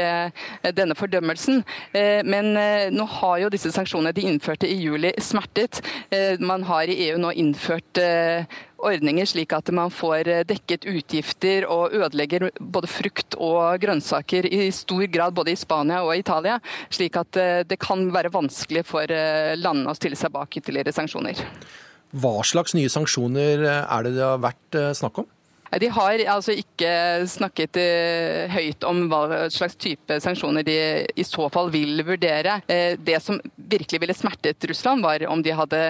denne 0.76 0.98
fordømmelsen. 0.98 1.63
Men 2.28 2.52
nå 2.96 3.08
har 3.18 3.41
jo 3.44 3.52
disse 3.54 3.74
sanksjonene 3.76 4.15
de 4.15 4.28
innførte 4.30 4.70
i 4.70 4.78
juli 4.82 5.13
smertet. 5.22 5.82
Man 6.41 6.65
har 6.70 6.89
i 6.89 6.98
EU 7.10 7.20
nå 7.22 7.34
innført 7.36 8.02
ordninger 8.78 9.28
slik 9.30 9.54
at 9.56 9.70
man 9.76 9.94
får 9.94 10.30
eh, 10.32 10.44
dekket 10.48 10.88
utgifter 10.90 11.68
og 11.72 11.96
ødelegger 11.96 12.50
både 12.60 12.90
frukt 12.92 13.38
og 13.40 13.80
grønnsaker 13.82 14.48
i 14.50 14.70
stor 14.76 15.06
grad 15.12 15.36
både 15.38 15.54
i 15.54 15.60
Spania 15.60 16.04
og 16.06 16.16
Italia. 16.18 16.60
Slik 16.94 17.18
at 17.20 17.40
eh, 17.42 17.64
det 17.68 17.80
kan 17.82 18.08
være 18.14 18.34
vanskelig 18.34 18.86
for 18.88 19.12
eh, 19.12 19.56
landene 19.60 19.94
å 19.94 19.98
stille 19.98 20.20
seg 20.20 20.34
bak 20.36 20.60
ytterligere 20.60 20.96
sanksjoner. 20.96 21.46
Hva 22.16 22.36
slags 22.48 22.76
nye 22.78 22.92
sanksjoner 22.92 23.66
er 23.66 24.06
det 24.06 24.16
det 24.16 24.24
har 24.24 24.44
vært 24.44 24.78
snakk 24.96 25.24
om? 25.24 25.32
De 25.82 25.89
har 25.91 26.21
altså 26.32 26.54
ikke 26.56 26.89
snakket 27.28 27.80
uh, 27.80 28.51
høyt 28.54 28.86
om 28.88 29.06
hva 29.12 29.47
slags 29.51 29.75
type 29.82 30.19
sanksjoner 30.23 30.65
de 30.65 30.78
i 31.15 31.25
så 31.28 31.49
fall 31.51 31.71
vil 31.73 32.04
vurdere. 32.06 32.60
Uh, 32.69 32.93
det 33.01 33.19
som 33.23 33.41
virkelig 33.56 34.01
ville 34.04 34.15
smertet 34.15 34.69
Russland, 34.69 35.04
var 35.04 35.25
om 35.28 35.43
de 35.43 35.56
hadde 35.56 35.82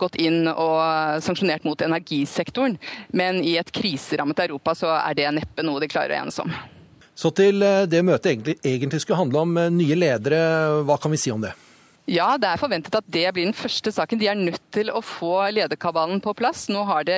gått 0.00 0.16
inn 0.22 0.46
og 0.50 0.78
sanksjonert 1.24 1.66
mot 1.68 1.82
energisektoren. 1.84 2.78
Men 3.12 3.42
i 3.44 3.56
et 3.60 3.74
kriserammet 3.74 4.46
Europa 4.46 4.76
så 4.78 4.94
er 5.00 5.18
det 5.18 5.34
neppe 5.40 5.66
noe 5.66 5.82
de 5.82 5.90
klarer 5.90 6.16
å 6.16 6.22
enes 6.24 6.40
om. 6.42 6.54
Så 7.14 7.30
til 7.36 7.62
eh, 7.62 7.84
det 7.86 8.00
møtet 8.02 8.32
egentlig, 8.32 8.56
egentlig 8.64 9.04
skulle 9.04 9.20
handle 9.20 9.44
om 9.44 9.60
nye 9.76 9.98
ledere. 9.98 10.40
Hva 10.86 10.98
kan 10.98 11.14
vi 11.14 11.20
si 11.20 11.34
om 11.34 11.44
det? 11.44 11.52
Ja, 12.04 12.34
det 12.36 12.50
er 12.50 12.60
forventet 12.60 12.92
at 12.98 13.06
det 13.08 13.24
blir 13.32 13.46
den 13.46 13.56
første 13.56 13.88
saken. 13.88 14.18
De 14.20 14.26
er 14.28 14.36
nødt 14.36 14.60
til 14.76 14.90
å 14.92 15.00
få 15.00 15.46
lederkabalen 15.56 16.20
på 16.20 16.34
plass. 16.36 16.66
Nå 16.68 16.82
har 16.84 17.06
det 17.08 17.16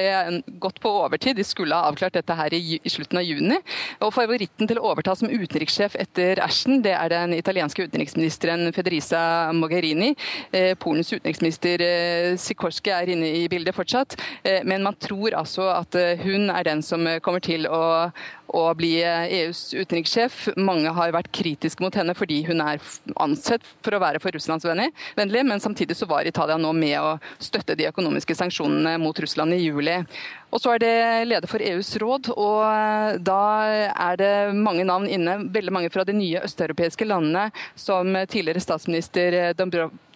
gått 0.62 0.78
på 0.82 0.92
overtid. 1.00 1.34
De 1.34 1.42
skulle 1.42 1.74
ha 1.74 1.88
avklart 1.90 2.14
dette 2.14 2.36
her 2.38 2.54
i, 2.54 2.78
slutten 2.86 3.18
av 3.18 3.26
juni. 3.26 3.58
Og 3.98 4.12
Favoritten 4.14 4.70
til 4.70 4.78
å 4.78 4.92
overta 4.92 5.16
som 5.18 5.32
utenrikssjef 5.32 5.96
etter 5.98 6.38
Ashton, 6.44 6.84
det 6.86 6.94
er 6.94 7.10
den 7.10 7.34
italienske 7.34 7.88
utenriksministeren 7.88 8.70
Federisa 8.76 9.50
Mogherini. 9.58 10.12
Eh, 10.54 10.76
Polens 10.78 11.10
utenriksminister 11.10 11.82
eh, 11.82 12.38
Sikorski 12.38 12.94
er 12.94 13.10
inne 13.10 13.32
i 13.40 13.42
bildet 13.50 13.74
fortsatt. 13.74 14.14
Eh, 14.46 14.62
men 14.62 14.86
man 14.86 14.94
tror 15.02 15.34
altså 15.34 15.66
at 15.74 15.98
eh, 15.98 16.14
hun 16.22 16.46
er 16.46 16.70
den 16.70 16.86
som 16.86 17.02
kommer 17.26 17.42
til 17.42 17.66
å, 17.66 18.06
å 18.54 18.64
bli 18.78 19.00
EUs 19.02 19.66
utenrikssjef. 19.74 20.52
Mange 20.62 20.94
har 20.94 21.16
vært 21.18 21.34
kritiske 21.34 21.82
mot 21.82 21.98
henne 21.98 22.14
fordi 22.14 22.44
hun 22.46 22.62
er 22.62 22.78
ansett 23.18 23.66
for 23.82 23.98
å 23.98 24.02
være 24.06 24.22
for 24.22 24.38
Russlandsvennlig, 24.76 25.46
men 25.46 25.60
samtidig 25.60 25.96
så 25.96 26.06
var 26.06 26.26
Italia 26.26 26.56
nå 26.56 26.72
med 26.72 27.00
å 27.00 27.18
støtte 27.38 27.76
de 27.76 27.88
økonomiske 27.88 28.34
sanksjonene 28.36 28.96
mot 28.98 29.18
Russland 29.18 29.54
i 29.54 29.62
juli. 29.62 29.96
Og 30.52 30.60
så 30.62 30.74
er 30.74 30.78
det 30.78 31.28
leder 31.28 31.48
for 31.48 31.60
EUs 31.60 31.96
råd, 32.00 32.30
og 32.36 33.20
da 33.24 33.40
er 33.90 34.16
det 34.20 34.54
mange 34.54 34.84
navn 34.84 35.08
inne. 35.08 35.38
Veldig 35.52 35.72
mange 35.72 35.90
fra 35.90 36.04
de 36.04 36.14
nye 36.16 36.42
østeuropeiske 36.46 37.08
landene, 37.08 37.50
som 37.74 38.12
tidligere 38.28 38.62
statsminister 38.62 39.54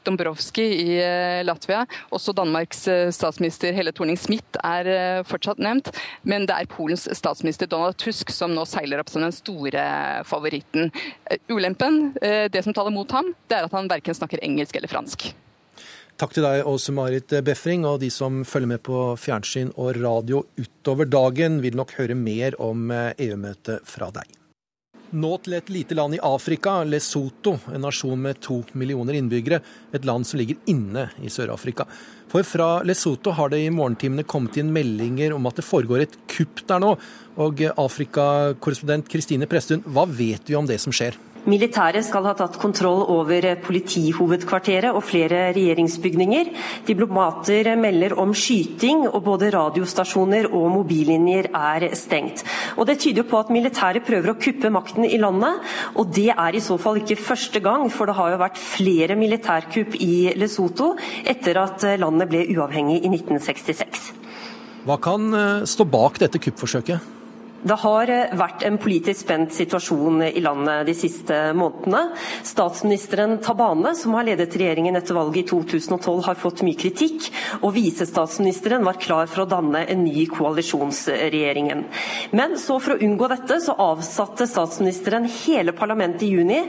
Dombrovskij 0.02 0.72
i 0.74 0.96
eh, 1.02 1.44
Latvia. 1.44 1.84
Også 2.14 2.32
Danmarks 2.36 2.86
eh, 2.88 3.10
statsminister 3.14 3.74
Helle 3.76 3.92
Thorning-Smith 3.92 4.60
er 4.64 4.88
eh, 4.88 5.20
fortsatt 5.28 5.60
nevnt. 5.60 5.92
Men 6.22 6.46
det 6.48 6.56
er 6.56 6.70
Polens 6.70 7.06
statsminister 7.18 7.68
Donald 7.70 7.98
Tusk 8.00 8.32
som 8.32 8.54
nå 8.56 8.64
seiler 8.68 9.02
opp 9.02 9.12
som 9.12 9.24
den 9.24 9.34
store 9.34 9.84
favoritten. 10.28 10.90
Ulempen, 11.50 12.14
det 12.20 12.62
som 12.64 12.74
taler 12.76 12.92
mot 12.94 13.10
ham, 13.14 13.32
det 13.50 13.58
er 13.58 13.68
at 13.68 13.76
han 13.76 13.90
verken 13.90 14.16
snakker 14.16 14.42
engelsk 14.44 14.76
eller 14.78 14.90
fransk. 14.90 15.30
Takk 16.20 16.34
til 16.36 16.44
deg, 16.44 16.64
Åse 16.68 16.92
Marit 16.92 17.32
Befring, 17.44 17.86
og 17.88 18.00
de 18.02 18.10
som 18.12 18.42
følger 18.44 18.74
med 18.74 18.84
på 18.84 18.98
fjernsyn 19.20 19.72
og 19.76 19.96
radio 20.00 20.44
utover 20.60 21.08
dagen, 21.08 21.62
vil 21.64 21.78
nok 21.80 21.96
høre 22.00 22.18
mer 22.18 22.58
om 22.60 22.90
EU-møtet 22.92 23.88
fra 23.88 24.12
deg. 24.20 24.39
Nå 25.10 25.30
til 25.42 25.56
et 25.56 25.70
lite 25.74 25.96
land 25.98 26.14
i 26.14 26.20
Afrika, 26.22 26.84
Lesotho, 26.86 27.56
en 27.74 27.82
nasjon 27.82 28.20
med 28.22 28.38
to 28.44 28.60
millioner 28.78 29.16
innbyggere. 29.18 29.58
Et 29.90 30.04
land 30.06 30.26
som 30.26 30.38
ligger 30.38 30.60
inne 30.70 31.08
i 31.18 31.32
Sør-Afrika. 31.32 31.86
For 32.30 32.46
fra 32.46 32.68
Lesotho 32.86 33.34
har 33.34 33.50
det 33.50 33.58
i 33.64 33.72
morgentimene 33.74 34.22
kommet 34.22 34.60
inn 34.62 34.70
meldinger 34.70 35.34
om 35.34 35.50
at 35.50 35.58
det 35.58 35.66
foregår 35.66 36.04
et 36.04 36.14
kupp 36.30 36.62
der 36.68 36.84
nå. 36.84 36.92
Og 37.42 37.64
Afrikakorrespondent 37.72 39.10
Kristine 39.10 39.50
Presttun, 39.50 39.82
hva 39.82 40.06
vet 40.06 40.46
vi 40.46 40.58
om 40.58 40.70
det 40.70 40.78
som 40.78 40.94
skjer? 40.94 41.18
Militæret 41.48 42.04
skal 42.04 42.26
ha 42.28 42.34
tatt 42.36 42.58
kontroll 42.60 43.06
over 43.08 43.46
politihovedkvarteret 43.64 44.92
og 44.92 45.04
flere 45.08 45.46
regjeringsbygninger. 45.56 46.50
Diplomater 46.88 47.70
melder 47.80 48.12
om 48.20 48.34
skyting, 48.36 49.06
og 49.08 49.22
både 49.24 49.48
radiostasjoner 49.54 50.50
og 50.50 50.66
mobillinjer 50.74 51.48
er 51.56 51.86
stengt. 51.96 52.44
Og 52.76 52.86
Det 52.90 52.98
tyder 53.00 53.24
på 53.24 53.38
at 53.40 53.52
militæret 53.54 54.04
prøver 54.04 54.34
å 54.34 54.38
kuppe 54.40 54.70
makten 54.70 55.06
i 55.08 55.16
landet, 55.16 55.62
og 55.94 56.12
det 56.12 56.28
er 56.34 56.56
i 56.56 56.60
så 56.60 56.76
fall 56.76 57.00
ikke 57.00 57.16
første 57.16 57.60
gang, 57.60 57.88
for 57.90 58.06
det 58.06 58.16
har 58.18 58.34
jo 58.34 58.42
vært 58.42 58.60
flere 58.60 59.16
militærkupp 59.16 59.96
i 60.00 60.34
Lesotho 60.36 60.92
etter 61.24 61.56
at 61.62 61.86
landet 62.00 62.28
ble 62.28 62.44
uavhengig 62.52 63.00
i 63.00 63.14
1966. 63.14 64.10
Hva 64.84 64.96
kan 65.00 65.32
eh, 65.36 65.64
stå 65.68 65.84
bak 65.88 66.20
dette 66.20 66.40
kuppforsøket? 66.40 67.19
Det 67.60 67.76
har 67.82 68.08
eh, 68.08 68.30
vært 68.40 68.62
en 68.64 68.78
politisk 68.80 69.26
spent 69.26 69.52
situasjon 69.52 70.22
i 70.30 70.40
landet 70.40 70.86
de 70.88 70.94
siste 70.96 71.36
månedene. 71.56 72.14
Statsministeren 72.46 73.36
Tabane, 73.44 73.92
som 73.98 74.14
har 74.16 74.24
ledet 74.24 74.56
regjeringen 74.56 74.96
etter 74.96 75.18
valget 75.18 75.44
i 75.44 75.48
2012, 75.50 76.22
har 76.24 76.38
fått 76.40 76.62
mye 76.64 76.78
kritikk, 76.80 77.28
og 77.60 77.74
visestatsministeren 77.76 78.86
var 78.86 78.96
klar 79.02 79.28
for 79.28 79.44
å 79.44 79.50
danne 79.50 79.82
en 79.92 80.04
ny 80.06 80.24
koalisjonsregjering. 80.32 81.68
Men 82.32 82.56
så 82.60 82.78
for 82.80 82.94
å 82.94 83.04
unngå 83.04 83.28
dette, 83.28 83.60
så 83.60 83.76
avsatte 83.76 84.48
statsministeren 84.48 85.28
hele 85.42 85.76
parlamentet 85.76 86.24
i 86.24 86.32
juni, 86.32 86.62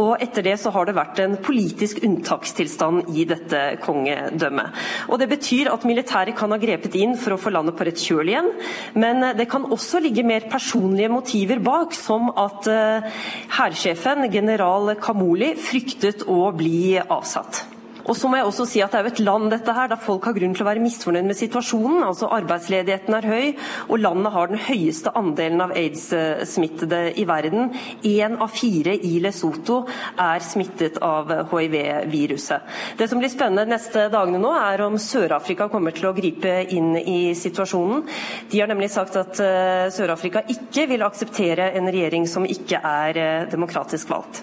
og 0.00 0.24
etter 0.24 0.48
det 0.48 0.56
så 0.62 0.72
har 0.72 0.88
det 0.88 0.96
vært 0.96 1.20
en 1.20 1.36
politisk 1.44 2.00
unntakstilstand 2.06 3.12
i 3.12 3.26
dette 3.28 3.62
kongedømmet. 3.84 4.80
Og 5.12 5.20
Det 5.20 5.28
betyr 5.28 5.68
at 5.74 5.84
militæret 5.84 6.38
kan 6.38 6.50
ha 6.54 6.56
grepet 6.60 6.96
inn 6.96 7.12
for 7.20 7.36
å 7.36 7.40
få 7.40 7.52
landet 7.52 7.76
på 7.76 7.84
rett 7.84 8.00
kjøl 8.00 8.32
igjen, 8.32 8.50
men 8.96 9.22
det 9.36 9.50
kan 9.52 9.68
også 9.68 10.00
ligge 10.00 10.24
mer 10.30 10.46
personlige 10.50 11.10
motiver 11.12 11.60
bak, 11.64 11.96
som 11.98 12.30
at 12.38 12.70
eh, 12.70 13.10
hærsjefen, 13.58 14.30
general 14.32 14.94
Kamoli, 15.02 15.52
fryktet 15.58 16.24
å 16.30 16.46
bli 16.56 16.96
avsatt. 17.02 17.64
Og 18.06 18.16
så 18.16 18.28
må 18.30 18.38
jeg 18.38 18.48
også 18.48 18.66
si 18.68 18.82
at 18.84 18.90
Det 18.90 18.98
er 19.00 19.06
jo 19.06 19.12
et 19.12 19.22
land 19.24 19.50
dette 19.52 19.74
her, 19.74 19.88
der 19.90 20.00
folk 20.00 20.24
har 20.28 20.34
grunn 20.36 20.54
til 20.56 20.64
å 20.64 20.68
være 20.68 20.82
misfornøyd 20.82 21.26
med 21.26 21.38
situasjonen. 21.38 22.02
altså 22.04 22.30
Arbeidsledigheten 22.34 23.14
er 23.14 23.28
høy, 23.28 23.46
og 23.88 24.02
landet 24.02 24.32
har 24.32 24.50
den 24.50 24.62
høyeste 24.66 25.12
andelen 25.16 25.60
av 25.64 25.74
aids-smittede 25.76 27.00
i 27.20 27.26
verden. 27.28 27.70
Én 28.04 28.38
av 28.40 28.50
fire 28.54 28.94
i 28.96 29.18
Lesotho 29.22 29.82
er 30.18 30.44
smittet 30.44 30.98
av 31.04 31.30
hiv-viruset. 31.50 32.68
Det 32.98 33.08
som 33.08 33.20
blir 33.22 33.32
spennende 33.32 33.66
de 33.66 33.74
neste 33.74 34.08
dagene 34.12 34.40
nå, 34.42 34.52
er 34.58 34.84
om 34.86 34.98
Sør-Afrika 35.00 35.68
kommer 35.72 35.94
til 35.96 36.10
å 36.10 36.14
gripe 36.16 36.60
inn 36.74 36.96
i 36.98 37.34
situasjonen. 37.38 38.06
De 38.50 38.60
har 38.60 38.70
nemlig 38.70 38.90
sagt 38.92 39.18
at 39.20 39.40
eh, 39.44 39.88
Sør-Afrika 39.94 40.44
ikke 40.50 40.88
vil 40.90 41.06
akseptere 41.06 41.70
en 41.78 41.90
regjering 41.90 42.26
som 42.30 42.48
ikke 42.48 42.80
er 42.82 43.20
eh, 43.20 43.50
demokratisk 43.50 44.10
valgt. 44.12 44.42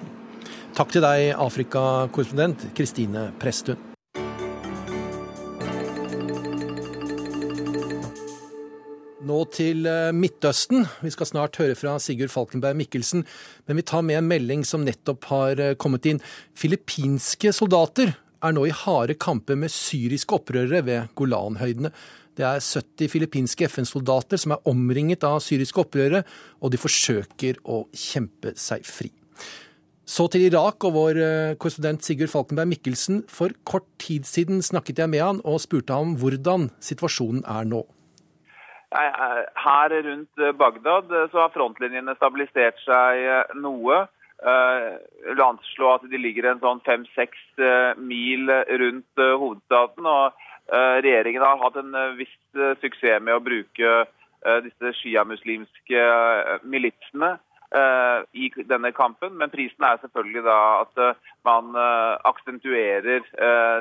Takk 0.77 0.91
til 0.93 1.01
deg, 1.01 1.31
Afrikakorrespondent 1.41 2.67
Kristine 2.77 3.31
Presttun. 3.41 3.79
Nå 9.25 9.39
til 9.57 9.89
eh, 9.89 10.11
Midtøsten. 10.13 10.85
Vi 11.01 11.15
skal 11.15 11.31
snart 11.31 11.57
høre 11.57 11.73
fra 11.79 11.95
Sigurd 11.97 12.29
Falkenberg 12.29 12.77
Mikkelsen, 12.77 13.25
men 13.65 13.81
vi 13.81 13.87
tar 13.89 14.05
med 14.05 14.19
en 14.19 14.29
melding 14.29 14.61
som 14.69 14.85
nettopp 14.85 15.25
har 15.31 15.57
eh, 15.57 15.73
kommet 15.81 16.05
inn. 16.13 16.21
Filippinske 16.53 17.57
soldater 17.57 18.13
er 18.13 18.53
nå 18.53 18.69
i 18.69 18.77
harde 18.85 19.17
kamper 19.17 19.57
med 19.57 19.73
syriske 19.73 20.37
opprørere 20.37 20.85
ved 20.85 21.13
Golanhøydene. 21.17 21.89
Det 22.37 22.45
er 22.45 22.61
70 22.61 23.15
filippinske 23.17 23.65
FN-soldater 23.65 24.37
som 24.37 24.53
er 24.53 24.69
omringet 24.69 25.25
av 25.25 25.41
syriske 25.41 25.81
opprørere, 25.81 26.21
og 26.61 26.69
de 26.69 26.85
forsøker 26.85 27.65
å 27.65 27.87
kjempe 27.97 28.53
seg 28.61 28.85
fri. 28.85 29.09
Så 30.07 30.29
til 30.31 30.45
Irak 30.47 30.85
og 30.87 30.93
vår 30.95 31.17
eh, 31.19 31.55
korrespondent 31.59 32.05
Sigurd 32.05 32.31
Falkenberg 32.31 32.69
Mikkelsen. 32.71 33.25
For 33.27 33.51
kort 33.67 33.87
tid 33.99 34.23
siden 34.23 34.61
snakket 34.63 35.01
jeg 35.03 35.11
med 35.11 35.19
han 35.19 35.41
og 35.43 35.59
spurte 35.59 35.91
ham 35.91 36.13
hvordan 36.21 36.69
situasjonen 36.79 37.41
er 37.43 37.67
nå. 37.67 37.81
Eh, 38.95 39.41
her 39.65 39.95
rundt 40.05 40.39
eh, 40.39 40.53
Bagdad 40.55 41.11
så 41.33 41.41
har 41.43 41.51
frontlinjene 41.51 42.15
stabilisert 42.15 42.79
seg 42.85 43.59
noe. 43.59 44.05
Jeg 44.37 45.41
anslå 45.41 45.89
at 45.95 46.03
de 46.07 46.19
ligger 46.21 46.45
en 46.45 46.59
sånn 46.61 46.79
fem-seks 46.85 47.39
mil 47.97 48.51
rundt 48.81 49.21
hovedstaden. 49.41 50.05
og 50.05 50.43
Regjeringen 51.01 51.41
har 51.41 51.57
hatt 51.57 51.79
en 51.81 51.97
viss 52.19 52.35
suksess 52.83 53.17
med 53.25 53.33
å 53.33 53.41
bruke 53.41 53.95
disse 54.61 54.91
sjiamuslimske 54.99 56.05
militsene 56.69 57.31
i 58.33 58.51
denne 58.69 58.91
kampen. 58.91 59.37
Men 59.37 59.49
prisen 59.49 59.83
er 59.83 59.97
selvfølgelig 60.01 60.43
da 60.45 60.57
at 60.81 61.03
eh, 61.03 61.19
man 61.45 61.75
eh, 61.75 62.15
aksentuerer 62.29 63.21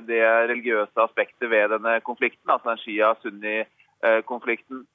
det 0.06 0.22
religiøse 0.50 1.02
aspektet 1.02 1.50
ved 1.50 1.68
denne 1.74 2.00
konflikten, 2.00 2.50
altså 2.50 2.70
den 2.70 2.82
shia-sunni-konflikten. 2.84 4.86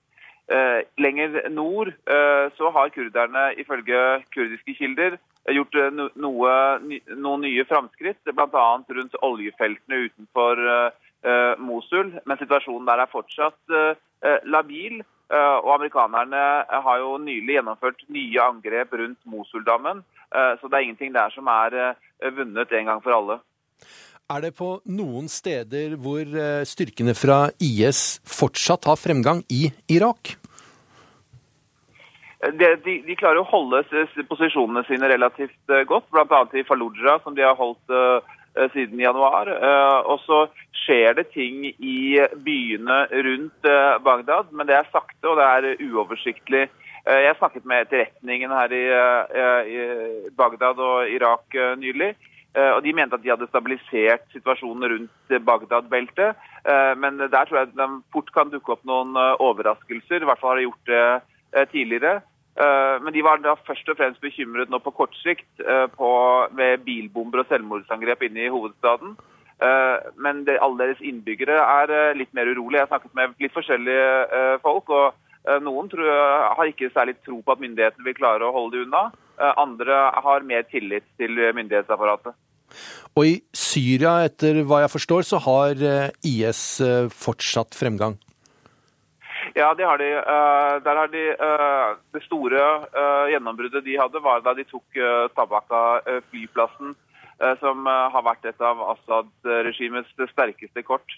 Lenger 0.98 1.50
nord 1.50 1.94
så 2.58 2.70
har 2.76 2.90
kurderne 2.92 3.44
ifølge 3.62 4.00
kurdiske 4.36 4.74
kilder 4.76 5.16
gjort 5.48 5.78
noe, 6.20 6.56
noen 6.82 7.46
nye 7.46 7.64
framskritt, 7.70 8.20
bl.a. 8.26 8.66
rundt 8.98 9.16
oljefeltene 9.22 10.02
utenfor 10.10 10.64
Mosul. 11.62 12.12
Men 12.26 12.42
situasjonen 12.42 12.90
der 12.90 13.06
er 13.06 13.14
fortsatt 13.14 13.78
labil. 14.44 15.00
Eh, 15.32 15.58
og 15.64 15.78
Amerikanerne 15.78 16.42
har 16.68 16.98
jo 17.00 17.14
nylig 17.24 17.56
gjennomført 17.56 18.02
nye 18.12 18.42
angrep 18.44 18.98
rundt 19.00 19.20
Mosuldammen, 19.32 20.04
eh, 20.36 20.54
så 20.60 20.68
det 20.68 20.76
er 20.78 20.84
ingenting 20.88 21.14
der 21.16 21.32
som 21.32 21.48
er 21.48 21.78
eh, 21.80 22.34
vunnet 22.36 22.74
en 22.76 22.92
gang 22.92 23.00
for 23.06 23.16
alle. 23.16 23.40
Er 24.32 24.44
det 24.44 24.54
på 24.60 24.74
noen 24.92 25.28
steder 25.32 25.96
hvor 26.00 26.28
styrkene 26.68 27.16
fra 27.20 27.50
IS 27.64 28.22
fortsatt 28.24 28.88
har 28.88 29.00
fremgang 29.00 29.42
i 29.52 29.66
Irak? 29.92 30.36
De, 32.42 32.70
de, 32.86 32.94
de 33.06 33.18
klarer 33.20 33.42
å 33.42 33.50
holde 33.50 33.84
posisjonene 34.30 34.86
sine 34.88 35.10
relativt 35.12 35.76
godt, 35.88 36.08
bl.a. 36.16 36.40
i 36.56 36.64
Fallujah, 36.66 37.20
som 37.26 37.36
de 37.36 37.44
har 37.44 37.60
holdt 37.60 37.84
Eh, 37.92 38.32
siden 38.74 39.00
januar. 39.00 39.48
Eh, 39.48 40.00
og 40.12 40.20
så 40.26 40.46
skjer 40.84 41.16
det 41.20 41.30
ting 41.36 41.66
i 41.72 42.20
byene 42.46 43.04
rundt 43.28 43.70
eh, 43.70 43.98
Bagdad, 44.04 44.52
men 44.52 44.70
det 44.70 44.78
er 44.78 44.90
sakte 44.92 45.32
og 45.32 45.40
det 45.40 45.48
er 45.48 45.86
uoversiktlig. 45.90 46.70
Jeg 47.02 47.34
snakket 47.40 47.64
med 47.66 47.88
etterretningen 47.88 48.52
her 48.54 48.74
i 48.78 50.28
Bagdad 50.38 50.78
og 50.78 51.10
Irak 51.10 51.56
nylig. 51.82 52.12
Og 52.54 52.84
De 52.86 52.94
mente 52.94 53.18
at 53.18 53.24
de 53.24 53.32
hadde 53.32 53.48
stabilisert 53.50 54.28
situasjonen 54.30 54.86
rundt 54.92 55.34
Bagdad-beltet. 55.48 56.38
Men 57.02 57.18
der 57.18 57.50
tror 57.50 57.58
jeg 57.58 57.72
de 57.74 57.88
fort 58.14 58.30
kan 58.36 58.54
dukke 58.54 58.76
opp 58.76 58.86
noen 58.86 59.18
overraskelser. 59.18 60.22
I 60.22 60.30
hvert 60.30 60.44
fall 60.44 60.54
har 60.54 60.62
de 60.62 60.68
gjort 60.68 60.94
det 60.94 61.66
tidligere. 61.74 62.20
Eh, 62.60 62.96
men 63.04 63.14
de 63.16 63.24
var 63.24 63.40
da 63.40 63.56
først 63.68 63.88
og 63.94 63.98
fremst 64.00 64.24
bekymret 64.24 64.72
nå 64.72 64.82
på 64.84 64.92
kort 64.96 65.16
sikt 65.22 65.64
eh, 65.64 65.88
ved 66.58 66.84
bilbomber 66.86 67.44
og 67.44 67.52
selvmordsangrep 67.52 68.28
inne 68.28 68.46
i 68.46 68.52
hovedstaden. 68.52 69.16
Eh, 69.62 69.98
men 70.20 70.44
alle 70.58 70.84
deres 70.84 71.04
innbyggere 71.06 71.56
er 71.62 72.18
litt 72.20 72.34
mer 72.36 72.52
urolige. 72.52 72.82
Jeg 72.82 72.88
har 72.90 72.94
snakket 72.96 73.16
med 73.16 73.36
litt 73.40 73.56
forskjellige 73.56 74.60
folk. 74.66 74.90
og 74.90 75.62
Noen 75.64 75.88
tror, 75.90 76.06
har 76.54 76.70
ikke 76.70 76.92
særlig 76.94 77.16
tro 77.26 77.40
på 77.42 77.56
at 77.56 77.62
myndighetene 77.64 78.06
vil 78.06 78.18
klare 78.18 78.46
å 78.46 78.54
holde 78.54 78.78
det 78.78 78.86
unna. 78.86 79.08
Andre 79.58 80.04
har 80.22 80.44
mer 80.46 80.68
tillit 80.70 81.08
til 81.18 81.40
myndighetsapparatet. 81.58 82.36
Og 83.18 83.26
i 83.26 83.34
Syria, 83.58 84.20
etter 84.28 84.62
hva 84.62 84.84
jeg 84.84 84.94
forstår, 84.94 85.26
så 85.26 85.42
har 85.42 85.82
IS 86.22 86.62
fortsatt 87.10 87.74
fremgang? 87.74 88.20
Ja, 89.54 89.74
det 89.74 89.86
har 89.86 89.98
de. 89.98 90.10
Uh, 90.16 90.84
der 90.84 90.96
har 90.96 91.08
de 91.12 91.24
uh, 91.36 91.98
Det 92.14 92.24
store 92.26 92.62
uh, 92.96 93.30
gjennombruddet 93.32 93.86
de 93.86 93.98
hadde, 94.00 94.24
var 94.24 94.44
da 94.46 94.54
de 94.58 94.68
tok 94.70 95.00
Tabaka 95.36 96.02
flyplassen. 96.30 96.96
Som 97.58 97.88
har 97.90 98.22
vært 98.22 98.44
et 98.46 98.60
av 98.62 98.78
Assad-regimets 98.92 100.12
sterkeste 100.30 100.84
kort 100.86 101.16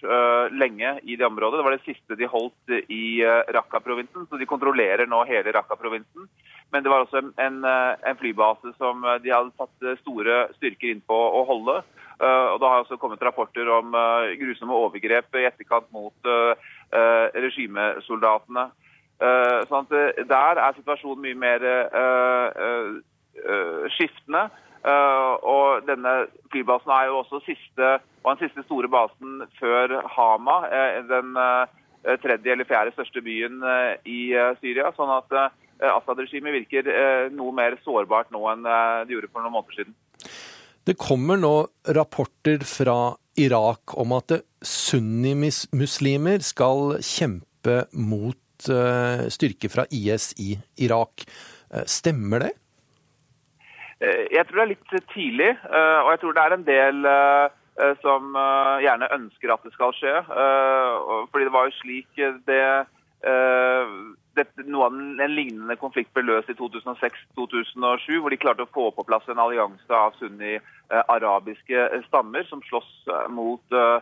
lenge 0.55 0.93
i 1.03 1.17
det 1.19 1.25
området. 1.27 1.57
Det 1.59 1.65
var 1.65 1.73
det 1.75 1.83
siste 1.83 2.15
de 2.15 2.29
holdt 2.31 2.71
i 2.87 3.19
Raqqa-provinsen, 3.51 4.29
så 4.29 4.39
de 4.39 4.47
kontrollerer 4.47 5.03
nå 5.11 5.19
hele 5.27 5.51
Raqqa-provinsen. 5.51 6.29
Men 6.71 6.85
det 6.85 6.93
var 6.93 7.03
også 7.03 7.25
en, 7.43 7.57
en, 7.67 8.19
flybase 8.21 8.71
som 8.77 9.03
de 9.03 9.33
hadde 9.35 9.51
satt 9.59 9.99
store 9.99 10.45
styrker 10.61 10.93
inn 10.93 11.03
på 11.03 11.17
å 11.41 11.43
holde. 11.49 11.75
og 12.23 12.55
Det 12.63 12.71
har 12.71 12.85
også 12.85 13.01
kommet 13.03 13.27
rapporter 13.27 13.67
om 13.81 13.91
grusomme 14.39 14.79
overgrep 14.79 15.41
i 15.41 15.43
etterkant 15.51 15.91
mot 15.91 16.31
regimesoldatene. 17.45 18.67
Sånn 19.69 19.87
Der 19.89 20.59
er 20.59 20.75
situasjonen 20.77 21.23
mye 21.23 21.37
mer 21.39 21.59
skiftende. 23.95 24.49
Og 24.83 25.85
denne 25.87 26.13
flybasen 26.51 26.91
er 26.91 27.07
jo 27.07 27.21
også 27.21 27.39
siste, 27.45 27.95
og 28.23 28.33
den 28.33 28.41
siste 28.43 28.65
store 28.67 28.89
basen 28.91 29.45
før 29.59 30.01
Hama, 30.11 30.57
den 31.07 31.37
tredje 32.19 32.51
eller 32.51 32.67
fjerde 32.67 32.91
største 32.97 33.23
byen 33.23 33.63
i 34.03 34.35
Syria. 34.59 34.91
sånn 34.97 35.13
at 35.17 35.53
Assad-regimet 35.83 36.53
virker 36.53 36.83
noe 37.33 37.51
mer 37.55 37.77
sårbart 37.83 38.29
nå 38.31 38.43
enn 38.51 38.67
det 39.07 39.15
gjorde 39.15 39.31
for 39.31 39.41
noen 39.43 39.55
måneder 39.55 39.79
siden. 39.79 39.95
Det 40.83 40.99
kommer 40.99 41.39
nå 41.39 41.55
rapporter 41.95 42.63
fra 42.67 43.15
Irak 43.39 43.95
om 43.97 44.13
at 44.17 44.31
sunnimuslimer 44.63 46.43
skal 46.45 46.97
kjempe 47.01 47.83
mot 47.93 48.37
styrker 48.63 49.71
fra 49.73 49.83
IS 49.91 50.33
i 50.39 50.53
Irak. 50.85 51.25
Stemmer 51.89 52.39
det? 52.45 52.53
Jeg 54.03 54.45
tror 54.47 54.57
det 54.59 54.63
er 54.63 54.71
litt 54.73 54.93
tidlig, 55.13 55.51
og 55.63 56.09
jeg 56.11 56.19
tror 56.21 56.33
det 56.35 56.43
er 56.43 56.55
en 56.55 56.65
del 56.67 56.97
som 58.03 58.35
gjerne 58.83 59.09
ønsker 59.17 59.53
at 59.53 59.63
det 59.65 59.73
skal 59.75 59.95
skje. 59.97 60.15
Fordi 61.31 61.47
det 61.47 61.55
var 61.55 61.67
jo 61.67 61.79
slik 61.81 62.21
det 62.47 62.67
dette, 64.37 64.65
noe 64.65 64.87
av 64.87 64.95
en 64.95 65.35
lignende 65.35 65.75
konflikt 65.79 66.13
ble 66.15 66.25
løst 66.25 66.49
i 66.49 66.55
2006-2007, 66.57 68.19
hvor 68.21 68.33
de 68.33 68.39
klarte 68.41 68.65
å 68.65 68.71
få 68.73 68.89
på 68.95 69.05
plass 69.07 69.27
en 69.29 69.41
allianse 69.41 69.93
av 69.93 70.15
sunni-arabiske 70.19 71.85
stammer 72.07 72.47
som 72.49 72.63
slåss 72.65 72.91
mot 73.33 73.77
uh, 73.77 73.99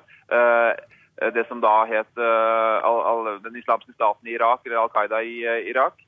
det 1.35 1.43
som 1.49 1.59
da 1.61 1.83
het 1.85 2.09
den 2.17 3.57
islamske 3.59 3.93
staten 3.93 4.29
i 4.29 4.37
Irak, 4.37 4.63
eller 4.65 4.79
Al 4.81 4.93
Qaida 4.93 5.19
i 5.21 5.43
Irak. 5.69 5.99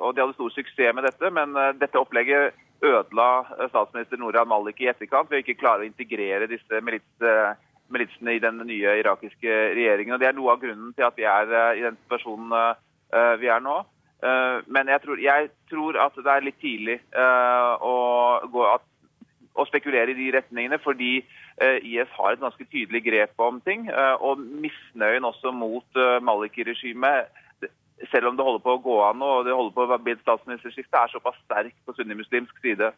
og 0.00 0.16
De 0.16 0.22
hadde 0.24 0.34
stor 0.34 0.50
suksess 0.50 0.96
med 0.96 1.06
dette, 1.06 1.30
men 1.30 1.52
dette 1.78 2.00
opplegget 2.00 2.56
ødela 2.82 3.44
statsminister 3.68 4.18
Noran 4.18 4.48
Malik 4.50 4.80
i 4.82 4.88
etterkant 4.90 5.30
ved 5.30 5.38
å 5.38 5.44
ikke 5.44 5.60
klare 5.60 5.84
å 5.84 5.86
integrere 5.86 6.48
disse 6.50 6.80
militsene 6.82 8.34
i 8.34 8.42
den 8.42 8.58
nye 8.66 8.96
irakiske 8.98 9.60
regjeringen. 9.78 10.16
og 10.16 10.24
Det 10.24 10.32
er 10.32 10.38
noe 10.40 10.56
av 10.56 10.64
grunnen 10.64 10.90
til 10.96 11.06
at 11.06 11.20
vi 11.20 11.28
er 11.30 11.54
i 11.76 11.86
den 11.86 12.00
situasjonen 12.02 12.50
Eh, 12.56 12.74
vi 13.12 13.48
er 13.52 13.60
nå. 13.62 13.80
Eh, 14.24 14.58
men 14.66 14.88
jeg 14.88 15.02
tror, 15.04 15.20
jeg 15.20 15.48
tror, 15.70 15.98
at 16.00 16.14
det 16.16 16.32
er 16.32 16.44
litt 16.46 16.60
tidlig 16.62 16.96
eh, 16.96 17.72
å, 17.84 17.96
gå, 18.52 18.62
at, 18.70 18.84
å 19.56 19.66
spekulere 19.68 20.14
i 20.14 20.18
de 20.18 20.30
retningene, 20.38 20.80
fordi 20.82 21.18
IS 21.56 22.10
har 22.12 22.34
et 22.34 22.42
ganske 22.42 22.64
tydelig 22.68 23.00
grep 23.06 23.40
om 23.40 23.62
ting. 23.64 23.86
Og 24.20 24.42
misnøyen 24.60 25.24
også 25.24 25.54
mot 25.56 26.00
Maliki-regimet, 26.20 27.30
selv 28.12 28.28
om 28.28 28.36
det 28.36 28.44
holder 28.44 28.60
på 28.60 28.74
å 28.76 28.82
gå 28.84 28.96
an 29.06 29.22
og 29.24 29.46
det 29.46 29.54
holder 29.56 29.72
på 29.72 29.86
å 29.88 29.96
bli 29.96 30.12
et 30.12 30.20
statsministerskifte, 30.20 31.00
er 31.00 31.14
såpass 31.14 31.38
sterk 31.46 31.72
på 31.88 31.94
sunnimuslimsk 31.96 32.60
side. 32.60 32.90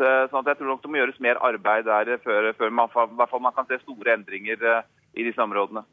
Sånn 0.00 0.40
at 0.40 0.48
jeg 0.54 0.56
tror 0.62 0.70
nok 0.72 0.80
det 0.86 0.92
må 0.94 1.02
gjøres 1.02 1.20
mer 1.20 1.42
arbeid 1.44 1.84
der 1.84 2.14
før, 2.24 2.48
før 2.56 2.72
man, 2.80 2.96
man 3.20 3.56
kan 3.58 3.68
se 3.68 3.76
store 3.82 4.16
endringer 4.16 4.64
i 5.12 5.28
disse 5.28 5.44
områdene. 5.44 5.84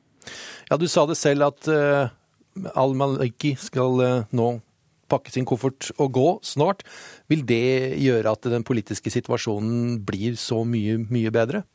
Ja, 0.72 0.80
Du 0.80 0.88
sa 0.88 1.04
det 1.12 1.20
selv 1.20 1.50
at 1.52 1.68
al-Maliki 2.56 3.54
skal 3.60 4.02
eh, 4.04 4.34
nå 4.36 4.56
pakke 5.12 5.30
sin 5.30 5.46
koffert 5.46 5.92
og 6.02 6.12
gå 6.16 6.30
snart. 6.46 6.82
Vil 7.30 7.46
det 7.46 8.00
gjøre 8.02 8.32
at 8.32 8.48
den 8.50 8.66
politiske 8.66 9.12
situasjonen 9.14 10.00
blir 10.06 10.38
så 10.40 10.64
mye, 10.66 10.98
mye 11.12 11.34
bedre? 11.34 11.66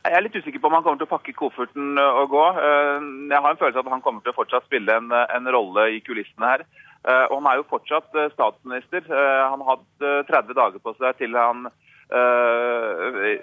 Jeg 0.00 0.16
er 0.16 0.22
litt 0.24 0.36
usikker 0.38 0.62
på 0.62 0.70
om 0.70 0.78
han 0.78 0.84
kommer 0.84 1.00
til 1.00 1.08
å 1.08 1.10
pakke 1.10 1.34
kofferten 1.36 1.98
eh, 2.00 2.20
og 2.22 2.30
gå. 2.36 2.44
Eh, 2.60 3.08
jeg 3.32 3.40
har 3.40 3.50
en 3.50 3.60
følelse 3.60 3.82
av 3.82 3.88
at 3.88 3.96
han 3.96 4.04
kommer 4.04 4.24
til 4.24 4.34
å 4.34 4.38
fortsatt 4.38 4.68
spille 4.68 5.00
en, 5.00 5.10
en 5.10 5.52
rolle 5.56 5.90
i 5.96 6.00
kulissene 6.04 6.54
her. 6.54 6.68
Og 7.00 7.38
han 7.38 7.46
er 7.48 7.56
jo 7.56 7.70
fortsatt 7.70 8.10
statsminister. 8.34 9.06
Han 9.08 9.62
har 9.64 9.78
hatt 9.78 10.26
30 10.28 10.50
dager 10.52 10.82
på 10.84 10.92
seg 10.98 11.16
til 11.16 11.32
han 11.32 11.62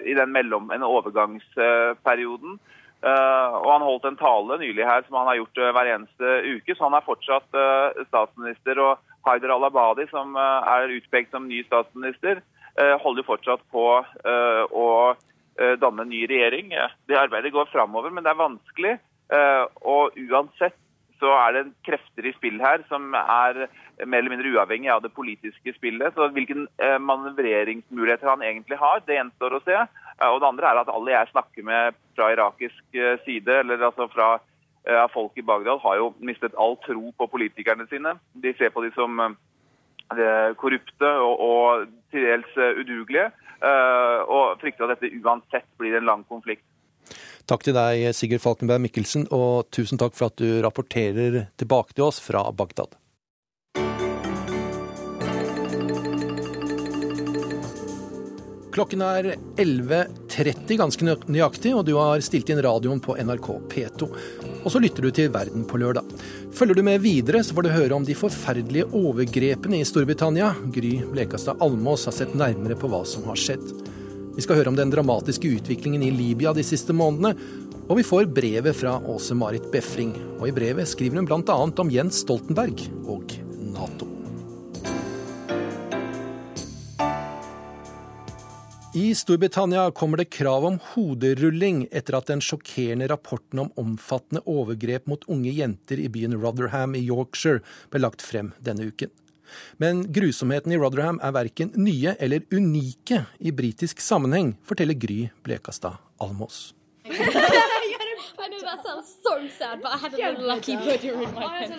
i 0.06 0.14
den 0.14 0.30
mellom, 0.30 0.68
en 0.70 0.84
overgangsperioden. 0.86 2.54
Uh, 2.98 3.54
og 3.62 3.68
Han 3.76 3.84
holdt 3.86 4.08
en 4.08 4.18
tale 4.18 4.56
nylig 4.58 4.82
her 4.82 5.04
som 5.06 5.20
han 5.20 5.28
har 5.30 5.38
gjort 5.38 5.60
uh, 5.62 5.70
hver 5.76 5.90
eneste 5.92 6.32
uke, 6.56 6.74
så 6.74 6.88
han 6.88 6.96
er 6.98 7.06
fortsatt 7.06 7.54
uh, 7.54 8.00
statsminister. 8.08 8.80
Og 8.82 9.04
Haider 9.28 9.52
al-Abadi, 9.54 10.08
som 10.10 10.34
er 10.38 10.94
utpekt 10.94 11.34
som 11.34 11.46
ny 11.50 11.60
statsminister, 11.66 12.38
holder 13.02 13.26
fortsatt 13.26 13.60
på 13.74 13.82
å 13.98 14.86
danne 15.82 16.04
ny 16.08 16.22
regjering. 16.30 16.70
Det 17.10 17.18
arbeidet 17.18 17.50
går 17.52 17.68
framover, 17.68 18.14
men 18.14 18.24
det 18.24 18.30
er 18.30 18.38
vanskelig. 18.38 18.94
og 19.82 20.16
uansett 20.16 20.78
så 21.18 21.34
er 21.42 21.56
det 21.56 21.64
krefter 21.84 22.30
i 22.30 22.32
spill 22.38 22.62
her 22.62 22.86
som 22.88 23.10
er 23.18 23.66
mer 24.06 24.22
eller 24.22 24.32
mindre 24.32 24.54
uavhengig 24.54 24.88
av 24.94 25.02
det 25.02 25.12
politiske 25.12 25.74
spillet. 25.76 26.14
Så 26.14 26.30
hvilke 26.32 26.64
manøvreringsmuligheter 27.02 28.30
han 28.30 28.46
egentlig 28.46 28.78
har, 28.80 29.02
det 29.04 29.18
gjenstår 29.18 29.58
å 29.58 29.64
se. 29.66 29.82
Og 30.26 30.40
det 30.42 30.48
andre 30.48 30.70
er 30.70 30.80
at 30.80 30.90
alle 30.90 31.14
jeg 31.14 31.30
snakker 31.30 31.66
med 31.66 31.98
fra 32.18 32.32
irakisk 32.34 32.96
eh, 32.98 33.18
side, 33.24 33.60
eller 33.62 33.84
altså 33.86 34.08
fra 34.10 34.30
uh, 34.38 35.06
folk 35.12 35.36
i 35.38 35.44
Bagdad, 35.46 35.78
har 35.84 36.00
jo 36.00 36.08
mistet 36.18 36.56
all 36.58 36.74
tro 36.82 37.12
på 37.18 37.28
politikerne 37.30 37.86
sine. 37.90 38.16
De 38.34 38.54
ser 38.58 38.72
på 38.74 38.82
de 38.82 38.90
som 38.96 39.20
uh, 39.22 40.50
korrupte 40.58 41.12
og, 41.22 41.34
og, 41.50 41.86
til 42.10 42.26
dels 42.26 42.58
udugelige, 42.80 43.30
og 44.30 44.60
frykter 44.60 44.86
at 44.86 45.00
dette 45.00 45.18
uansett 45.18 45.66
blir 45.82 45.96
en 45.98 46.06
lang 46.06 46.20
konflikt. 46.30 46.62
Takk 47.50 47.64
til 47.66 47.74
deg, 47.74 48.04
Sigurd 48.14 48.44
Falkenberg 48.44 48.84
Mikkelsen, 48.84 49.26
og 49.34 49.66
tusen 49.74 49.98
takk 49.98 50.14
for 50.14 50.30
at 50.30 50.38
du 50.38 50.60
rapporterer 50.62 51.48
tilbake 51.58 51.96
til 51.96 52.06
oss 52.06 52.22
fra 52.22 52.44
Bagdad. 52.54 52.94
Klokken 58.74 59.00
er 59.00 59.30
11.30 59.56 60.76
ganske 60.78 61.06
nøyaktig, 61.26 61.72
og 61.74 61.86
du 61.88 61.94
har 61.96 62.20
stilt 62.24 62.50
inn 62.52 62.60
radioen 62.62 63.00
på 63.00 63.16
NRK 63.16 63.48
P2. 63.72 64.08
Og 64.62 64.68
så 64.72 64.82
lytter 64.82 65.06
du 65.06 65.10
til 65.14 65.30
Verden 65.32 65.64
på 65.68 65.80
lørdag. 65.80 66.04
Følger 66.54 66.76
du 66.76 66.82
med 66.84 67.00
videre, 67.00 67.40
så 67.44 67.56
får 67.56 67.64
du 67.64 67.70
høre 67.72 67.96
om 67.96 68.04
de 68.04 68.16
forferdelige 68.18 68.90
overgrepene 68.92 69.80
i 69.80 69.86
Storbritannia. 69.88 70.52
Gry 70.74 70.98
Blekastad 71.08 71.62
Almås 71.64 72.04
har 72.10 72.16
sett 72.16 72.36
nærmere 72.36 72.76
på 72.78 72.90
hva 72.92 73.04
som 73.08 73.24
har 73.30 73.40
skjedd. 73.40 73.64
Vi 74.36 74.44
skal 74.44 74.60
høre 74.60 74.70
om 74.70 74.76
den 74.78 74.92
dramatiske 74.92 75.48
utviklingen 75.56 76.04
i 76.04 76.12
Libya 76.14 76.52
de 76.54 76.66
siste 76.66 76.94
månedene. 76.94 77.32
Og 77.88 77.98
vi 77.98 78.04
får 78.04 78.28
brevet 78.36 78.76
fra 78.76 78.98
Åse 79.08 79.34
Marit 79.34 79.70
Befring. 79.72 80.12
Og 80.38 80.50
i 80.50 80.54
brevet 80.54 80.92
skriver 80.92 81.22
hun 81.22 81.30
bl.a. 81.30 81.58
om 81.64 81.90
Jens 81.90 82.20
Stoltenberg 82.26 82.84
og 83.08 83.32
Nato. 83.72 84.17
I 88.98 89.14
Storbritannia 89.14 89.90
kommer 89.90 90.16
det 90.16 90.24
krav 90.24 90.64
om 90.64 90.78
hoderulling 90.82 91.84
etter 91.94 92.16
at 92.18 92.26
den 92.26 92.40
sjokkerende 92.42 93.06
rapporten 93.12 93.60
om 93.62 93.68
omfattende 93.78 94.40
overgrep 94.50 95.06
mot 95.06 95.22
unge 95.30 95.52
jenter 95.54 96.00
i 96.02 96.08
byen 96.10 96.34
Rotherham 96.34 96.96
i 96.98 97.04
Yorkshire 97.06 97.60
ble 97.92 98.00
lagt 98.02 98.24
frem 98.26 98.48
denne 98.58 98.88
uken. 98.90 99.12
Men 99.78 100.02
grusomheten 100.10 100.74
i 100.74 100.80
Rotherham 100.82 101.22
er 101.22 101.36
verken 101.36 101.70
nye 101.78 102.16
eller 102.18 102.42
unike 102.50 103.20
i 103.38 103.54
britisk 103.54 104.02
sammenheng, 104.02 104.56
forteller 104.66 104.98
Gry 104.98 105.28
Blekastad 105.46 106.02
Almås. 106.18 106.72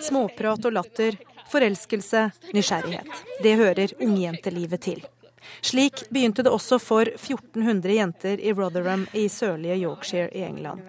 Småprat 0.08 0.72
og 0.72 0.76
latter, 0.80 1.20
forelskelse, 1.52 2.28
nysgjerrighet. 2.56 3.24
Det 3.44 3.58
hører 3.60 3.98
ungjentelivet 4.00 4.88
til. 4.88 5.08
Slik 5.62 6.04
begynte 6.10 6.42
det 6.42 6.52
også 6.52 6.78
for 6.80 7.10
1400 7.14 7.94
jenter 7.94 8.40
i 8.40 8.52
Rotherham 8.52 9.06
i 9.12 9.28
sørlige 9.28 9.76
Yorkshire 9.82 10.28
i 10.32 10.44
England. 10.46 10.80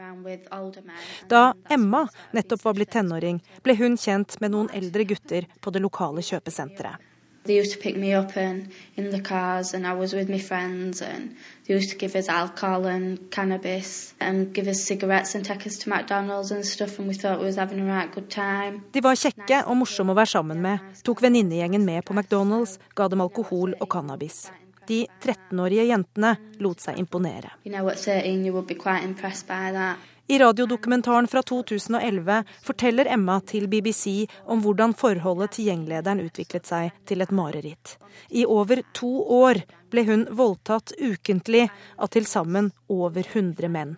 Da 1.30 1.54
Emma 1.70 2.06
nettopp 2.32 2.66
var 2.66 2.80
blitt 2.80 2.94
tenåring, 2.96 3.42
ble 3.64 3.76
hun 3.76 3.98
kjent 4.00 4.40
med 4.42 4.56
noen 4.56 4.74
eldre 4.74 5.08
gutter 5.08 5.48
på 5.62 5.74
det 5.74 5.84
lokale 5.84 6.24
kjøpesenteret. 6.26 7.12
They 7.44 7.58
used 7.58 7.74
to 7.74 7.80
pick 7.80 7.98
me 7.98 8.14
up 8.14 8.38
and 8.38 8.70
in 8.96 9.10
the 9.10 9.20
cars, 9.20 9.74
and 9.74 9.88
I 9.88 9.94
was 9.94 10.14
with 10.14 10.30
my 10.30 10.38
friends, 10.38 11.02
and 11.02 11.36
they 11.66 11.74
used 11.76 11.90
to 11.90 11.98
give 11.98 12.16
us 12.16 12.30
alcohol 12.30 12.86
and 12.86 13.32
cannabis, 13.32 14.14
and 14.20 14.54
give 14.54 14.68
us 14.68 14.86
cigarettes 14.86 15.34
and 15.34 15.44
take 15.44 15.66
us 15.66 15.80
to 15.80 15.90
McDonald's 15.90 16.52
and 16.52 16.64
stuff, 16.64 17.00
and 17.00 17.08
we 17.08 17.16
thought 17.16 17.40
we 17.40 17.46
was 17.46 17.56
having 17.56 17.80
a 17.80 17.86
right 17.86 18.14
good 18.14 18.30
time. 18.30 18.84
De 18.94 19.02
var 19.02 19.18
kjekke 19.18 19.64
og 19.66 19.78
morsomme 19.82 20.14
å 20.14 20.22
være 20.22 20.36
sammen 20.38 20.62
med, 20.62 20.86
tok 21.02 21.26
venninnegjengen 21.26 21.82
med 21.82 22.06
på 22.06 22.14
McDonald's, 22.14 22.78
ga 22.94 23.10
dem 23.10 23.26
alkohol 23.26 23.74
og 23.80 23.90
cannabis. 23.90 24.52
De 24.88 25.08
13-årige 25.24 25.86
jentene 25.89 26.36
lot 26.60 26.82
seg 26.82 26.98
imponere. 27.00 27.52
You 27.65 27.74
know, 27.74 27.88
at 27.89 28.00
13 28.00 28.46
you 28.46 28.54
would 28.54 28.67
be 28.67 28.76
quite 28.76 29.04
impressed 29.04 29.48
by 29.48 29.72
that. 29.76 29.98
I 30.32 30.38
radiodokumentaren 30.39 31.28
fra 31.28 31.41
2011 31.41 32.44
forteller 32.63 33.06
Emma 33.06 33.39
til 33.39 33.67
BBC 33.67 34.30
om 34.46 34.62
hvordan 34.63 34.94
forholdet 34.96 35.52
til 35.58 35.65
gjenglederen 35.67 36.22
utviklet 36.24 36.70
seg 36.70 36.94
til 37.06 37.22
et 37.26 37.34
mareritt. 37.36 37.98
I 38.30 38.46
over 38.46 38.80
to 38.96 39.10
år 39.44 39.60
ble 39.91 40.06
hun 40.08 40.24
voldtatt 40.32 40.94
ukentlig 41.02 41.65
av 41.98 42.08
til 42.15 42.26
sammen 42.26 42.72
over 42.88 43.28
100 43.28 43.67
menn. 43.67 43.98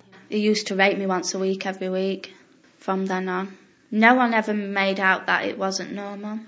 No 3.94 4.16
one 4.16 4.34
ever 4.34 4.54
made 4.54 5.00
out 5.00 5.28
that 5.28 5.46
it 5.46 5.60
wasn't 5.60 5.94
normal. 5.94 6.40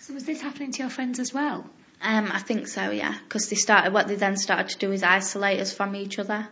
So 0.00 0.12
was 0.12 0.24
this 0.24 0.42
happening 0.42 0.72
to 0.72 0.82
your 0.82 0.90
friends 0.90 1.20
as 1.20 1.32
well? 1.32 1.64
Um, 2.04 2.30
I 2.32 2.40
think 2.40 2.68
so, 2.68 2.90
yeah. 2.90 3.14
Because 3.24 3.48
they 3.48 3.56
started, 3.56 3.94
what 3.94 4.08
they 4.08 4.16
then 4.16 4.36
started 4.36 4.68
to 4.68 4.86
do 4.86 4.92
is 4.92 5.02
isolate 5.02 5.60
us 5.60 5.72
from 5.72 5.94
each 5.96 6.18
other. 6.18 6.46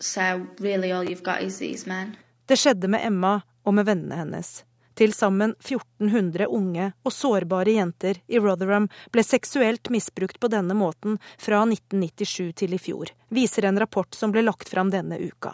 So 0.00 0.46
really 0.58 0.92
all 0.92 1.04
you've 1.04 1.22
got 1.22 1.42
is 1.42 1.58
these 1.58 1.86
men. 1.86 2.16
Det 2.46 2.56
skjedde 2.56 2.88
med 2.88 3.04
Emma 3.04 3.40
og 3.64 3.74
med 3.74 3.86
vennene 3.86 4.16
hennes. 4.16 4.64
Til 4.96 5.12
sammen 5.12 5.52
1400 5.60 6.46
unge 6.46 6.92
og 7.04 7.12
sårbare 7.12 7.74
jenter 7.76 8.20
i 8.26 8.38
Rotherham 8.40 8.86
ble 9.12 9.24
seksuelt 9.26 9.90
misbrukt 9.92 10.38
på 10.40 10.48
denne 10.48 10.76
måten 10.78 11.18
fra 11.36 11.60
1997 11.66 12.54
til 12.62 12.76
i 12.76 12.80
fjor, 12.80 13.12
viser 13.28 13.66
en 13.68 13.80
rapport 13.82 14.16
som 14.16 14.32
ble 14.32 14.46
lagt 14.46 14.72
fram 14.72 14.92
denne 14.94 15.18
uka. 15.20 15.52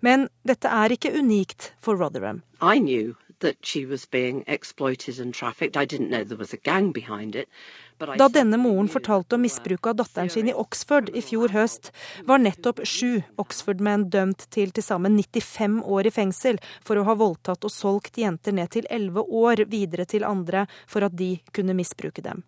Men 0.00 0.28
dette 0.46 0.70
er 0.70 0.94
ikke 0.94 1.16
unikt 1.18 1.72
for 1.82 1.98
Rotherham. 1.98 2.42
I 2.60 2.78
knew 2.78 3.16
that 3.40 3.56
she 3.62 3.86
was 3.86 4.06
being 4.06 4.44
exploited 4.46 5.18
and 5.18 5.34
trafficked. 5.34 5.76
I 5.76 5.86
didn't 5.86 6.10
know 6.10 6.22
there 6.22 6.38
was 6.38 6.54
a 6.54 6.62
gang 6.62 6.92
behind 6.92 7.34
it. 7.34 7.48
Da 7.98 8.26
denne 8.28 8.58
moren 8.58 8.88
fortalte 8.90 9.36
om 9.36 9.44
misbruket 9.44 9.86
av 9.86 9.96
datteren 9.96 10.30
sin 10.30 10.48
i 10.50 10.54
Oxford 10.54 11.10
i 11.14 11.22
fjor 11.22 11.52
høst, 11.54 11.92
var 12.26 12.42
nettopp 12.42 12.82
sju 12.88 13.22
Oxford-menn 13.38 14.08
dømt 14.10 14.48
til 14.54 14.72
til 14.74 14.82
sammen 14.82 15.14
95 15.20 15.78
år 15.86 16.08
i 16.10 16.14
fengsel 16.14 16.58
for 16.82 16.98
å 16.98 17.04
ha 17.06 17.14
voldtatt 17.18 17.64
og 17.64 17.72
solgt 17.72 18.18
jenter 18.18 18.56
ned 18.56 18.72
til 18.74 18.88
11 18.90 19.30
år 19.30 19.62
videre 19.70 20.08
til 20.10 20.26
andre 20.26 20.66
for 20.90 21.06
at 21.06 21.14
de 21.14 21.36
kunne 21.54 21.76
misbruke 21.78 22.24
dem. 22.24 22.42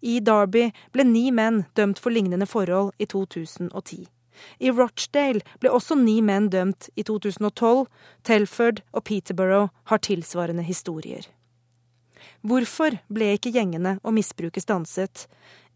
I 0.00 0.20
Derby 0.24 0.70
ble 0.94 1.04
ni 1.04 1.28
menn 1.30 1.66
dømt 1.76 2.00
for 2.00 2.14
lignende 2.14 2.48
forhold 2.48 2.94
i 2.98 3.06
2010. 3.06 4.06
I 4.58 4.72
Rochdale 4.72 5.44
ble 5.60 5.72
også 5.76 5.98
ni 6.00 6.20
menn 6.24 6.48
dømt 6.48 6.88
i 6.96 7.04
2012. 7.04 7.84
Telford 8.24 8.80
og 8.96 9.04
Peterborough 9.04 9.68
har 9.92 10.00
tilsvarende 10.08 10.64
historier. 10.64 11.28
Hvorfor 12.42 12.96
ble 13.12 13.34
ikke 13.36 13.52
gjengene 13.52 13.98
og 14.02 14.14
misbruket 14.16 14.64
stanset? 14.64 15.26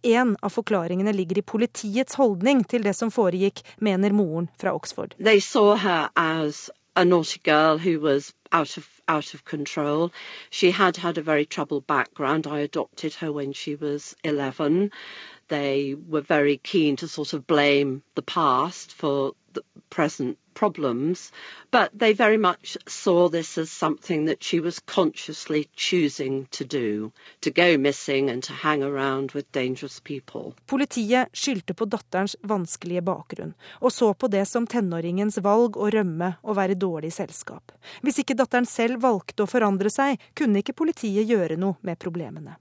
En 0.05 0.35
av 0.45 0.53
forklaringene 0.53 1.13
ligger 1.17 1.41
i 1.41 1.45
politiets 1.45 2.17
holdning 2.21 2.65
til 2.69 2.85
det 2.85 2.93
som 2.97 3.13
foregikk, 3.13 3.63
mener 3.81 4.13
moren 4.13 4.51
fra 4.61 4.75
Oxford. 4.77 5.17
They 5.19 5.41
saw 5.41 5.77
her 5.77 6.11
as 6.17 6.71
a 6.97 7.05
naughty 7.05 7.41
girl 7.45 7.79
who 7.79 8.01
was 8.01 8.33
out 8.53 8.77
of 8.77 8.89
out 9.09 9.35
of 9.35 9.45
control. 9.45 10.11
She 10.51 10.71
had 10.71 10.97
had 10.97 11.19
a 11.19 11.23
very 11.23 11.45
troubled 11.45 11.87
background. 11.87 12.47
I 12.47 12.61
adopted 12.61 13.15
her 13.15 13.33
when 13.33 13.53
she 13.53 13.75
was 13.75 14.15
11. 14.25 14.91
They 15.49 15.95
were 16.09 16.23
very 16.23 16.57
keen 16.57 16.97
to 16.97 17.09
sort 17.09 17.33
of 17.33 17.47
blame 17.47 18.03
the 18.15 18.23
past 18.23 18.93
for 18.93 19.33
the 19.53 19.63
present 19.91 20.39
problems, 20.55 21.33
but 21.71 21.91
they 21.99 22.13
very 22.13 22.39
much 22.39 22.77
saw 22.87 23.29
this 23.29 23.59
as 23.59 23.71
something 23.71 24.25
that 24.27 24.43
she 24.43 24.61
was 24.61 24.81
consciously 24.81 25.69
choosing 25.77 26.47
to 26.51 26.65
do, 26.65 27.13
to 27.41 27.51
go 27.51 27.77
missing 27.77 28.31
and 28.31 28.43
to 28.43 28.53
hang 28.53 28.83
around 28.83 29.33
with 29.33 29.53
dangerous 29.53 30.01
people. 30.01 30.55
Politiet 30.67 31.29
skyldte 31.33 31.75
på 31.75 31.85
datterens 31.85 32.37
vanskelige 32.43 33.03
bakgrunn, 33.03 33.55
og 33.81 33.93
så 33.93 34.15
på 34.15 34.29
det 34.29 34.47
som 34.49 34.67
tenåringens 34.67 35.39
valg 35.39 35.77
å 35.77 35.91
rømme 35.91 36.35
og 36.43 36.57
være 36.57 36.79
dårlig 36.79 37.13
selskap. 37.13 37.73
Hvis 38.03 38.23
ikke 38.23 38.39
datteren 38.39 38.67
selv 38.67 39.03
valgte 39.03 39.45
å 39.45 39.51
forandre 39.51 39.91
seg, 39.91 40.21
kunne 40.35 40.63
ikke 40.63 40.79
politiet 40.85 41.27
gjøre 41.29 41.59
noe 41.59 41.79
med 41.83 41.99
problemene. 41.99 42.59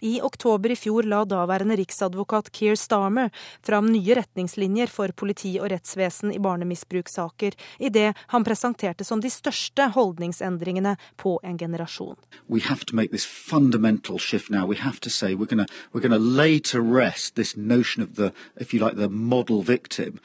I 0.00 0.20
oktober 0.22 0.70
i 0.70 0.76
fjor 0.76 1.02
la 1.08 1.24
daværende 1.28 1.76
riksadvokat 1.76 2.50
Keir 2.56 2.76
Starmer 2.76 3.30
fram 3.66 3.90
nye 3.92 4.14
retningslinjer 4.16 4.88
for 4.92 5.12
politi 5.12 5.52
og 5.60 5.70
rettsvesen 5.72 6.32
i 6.32 6.40
barnemisbrukssaker, 6.40 7.56
i 7.78 7.88
det 7.92 8.12
han 8.32 8.44
presenterte 8.44 9.04
som 9.04 9.20
de 9.20 9.30
største 9.30 9.90
holdningsendringene 9.94 10.96
på 11.20 11.36
en 11.44 11.58
generasjon. 11.60 12.16
We 12.48 12.60
have 12.64 12.84
to 12.86 12.96
make 12.96 13.10
this 13.10 13.26
fundamental 13.26 14.18
shift 14.18 14.50
now. 14.50 14.66
We 14.66 14.76
have 14.76 15.00
to 15.00 15.10
say 15.10 15.34
we're 15.34 15.46
going 15.46 16.12
to 16.12 16.18
lay 16.18 16.58
to 16.60 16.80
rest 16.80 17.34
this 17.34 17.56
notion 17.56 18.02
of 18.02 18.16
the, 18.16 18.32
if 18.56 18.74
you 18.74 18.80
like, 18.80 18.96
the 18.96 19.08
model 19.08 19.62
victim 19.62 20.20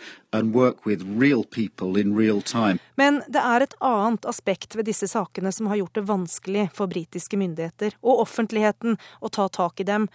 men 2.95 3.21
det 3.27 3.41
er 3.41 3.63
et 3.63 3.75
annet 3.79 4.25
aspekt 4.27 4.75
ved 4.75 4.85
disse 4.89 5.07
sakene 5.07 5.51
som 5.55 5.69
har 5.71 5.79
gjort 5.79 5.95
det 5.95 6.03
vanskelig 6.09 6.65
for 6.75 6.91
britiske 6.91 7.37
myndigheter 7.39 7.95
og 8.01 8.19
offentligheten 8.25 8.97
å 9.21 9.27
ta 9.31 9.47
tak 9.47 9.64
i 9.79 9.87
dem. 9.87 10.07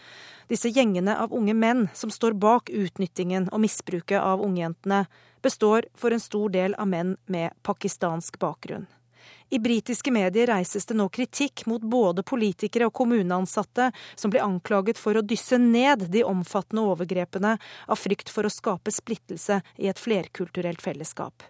Disse 0.48 0.68
gjengene 0.68 1.16
av 1.18 1.32
unge 1.32 1.54
menn 1.54 1.88
som 1.94 2.10
står 2.10 2.38
bak 2.38 2.70
utnyttingen 2.70 3.48
og 3.50 3.60
misbruket 3.66 4.20
av 4.20 4.42
ungjentene, 4.44 5.04
består 5.42 5.86
for 5.94 6.12
en 6.12 6.20
stor 6.20 6.50
del 6.52 6.74
av 6.74 6.88
menn 6.88 7.16
med 7.26 7.54
pakistansk 7.62 8.38
bakgrunn. 8.38 8.86
I 9.50 9.58
britiske 9.58 10.12
medier 10.14 10.46
reises 10.46 10.86
det 10.86 10.94
nå 10.94 11.08
kritikk 11.10 11.64
mot 11.66 11.82
både 11.82 12.22
politikere 12.22 12.86
og 12.86 12.94
kommuneansatte, 12.94 13.88
som 14.14 14.30
blir 14.30 14.44
anklaget 14.44 14.98
for 14.98 15.18
å 15.18 15.24
dysse 15.26 15.58
ned 15.58 16.06
de 16.14 16.22
omfattende 16.24 16.84
overgrepene 16.92 17.56
av 17.58 17.98
frykt 17.98 18.30
for 18.30 18.46
å 18.46 18.52
skape 18.52 18.94
splittelse 18.94 19.58
i 19.82 19.90
et 19.90 19.98
flerkulturelt 19.98 20.82
fellesskap. 20.84 21.42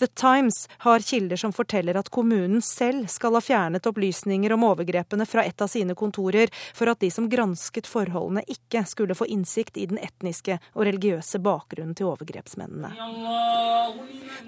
The 0.00 0.06
Times 0.06 0.68
har 0.78 0.98
kilder 0.98 1.36
som 1.36 1.52
forteller 1.52 1.96
at 2.00 2.08
kommunen 2.08 2.62
selv 2.64 3.04
skal 3.12 3.34
ha 3.36 3.40
fjernet 3.44 3.84
opplysninger 3.84 4.52
om 4.54 4.62
overgrepene 4.64 5.26
fra 5.28 5.44
et 5.44 5.60
av 5.60 5.68
sine 5.68 5.92
kontorer, 5.92 6.48
for 6.72 6.88
at 6.88 7.02
de 7.04 7.10
som 7.12 7.26
gransket 7.28 7.84
forholdene 7.90 8.40
ikke 8.48 8.80
skulle 8.88 9.16
få 9.18 9.28
innsikt 9.28 9.76
i 9.76 9.84
den 9.90 10.00
etniske 10.00 10.56
og 10.72 10.86
religiøse 10.88 11.42
bakgrunnen 11.44 11.92
til 11.98 12.08
overgrepsmennene. 12.14 12.94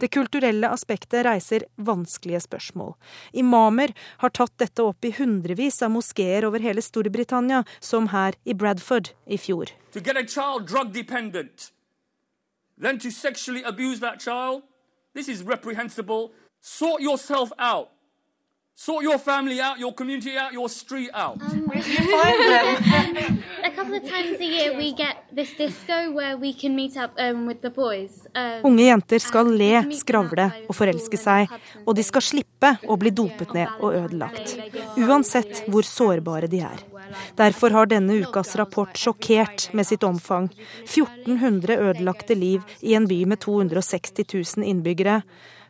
Det 0.00 0.08
kulturelle 0.16 0.72
aspektet 0.72 1.26
reiser 1.28 1.68
vanskelige 1.76 2.40
spørsmål. 2.48 2.96
Imamer 3.36 3.92
har 4.24 4.32
tatt 4.32 4.56
dette 4.56 4.88
opp 4.88 5.04
i 5.04 5.12
hundrevis 5.20 5.82
av 5.84 5.92
moskeer 5.92 6.48
over 6.48 6.64
hele 6.64 6.80
Storbritannia, 6.80 7.60
som 7.76 8.08
her 8.16 8.40
i 8.48 8.56
Bradford 8.56 9.12
i 9.28 9.36
fjor. 9.36 9.76
To 9.92 10.00
get 10.00 10.16
a 10.16 10.24
child 10.24 10.64
drug 10.64 10.96
dependent, 10.96 11.72
then 12.80 12.98
to 12.98 13.10
sexually 13.10 13.60
abuse 13.62 14.00
that 14.00 14.22
child 14.22 14.62
This 15.14 15.28
is 15.28 15.42
reprehensible. 15.42 16.32
Sort 16.60 17.02
yourself 17.02 17.52
out. 17.58 17.90
Sort 18.74 19.04
your 19.04 19.18
family 19.18 19.60
out, 19.60 19.78
your 19.78 19.92
community 19.92 20.36
out, 20.38 20.52
your 20.52 20.68
street 20.68 21.10
out. 21.12 21.40
Um, 21.42 21.66
them? 21.68 23.44
a 23.62 23.70
couple 23.70 23.94
of 23.94 24.02
times 24.08 24.40
a 24.40 24.44
year 24.44 24.76
we 24.76 24.94
get 24.94 25.24
this 25.30 25.52
disco 25.54 26.10
where 26.10 26.38
we 26.38 26.54
can 26.54 26.74
meet 26.74 26.96
up 26.96 27.12
um, 27.18 27.46
with 27.46 27.60
the 27.60 27.70
boys. 27.70 28.26
Um, 28.34 28.64
Unge 28.64 28.88
jenter 28.88 29.20
skal 29.20 29.52
le, 29.52 29.92
skravle 29.92 30.48
og 30.66 30.74
forelske 30.74 31.20
seg, 31.20 31.52
og 31.84 31.94
de 31.94 32.02
skal 32.02 32.24
slippe 32.24 32.72
å 32.88 32.96
bli 32.96 33.12
dopet 33.12 33.52
ned 33.52 33.68
og 33.78 33.92
ødelagt. 33.92 34.56
Uansett 34.96 35.66
hvor 35.68 35.84
sårbare 35.86 36.48
de 36.48 36.64
er. 36.64 36.80
Derfor 37.36 37.70
har 37.70 37.86
denne 37.86 38.20
ukas 38.22 38.56
rapport 38.56 38.96
sjokkert 38.98 39.68
med 39.72 39.86
sitt 39.86 40.04
omfang. 40.04 40.50
1400 40.84 41.76
ødelagte 41.76 42.34
liv 42.34 42.62
i 42.80 42.94
en 42.94 43.08
by 43.08 43.24
med 43.24 43.40
260 43.40 44.56
000 44.56 44.68
innbyggere. 44.68 45.22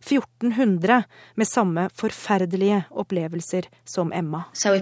1400 0.03 1.03
med 1.35 1.47
samme 1.47 1.89
forferdelige 1.95 2.85
opplevelser 2.91 3.63
som 3.85 4.13
Emma. 4.13 4.43
So 4.53 4.75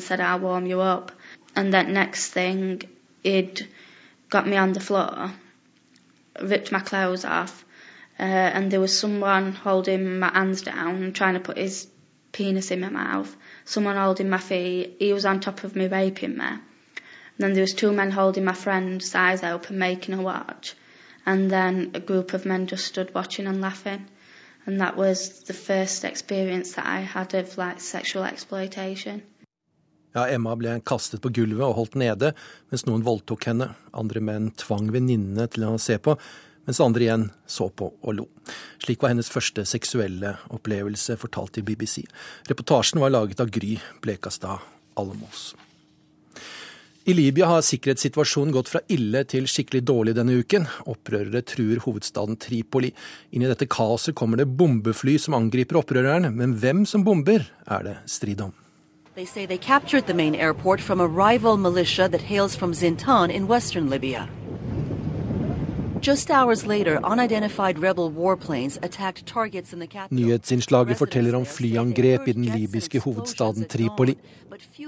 said. 0.00 1.10
And 1.56 1.72
that 1.72 1.88
next 1.88 2.32
thing, 2.32 2.82
he'd 3.24 3.66
got 4.30 4.46
me 4.46 4.56
on 4.56 4.72
the 4.72 4.80
floor, 4.80 5.32
ripped 6.40 6.72
my 6.72 6.78
clothes 6.78 7.24
off, 7.24 7.64
uh, 8.20 8.56
and 8.56 8.70
there 8.70 8.80
was 8.80 8.98
someone 8.98 9.52
holding 9.52 10.18
my 10.20 10.30
hands 10.32 10.62
down, 10.62 11.12
trying 11.12 11.34
to 11.34 11.40
put 11.40 11.58
his 11.58 11.88
penis 12.32 12.70
in 12.70 12.80
my 12.80 12.88
mouth. 12.88 13.36
Someone 13.64 13.96
holding 13.96 14.28
my 14.28 14.38
feet. 14.38 14.96
He 14.98 15.12
was 15.12 15.24
on 15.24 15.40
top 15.40 15.64
of 15.64 15.76
me, 15.76 15.86
raping 15.88 16.36
me. 16.36 16.44
And 16.44 16.60
then 17.38 17.52
there 17.54 17.62
was 17.62 17.74
two 17.74 17.92
men 17.92 18.10
holding 18.10 18.44
my 18.44 18.52
friend's 18.52 19.14
eyes 19.14 19.42
open, 19.42 19.78
making 19.78 20.14
her 20.16 20.22
watch. 20.22 20.74
And 21.26 21.50
then 21.50 21.90
a 21.94 22.00
group 22.00 22.34
of 22.34 22.46
men 22.46 22.66
just 22.66 22.86
stood 22.86 23.14
watching 23.14 23.46
and 23.46 23.60
laughing. 23.60 24.06
And 24.66 24.80
that 24.80 24.96
was 24.96 25.42
the 25.44 25.54
first 25.54 26.04
experience 26.04 26.74
that 26.74 26.86
I 26.86 27.00
had 27.00 27.34
of 27.34 27.56
like 27.58 27.80
sexual 27.80 28.24
exploitation. 28.24 29.22
Ja, 30.14 30.26
Emma 30.26 30.56
ble 30.58 30.72
kastet 30.82 31.22
på 31.22 31.30
gulvet 31.30 31.62
og 31.62 31.76
holdt 31.76 31.96
nede 32.00 32.32
mens 32.72 32.82
noen 32.86 33.04
voldtok 33.06 33.46
henne. 33.46 33.68
Andre 33.94 34.20
menn 34.20 34.48
tvang 34.58 34.90
venninnene 34.90 35.46
til 35.46 35.68
å 35.68 35.76
se 35.78 36.00
på, 36.02 36.16
mens 36.70 36.80
andre 36.80 37.02
igjen 37.02 37.30
så 37.50 37.66
på 37.68 37.88
og 37.98 38.14
lo. 38.14 38.28
Slik 38.78 39.02
var 39.02 39.10
hennes 39.10 39.30
første 39.30 39.64
seksuelle 39.66 40.36
opplevelse 40.54 41.16
fortalt 41.18 41.56
til 41.56 41.66
BBC. 41.66 42.04
Reportasjen 42.46 43.02
var 43.02 43.10
laget 43.10 43.42
av 43.42 43.50
Gry 43.50 43.74
Blekastad 44.04 44.62
Almås. 45.00 45.50
I 47.08 47.14
Libya 47.16 47.48
har 47.48 47.64
sikkerhetssituasjonen 47.64 48.52
gått 48.54 48.68
fra 48.70 48.82
ille 48.92 49.24
til 49.26 49.48
skikkelig 49.50 49.80
dårlig 49.88 50.14
denne 50.14 50.36
uken. 50.38 50.68
Opprørere 50.92 51.42
truer 51.42 51.80
hovedstaden 51.82 52.38
Tripoli. 52.38 52.92
Inn 53.34 53.42
i 53.42 53.50
dette 53.50 53.66
kaoset 53.66 54.14
kommer 54.14 54.38
det 54.38 54.46
bombefly 54.60 55.16
som 55.18 55.34
angriper 55.34 55.80
opprøreren, 55.80 56.28
men 56.36 56.54
hvem 56.60 56.84
som 56.86 57.02
bomber, 57.02 57.48
er 57.66 57.86
det 57.88 57.96
strid 58.06 58.44
om. 58.46 58.54
They 59.16 59.26
say 59.26 59.44
they 59.46 59.58
captured 59.58 60.06
the 60.06 60.14
main 60.14 60.36
airport 60.36 60.80
from 60.80 61.00
a 61.00 61.08
rival 61.08 61.56
militia 61.56 62.06
that 62.08 62.22
hails 62.30 62.54
from 62.54 62.74
Zintan 62.74 63.30
in 63.30 63.48
western 63.48 63.90
Libya. 63.90 64.28
Nyhetsinnslaget 70.10 70.96
forteller 70.96 71.36
om 71.36 71.44
flyangrep 71.44 72.28
i 72.28 72.32
den 72.32 72.46
libyske 72.48 73.02
hovedstaden 73.04 73.68
Tripoli. 73.68 74.14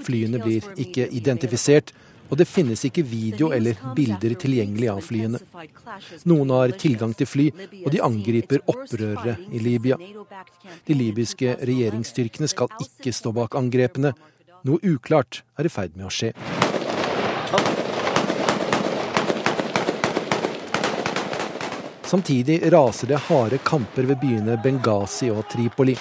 Flyene 0.06 0.40
blir 0.40 0.70
ikke 0.80 1.04
identifisert, 1.12 1.92
og 2.30 2.40
det 2.40 2.48
finnes 2.48 2.80
ikke 2.88 3.04
video 3.04 3.52
eller 3.52 3.76
bilder 3.92 4.38
tilgjengelig 4.40 4.88
av 4.88 5.04
flyene. 5.04 5.38
Noen 6.24 6.56
har 6.56 6.72
tilgang 6.80 7.12
til 7.12 7.28
fly, 7.28 7.50
og 7.84 7.92
de 7.92 8.00
angriper 8.00 8.64
opprørere 8.64 9.36
i 9.52 9.60
Libya. 9.60 10.00
De 10.88 10.96
libyske 10.96 11.58
regjeringsstyrkene 11.60 12.48
skal 12.48 12.72
ikke 12.80 13.12
stå 13.12 13.36
bak 13.36 13.60
angrepene. 13.60 14.16
Noe 14.64 14.80
uklart 14.80 15.44
er 15.60 15.68
i 15.68 15.76
ferd 15.76 15.92
med 15.92 16.08
å 16.08 16.14
skje. 16.22 16.32
Samtidig 22.12 22.72
raser 22.72 23.06
det 23.06 23.16
harde 23.16 23.58
kamper 23.58 24.04
ved 24.04 24.18
byene 24.20 24.58
Benghazi 24.60 25.30
og 25.32 25.46
Tripoli. 25.48 25.94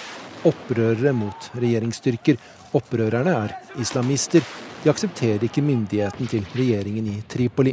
Opprørere 0.44 1.14
mot 1.16 1.46
regjeringsstyrker. 1.56 2.36
Opprørerne 2.76 3.36
er 3.46 3.54
islamister. 3.80 4.44
De 4.84 4.92
aksepterer 4.92 5.46
ikke 5.48 5.64
myndigheten 5.64 6.28
til 6.28 6.44
regjeringen 6.52 7.08
i 7.14 7.16
Tripoli. 7.32 7.72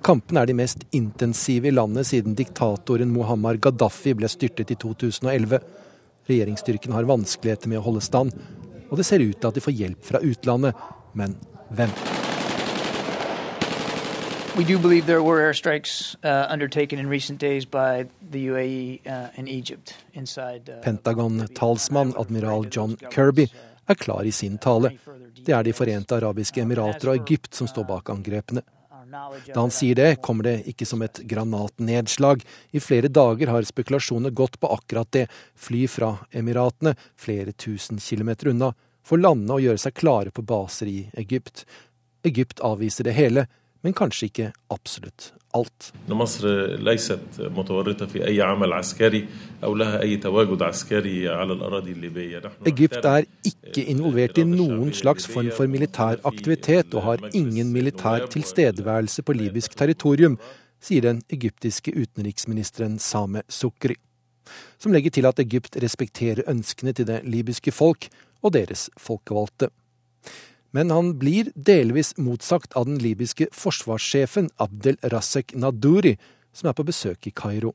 Kampene 0.00 0.46
er 0.46 0.48
de 0.48 0.56
mest 0.62 0.86
intensive 0.96 1.68
i 1.68 1.74
landet 1.76 2.08
siden 2.08 2.38
diktatoren 2.40 3.12
Muhammar 3.12 3.60
Gaddafi 3.60 4.16
ble 4.16 4.32
styrtet 4.32 4.72
i 4.72 4.80
2011. 4.80 5.60
Regjeringsstyrken 6.32 6.96
har 6.96 7.12
vanskeligheter 7.12 7.68
med 7.68 7.82
å 7.82 7.86
holde 7.90 8.08
stand, 8.08 8.32
og 8.88 8.96
det 8.96 9.04
ser 9.04 9.28
ut 9.28 9.36
til 9.36 9.52
at 9.52 9.60
de 9.60 9.68
får 9.68 9.76
hjelp 9.76 10.08
fra 10.08 10.24
utlandet. 10.24 10.88
Men 11.12 11.36
hvem? 11.68 11.92
We 14.54 14.64
do 14.64 14.78
believe 14.78 15.06
there 15.06 15.22
were 15.22 15.40
airstrikes 15.40 16.14
uh, 16.22 16.46
undertaken 16.52 16.98
in 16.98 17.08
recent 17.08 17.40
days 17.40 17.64
by 17.64 18.06
the 18.30 18.48
UAE 18.48 19.00
uh, 19.06 19.28
and 19.36 19.48
Egypt 19.48 19.94
inside. 20.12 20.68
Uh, 20.68 20.82
Pentagon-talsmann 20.82 22.12
admiral 22.20 22.66
John 22.70 22.96
Kirby 23.10 23.48
er 23.86 23.94
klar 23.94 24.24
i 24.24 24.32
sin 24.32 24.58
tale. 24.58 24.90
Det 25.44 25.52
er 25.52 25.62
De 25.62 25.72
forente 25.72 26.16
arabiske 26.16 26.60
emirater 26.60 27.08
og 27.08 27.22
Egypt 27.22 27.54
som 27.54 27.66
står 27.66 27.86
bak 27.88 28.10
angrepene. 28.10 28.62
Da 29.12 29.60
han 29.60 29.72
sier 29.72 29.96
det, 29.96 30.20
kommer 30.20 30.44
det 30.44 30.68
ikke 30.68 30.86
som 30.86 31.02
et 31.02 31.22
granatnedslag. 31.28 32.44
I 32.72 32.80
flere 32.80 33.08
dager 33.08 33.48
har 33.48 33.64
spekulasjonene 33.64 34.34
gått 34.36 34.60
på 34.60 34.68
akkurat 34.72 35.08
det. 35.12 35.26
Fly 35.56 35.86
fra 35.88 36.14
Emiratene, 36.30 36.94
flere 37.16 37.52
tusen 37.52 38.00
kilometer 38.00 38.52
unna, 38.52 38.74
for 39.04 39.20
landene 39.20 39.56
å 39.56 39.64
gjøre 39.64 39.80
seg 39.80 39.96
klare 39.96 40.30
på 40.30 40.44
baser 40.44 40.92
i 40.92 41.00
Egypt. 41.24 41.64
Egypt 42.24 42.60
avviser 42.60 43.08
det 43.08 43.16
hele, 43.16 43.48
men 43.82 43.94
kanskje 43.98 44.28
ikke 44.28 44.48
absolutt 44.70 45.32
alt. 45.52 45.90
Egypt 52.72 53.08
er 53.12 53.28
ikke 53.50 53.84
involvert 53.92 54.38
i 54.38 54.46
noen 54.48 54.92
slags 54.96 55.28
form 55.28 55.50
for 55.56 55.66
militær 55.70 56.22
aktivitet 56.28 56.94
og 56.96 57.06
har 57.08 57.26
ingen 57.32 57.72
militær 57.74 58.26
tilstedeværelse 58.32 59.26
på 59.26 59.36
libysk 59.36 59.76
territorium, 59.76 60.38
sier 60.82 61.04
den 61.04 61.20
egyptiske 61.30 61.92
utenriksministeren 61.94 62.98
Same 62.98 63.44
Sukri, 63.48 63.98
som 64.78 64.92
legger 64.94 65.14
til 65.14 65.28
at 65.28 65.38
Egypt 65.42 65.76
respekterer 65.82 66.48
ønskene 66.50 66.92
til 66.96 67.06
det 67.06 67.22
libyske 67.28 67.72
folk 67.74 68.08
og 68.42 68.56
deres 68.56 68.88
folkevalgte. 68.98 69.68
Men 70.72 70.90
han 70.90 71.12
blir 71.20 71.50
delvis 71.54 72.14
motsagt 72.16 72.72
av 72.72 72.86
den 72.88 72.96
libyske 73.00 73.50
forsvarssjefen 73.52 74.48
Abdel 74.56 74.96
Rasek 75.12 75.52
Naduri, 75.52 76.14
som 76.52 76.70
er 76.70 76.76
på 76.76 76.86
besøk 76.88 77.28
i 77.28 77.32
Kairo. 77.36 77.74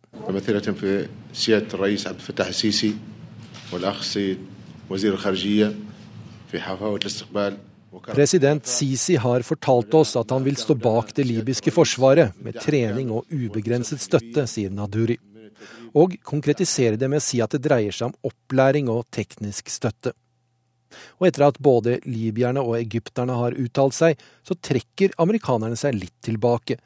President 8.08 8.68
Sisi 8.68 9.16
har 9.16 9.46
fortalt 9.46 9.94
oss 9.98 10.18
at 10.18 10.34
han 10.34 10.46
vil 10.46 10.58
stå 10.58 10.76
bak 10.82 11.14
det 11.18 11.26
libyske 11.30 11.74
forsvaret, 11.74 12.34
med 12.42 12.58
trening 12.62 13.14
og 13.14 13.30
ubegrenset 13.30 14.02
støtte, 14.02 14.50
sier 14.50 14.74
Naduri. 14.74 15.18
Og 15.98 16.18
konkretiserer 16.26 16.98
det 16.98 17.10
med 17.10 17.22
å 17.22 17.26
si 17.30 17.42
at 17.46 17.54
det 17.54 17.66
dreier 17.66 17.94
seg 17.94 18.10
om 18.10 18.32
opplæring 18.32 18.90
og 18.94 19.06
teknisk 19.14 19.70
støtte. 19.74 20.18
Og 21.20 21.30
etter 21.30 21.48
at 21.48 21.62
både 21.64 21.98
libyerne 22.08 22.64
og 22.64 22.78
egypterne 22.80 23.38
har 23.40 23.58
uttalt 23.58 23.98
seg, 23.98 24.20
så 24.44 24.58
trekker 24.58 25.16
amerikanerne 25.22 25.80
seg 25.80 25.98
litt 26.00 26.16
tilbake. 26.26 26.80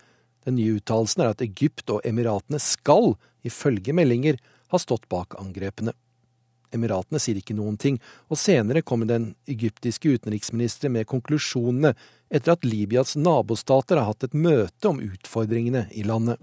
Den 0.46 0.58
nye 0.58 0.80
uttalelsen 0.80 1.26
er 1.26 1.36
at 1.36 1.44
Egypt 1.46 1.92
og 1.94 2.06
Emiratene 2.08 2.62
skal, 2.62 3.14
ifølge 3.46 3.94
meldinger, 3.98 4.40
ha 4.72 4.80
stått 4.80 5.10
bak 5.12 5.36
angrepene. 5.42 5.94
Emiratene 6.72 7.20
sier 7.20 7.40
ikke 7.40 7.56
noen 7.58 7.76
ting, 7.80 7.98
og 8.32 8.40
senere 8.40 8.84
kommer 8.86 9.10
den 9.10 9.34
egyptiske 9.52 10.14
utenriksministeren 10.16 10.96
med 10.96 11.10
konklusjonene 11.12 11.94
etter 12.32 12.54
at 12.56 12.64
Libyas 12.64 13.18
nabostater 13.20 14.00
har 14.00 14.14
hatt 14.14 14.24
et 14.30 14.38
møte 14.38 14.88
om 14.88 15.02
utfordringene 15.04 15.86
i 15.92 16.06
landet. 16.08 16.40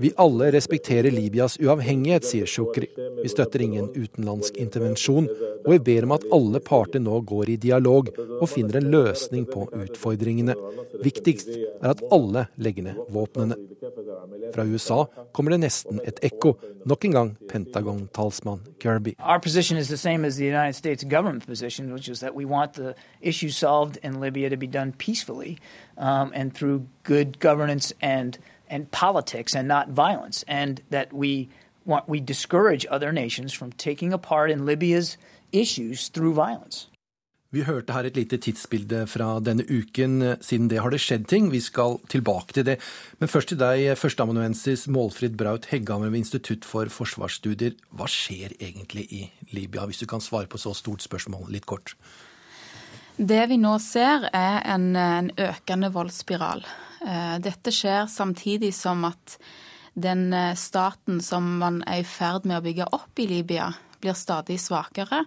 Vi 0.00 0.12
alle 0.16 0.50
respekterer 0.52 1.10
Libyas 1.10 1.56
uavhengighet, 1.60 2.26
sier 2.28 2.46
Shukri. 2.46 2.86
Vi 3.22 3.28
støtter 3.28 3.64
ingen 3.64 3.88
utenlandsk 3.90 4.56
intervensjon, 4.60 5.26
og 5.64 5.70
vi 5.72 5.78
ber 5.82 6.06
om 6.06 6.14
at 6.14 6.26
alle 6.34 6.60
parter 6.62 7.02
nå 7.02 7.18
går 7.26 7.54
i 7.54 7.56
dialog 7.60 8.10
og 8.40 8.48
finner 8.52 8.78
en 8.78 8.90
løsning 8.94 9.48
på 9.50 9.66
utfordringene. 9.72 10.54
Viktigst 11.02 11.50
er 11.50 11.90
at 11.90 12.04
alle 12.14 12.46
legger 12.56 12.86
ned 12.90 13.02
våpnene. 13.10 13.58
Fra 14.54 14.64
USA 14.64 15.04
kommer 15.34 15.54
det 15.54 15.60
nesten 15.64 16.00
et 16.06 16.20
ekko. 16.22 16.54
Nok 16.86 17.04
en 17.04 17.16
gang 17.18 17.34
Pentagon-talsmann 17.50 18.60
Kirby. 18.78 19.16
Our 19.18 19.40
position 19.40 19.78
is 19.78 19.88
the 19.88 19.96
same 19.96 20.24
as 20.24 20.36
the 20.36 20.46
United 20.46 20.74
States 20.74 21.04
government 21.04 21.46
position, 21.46 21.92
which 21.92 22.08
is 22.08 22.20
that 22.20 22.34
we 22.34 22.44
want 22.44 22.74
the 22.74 22.94
issues 23.20 23.56
solved 23.56 23.98
in 24.02 24.20
Libya 24.20 24.50
to 24.50 24.56
be 24.56 24.66
done 24.66 24.92
peacefully 24.92 25.58
um, 25.98 26.30
and 26.34 26.54
through 26.54 26.86
good 27.02 27.40
governance 27.40 27.92
and 28.00 28.38
and 28.74 28.90
politics 28.90 29.54
and 29.54 29.68
not 29.68 29.86
violence, 29.88 30.44
and 30.48 30.80
that 30.90 31.12
we 31.12 31.48
want 31.86 32.08
we 32.08 32.20
discourage 32.20 32.86
other 32.90 33.12
nations 33.12 33.52
from 33.58 33.70
taking 33.72 34.12
a 34.12 34.18
part 34.18 34.50
in 34.50 34.66
Libya's 34.66 35.16
issues 35.52 36.08
through 36.08 36.34
violence. 36.34 36.88
Vi 37.54 37.62
hørte 37.62 37.92
her 37.94 38.08
et 38.08 38.16
lite 38.18 38.36
tidsbilde 38.42 39.04
fra 39.06 39.38
denne 39.38 39.62
uken. 39.70 40.36
Siden 40.42 40.66
det 40.70 40.80
har 40.82 40.90
det 40.90 40.98
skjedd 40.98 41.28
ting. 41.30 41.52
Vi 41.52 41.60
skal 41.62 42.00
tilbake 42.10 42.56
til 42.56 42.66
det. 42.66 42.80
Men 43.20 43.30
først 43.30 43.52
til 43.52 43.60
deg, 43.60 43.92
førsteamanuensis 43.98 44.88
Målfrid 44.90 45.36
Braut 45.38 45.68
Hegghammer 45.70 46.10
ved 46.10 46.24
Institutt 46.24 46.66
for 46.66 46.90
forsvarsstudier. 46.90 47.76
Hva 47.94 48.08
skjer 48.10 48.56
egentlig 48.58 49.06
i 49.06 49.22
Libya, 49.54 49.86
hvis 49.86 50.02
du 50.02 50.06
kan 50.10 50.24
svare 50.24 50.50
på 50.50 50.58
så 50.58 50.74
stort 50.74 51.06
spørsmål 51.06 51.46
litt 51.54 51.70
kort? 51.70 51.94
Det 53.14 53.44
vi 53.46 53.60
nå 53.62 53.76
ser, 53.78 54.26
er 54.34 54.58
en, 54.74 54.90
en 54.98 55.30
økende 55.38 55.92
voldsspiral. 55.94 56.66
Eh, 57.04 57.38
dette 57.38 57.72
skjer 57.72 58.06
samtidig 58.08 58.72
som 58.74 59.04
at 59.04 59.36
den 59.92 60.32
eh, 60.32 60.54
staten 60.56 61.20
som 61.20 61.58
man 61.60 61.82
er 61.84 62.00
i 62.00 62.06
ferd 62.08 62.46
med 62.48 62.62
å 62.62 62.64
bygge 62.64 62.88
opp 62.96 63.20
i 63.20 63.28
Libya, 63.28 63.68
blir 64.00 64.16
stadig 64.16 64.56
svakere. 64.60 65.24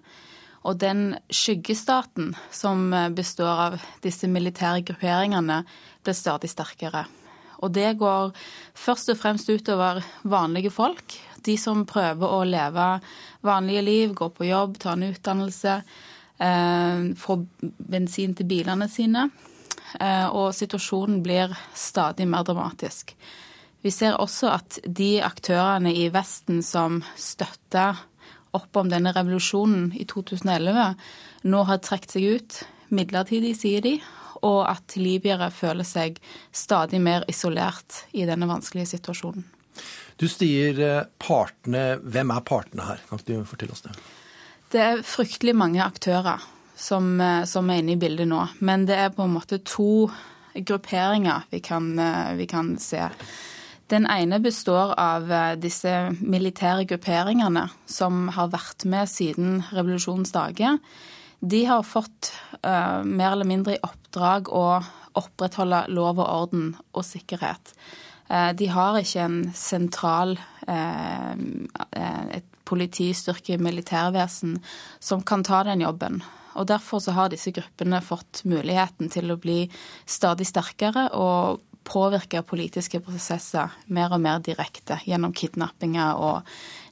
Og 0.68 0.80
den 0.82 1.12
skyggestaten 1.30 2.34
som 2.52 2.90
eh, 2.94 3.12
består 3.14 3.62
av 3.68 3.78
disse 4.02 4.30
militære 4.30 4.82
grupperingene, 4.90 5.62
blir 6.02 6.18
stadig 6.18 6.50
sterkere. 6.50 7.06
Og 7.62 7.74
det 7.74 7.92
går 7.98 8.34
først 8.78 9.14
og 9.14 9.20
fremst 9.22 9.50
utover 9.50 10.02
vanlige 10.26 10.74
folk. 10.74 11.18
De 11.46 11.56
som 11.62 11.86
prøver 11.90 12.34
å 12.34 12.44
leve 12.46 12.90
vanlige 13.46 13.86
liv, 13.86 14.14
gå 14.18 14.30
på 14.34 14.50
jobb, 14.50 14.78
ta 14.82 14.94
en 14.94 15.08
utdannelse, 15.08 15.74
få 17.18 17.36
bensin 17.90 18.36
til 18.38 18.46
bilene 18.46 18.86
sine. 18.94 19.24
Eh, 19.96 20.28
og 20.28 20.52
situasjonen 20.56 21.22
blir 21.24 21.54
stadig 21.76 22.28
mer 22.28 22.46
dramatisk. 22.48 23.16
Vi 23.86 23.92
ser 23.94 24.18
også 24.20 24.52
at 24.52 24.80
de 24.84 25.18
aktørene 25.24 25.94
i 25.96 26.10
Vesten 26.12 26.64
som 26.66 27.02
støtta 27.16 27.94
opp 28.58 28.80
om 28.80 28.90
denne 28.90 29.14
revolusjonen 29.16 29.92
i 29.96 30.06
2011, 30.10 30.96
nå 31.48 31.64
har 31.70 31.84
trukket 31.84 32.16
seg 32.18 32.26
ut 32.38 32.58
midlertidig, 32.90 33.54
sier 33.60 33.84
de, 33.86 33.98
og 34.46 34.64
at 34.70 34.96
libyere 35.00 35.50
føler 35.54 35.88
seg 35.88 36.20
stadig 36.56 37.00
mer 37.04 37.26
isolert 37.30 38.04
i 38.18 38.26
denne 38.30 38.50
vanskelige 38.50 38.96
situasjonen. 38.96 39.46
Du 40.18 40.26
sier 40.32 40.80
eh, 40.82 41.08
partene. 41.22 42.00
Hvem 42.02 42.34
er 42.34 42.46
partene 42.46 42.86
her? 42.88 43.02
Kan 43.10 43.22
du 43.28 43.36
fortelle 43.46 43.76
oss 43.76 43.86
det? 43.86 43.94
Det 44.74 44.82
er 44.84 45.04
fryktelig 45.06 45.54
mange 45.56 45.84
aktører 45.84 46.42
som, 46.78 47.20
eh, 47.22 47.44
som, 47.50 47.70
er 47.70 47.82
inne 47.82 47.96
i 47.96 48.00
bildet 48.00 48.30
nå. 48.30 48.44
Men 48.60 48.86
det 48.86 48.98
er 49.02 49.14
på 49.16 49.26
en 49.26 49.36
måte 49.36 49.60
to 49.66 50.08
grupperinger 50.54 51.50
vi 51.52 51.62
kan, 51.66 51.92
eh, 52.00 52.34
vi 52.38 52.48
kan 52.48 52.78
se. 52.78 53.10
Den 53.88 54.08
ene 54.12 54.40
består 54.44 54.94
av 55.00 55.30
disse 55.64 56.12
militære 56.20 56.84
grupperingene 56.90 57.70
som 57.88 58.28
har 58.36 58.50
vært 58.52 58.84
med 58.84 59.08
siden 59.08 59.62
revolusjonens 59.72 60.34
dager. 60.36 60.82
De 61.40 61.62
har 61.70 61.86
fått 61.88 62.34
uh, 62.66 63.00
mer 63.06 63.32
eller 63.32 63.48
mindre 63.48 63.78
i 63.78 63.82
oppdrag 63.86 64.50
å 64.52 64.82
opprettholde 65.16 65.86
lov 65.88 66.20
og 66.20 66.28
orden 66.28 66.72
og 66.92 67.06
sikkerhet. 67.06 67.72
Uh, 68.28 68.52
de 68.52 68.68
har 68.74 69.00
ikke 69.00 69.24
en 69.24 69.40
sentral 69.56 70.36
eh, 70.68 71.32
eh, 71.32 72.24
et 72.38 72.48
politistyrke, 72.68 73.56
militærvesen, 73.64 74.58
som 75.00 75.24
kan 75.24 75.46
ta 75.48 75.64
den 75.64 75.86
jobben. 75.86 76.20
Og 76.58 76.68
Derfor 76.70 77.02
så 77.04 77.14
har 77.16 77.32
disse 77.32 77.54
gruppene 77.56 78.02
fått 78.04 78.44
muligheten 78.50 79.12
til 79.14 79.32
å 79.32 79.40
bli 79.42 79.66
stadig 80.06 80.48
sterkere 80.50 81.08
og 81.18 81.64
påvirke 81.88 82.42
politiske 82.44 83.00
prosesser 83.00 83.72
mer 83.96 84.12
og 84.12 84.20
mer 84.24 84.42
direkte 84.44 84.98
gjennom 85.08 85.32
kidnappinger 85.32 86.20
og 86.20 86.50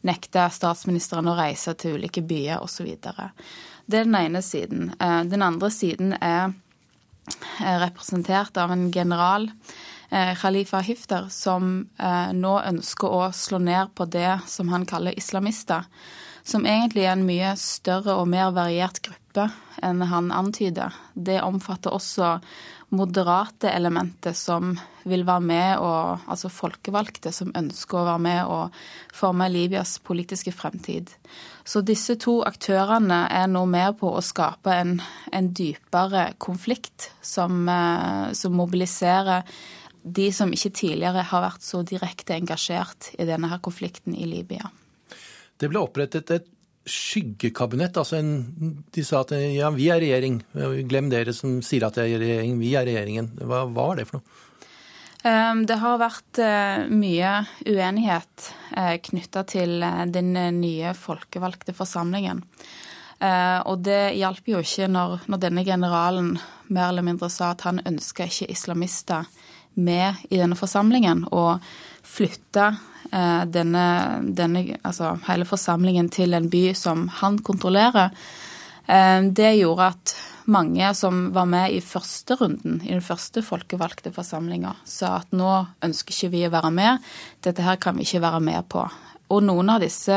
nekte 0.07 0.45
statsministeren 0.55 1.28
å 1.28 1.36
reise 1.36 1.74
til 1.76 1.97
ulike 1.97 2.24
byer 2.24 2.63
osv. 2.63 2.93
Det 2.95 3.99
er 3.99 4.07
den 4.07 4.16
ene 4.16 4.41
siden. 4.45 4.93
Den 4.99 5.43
andre 5.43 5.72
siden 5.74 6.16
er 6.22 6.53
representert 7.82 8.55
av 8.61 8.72
en 8.72 8.88
general 8.93 9.49
Eh, 10.09 10.36
Khalifa 10.36 10.80
Hifter, 10.80 11.28
som 11.30 11.89
eh, 11.97 12.34
nå 12.34 12.53
ønsker 12.61 13.09
å 13.09 13.24
slå 13.34 13.59
ned 13.59 13.95
på 13.97 14.05
det 14.05 14.38
som 14.47 14.70
han 14.70 14.86
kaller 14.86 15.18
islamister. 15.18 15.88
Som 16.46 16.68
egentlig 16.70 17.08
er 17.08 17.16
en 17.16 17.26
mye 17.26 17.56
større 17.58 18.20
og 18.20 18.28
mer 18.30 18.52
variert 18.54 19.02
gruppe 19.02 19.48
enn 19.84 20.04
han 20.06 20.30
antyder. 20.32 20.93
Det 21.14 21.39
omfatter 21.41 21.93
også 21.96 22.36
moderate 22.93 23.72
elementer 23.74 24.36
som 24.38 24.76
vil 25.10 25.26
være 25.26 25.41
med 25.41 25.82
og 25.82 26.30
Altså 26.32 26.50
folkevalgte 26.54 27.32
som 27.34 27.52
ønsker 27.58 27.98
å 27.98 28.06
være 28.08 28.22
med 28.22 28.52
og 28.52 28.78
forme 29.14 29.48
Libyas 29.50 29.98
politiske 30.06 30.54
fremtid. 30.54 31.10
Så 31.66 31.82
disse 31.86 32.16
to 32.22 32.39
aktørene 32.46 33.26
er 33.32 33.50
nå 33.50 33.66
med 33.70 33.98
på 34.00 34.14
å 34.14 34.24
skape 34.26 34.74
en, 34.74 35.00
en 35.34 35.50
dypere 35.50 36.28
konflikt 36.38 37.10
som, 37.22 37.66
eh, 37.70 38.32
som 38.38 38.58
mobiliserer 38.58 39.46
de 40.06 40.30
som 40.34 40.54
ikke 40.54 40.74
tidligere 40.78 41.26
har 41.26 41.46
vært 41.48 41.66
så 41.66 41.82
direkte 41.82 42.38
engasjert 42.38 43.14
i 43.18 43.26
denne 43.26 43.50
her 43.50 43.62
konflikten 43.66 44.14
i 44.14 44.28
Libya. 44.30 44.70
Det 45.60 45.72
ble 45.72 45.82
opprettet 45.82 46.32
et 46.36 46.47
skyggekabinett. 46.86 47.97
altså 47.97 48.20
en, 48.20 48.34
De 48.93 49.03
sa 49.03 49.24
at 49.26 49.34
ja, 49.34 49.70
vi 49.74 49.89
er 49.89 50.01
regjering. 50.03 50.39
Glem 50.89 51.10
dere 51.10 51.34
som 51.34 51.60
sier 51.66 51.88
at 51.88 51.97
det 51.97 52.08
er 52.08 52.22
regjering. 52.22 52.60
Vi 52.62 52.74
er 52.78 52.86
regjeringen. 52.88 53.32
Hva, 53.41 53.66
var 53.74 53.99
det 53.99 54.08
for 54.10 54.20
noe? 54.20 54.41
Ehm, 55.26 55.64
det 55.66 55.80
har 55.82 56.01
vært 56.01 56.41
eh, 56.43 56.86
mye 56.91 57.32
uenighet 57.66 58.49
eh, 58.78 58.97
knytta 59.10 59.45
til 59.49 59.80
eh, 59.82 60.03
den 60.14 60.36
nye 60.60 60.93
folkevalgte 60.97 61.74
forsamlingen. 61.78 62.45
Og 63.26 63.80
det 63.80 64.18
hjalp 64.20 64.49
jo 64.51 64.60
ikke 64.60 64.89
når, 64.91 65.22
når 65.32 65.39
denne 65.39 65.62
generalen 65.66 66.34
mer 66.68 66.89
eller 66.89 67.06
mindre 67.08 67.30
sa 67.32 67.53
at 67.53 67.64
han 67.64 67.80
ønska 67.88 68.28
ikke 68.28 68.49
islamister 68.51 69.24
med 69.76 70.26
i 70.30 70.40
denne 70.40 70.58
forsamlingen 70.58 71.26
og 71.32 71.64
flytte 72.06 72.68
eh, 73.12 73.44
denne, 73.52 73.86
denne, 74.38 74.66
altså 74.84 75.16
hele 75.28 75.48
forsamlingen 75.48 76.10
til 76.14 76.36
en 76.38 76.50
by 76.52 76.68
som 76.78 77.08
han 77.22 77.40
kontrollerer. 77.46 78.14
Eh, 78.88 79.22
det 79.36 79.56
gjorde 79.60 79.92
at 79.96 80.16
mange 80.46 80.92
som 80.94 81.32
var 81.34 81.48
med 81.50 81.74
i 81.74 81.82
første 81.82 82.38
runden, 82.38 82.78
i 82.86 82.94
den 82.94 83.02
første 83.02 83.42
folkevalgte 83.46 84.14
forsamlinga, 84.14 84.76
sa 84.86 85.18
at 85.24 85.34
nå 85.34 85.52
ønsker 85.86 86.14
ikke 86.14 86.34
vi 86.36 86.46
å 86.46 86.54
være 86.54 86.72
med, 86.76 87.12
dette 87.42 87.66
her 87.66 87.82
kan 87.82 87.98
vi 87.98 88.06
ikke 88.06 88.24
være 88.28 88.44
med 88.46 88.70
på. 88.70 88.86
Og 89.34 89.42
noen 89.42 89.72
av 89.74 89.82
disse 89.82 90.16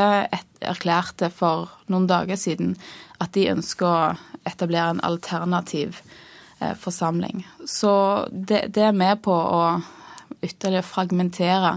erklærte 0.61 1.31
for 1.33 1.71
noen 1.89 2.05
dager 2.09 2.37
siden 2.37 2.75
at 3.17 3.33
de 3.33 3.49
ønsker 3.49 3.89
å 3.89 4.49
etablere 4.49 4.93
en 4.93 5.05
alternativ 5.07 5.97
Eh, 6.03 6.28
forsamling. 6.79 7.43
Så 7.67 7.91
det, 8.31 8.65
det 8.75 8.83
er 8.89 8.95
med 8.95 9.21
på 9.23 9.33
å 9.33 9.61
ytterligere 10.45 10.85
fragmentere 10.85 11.73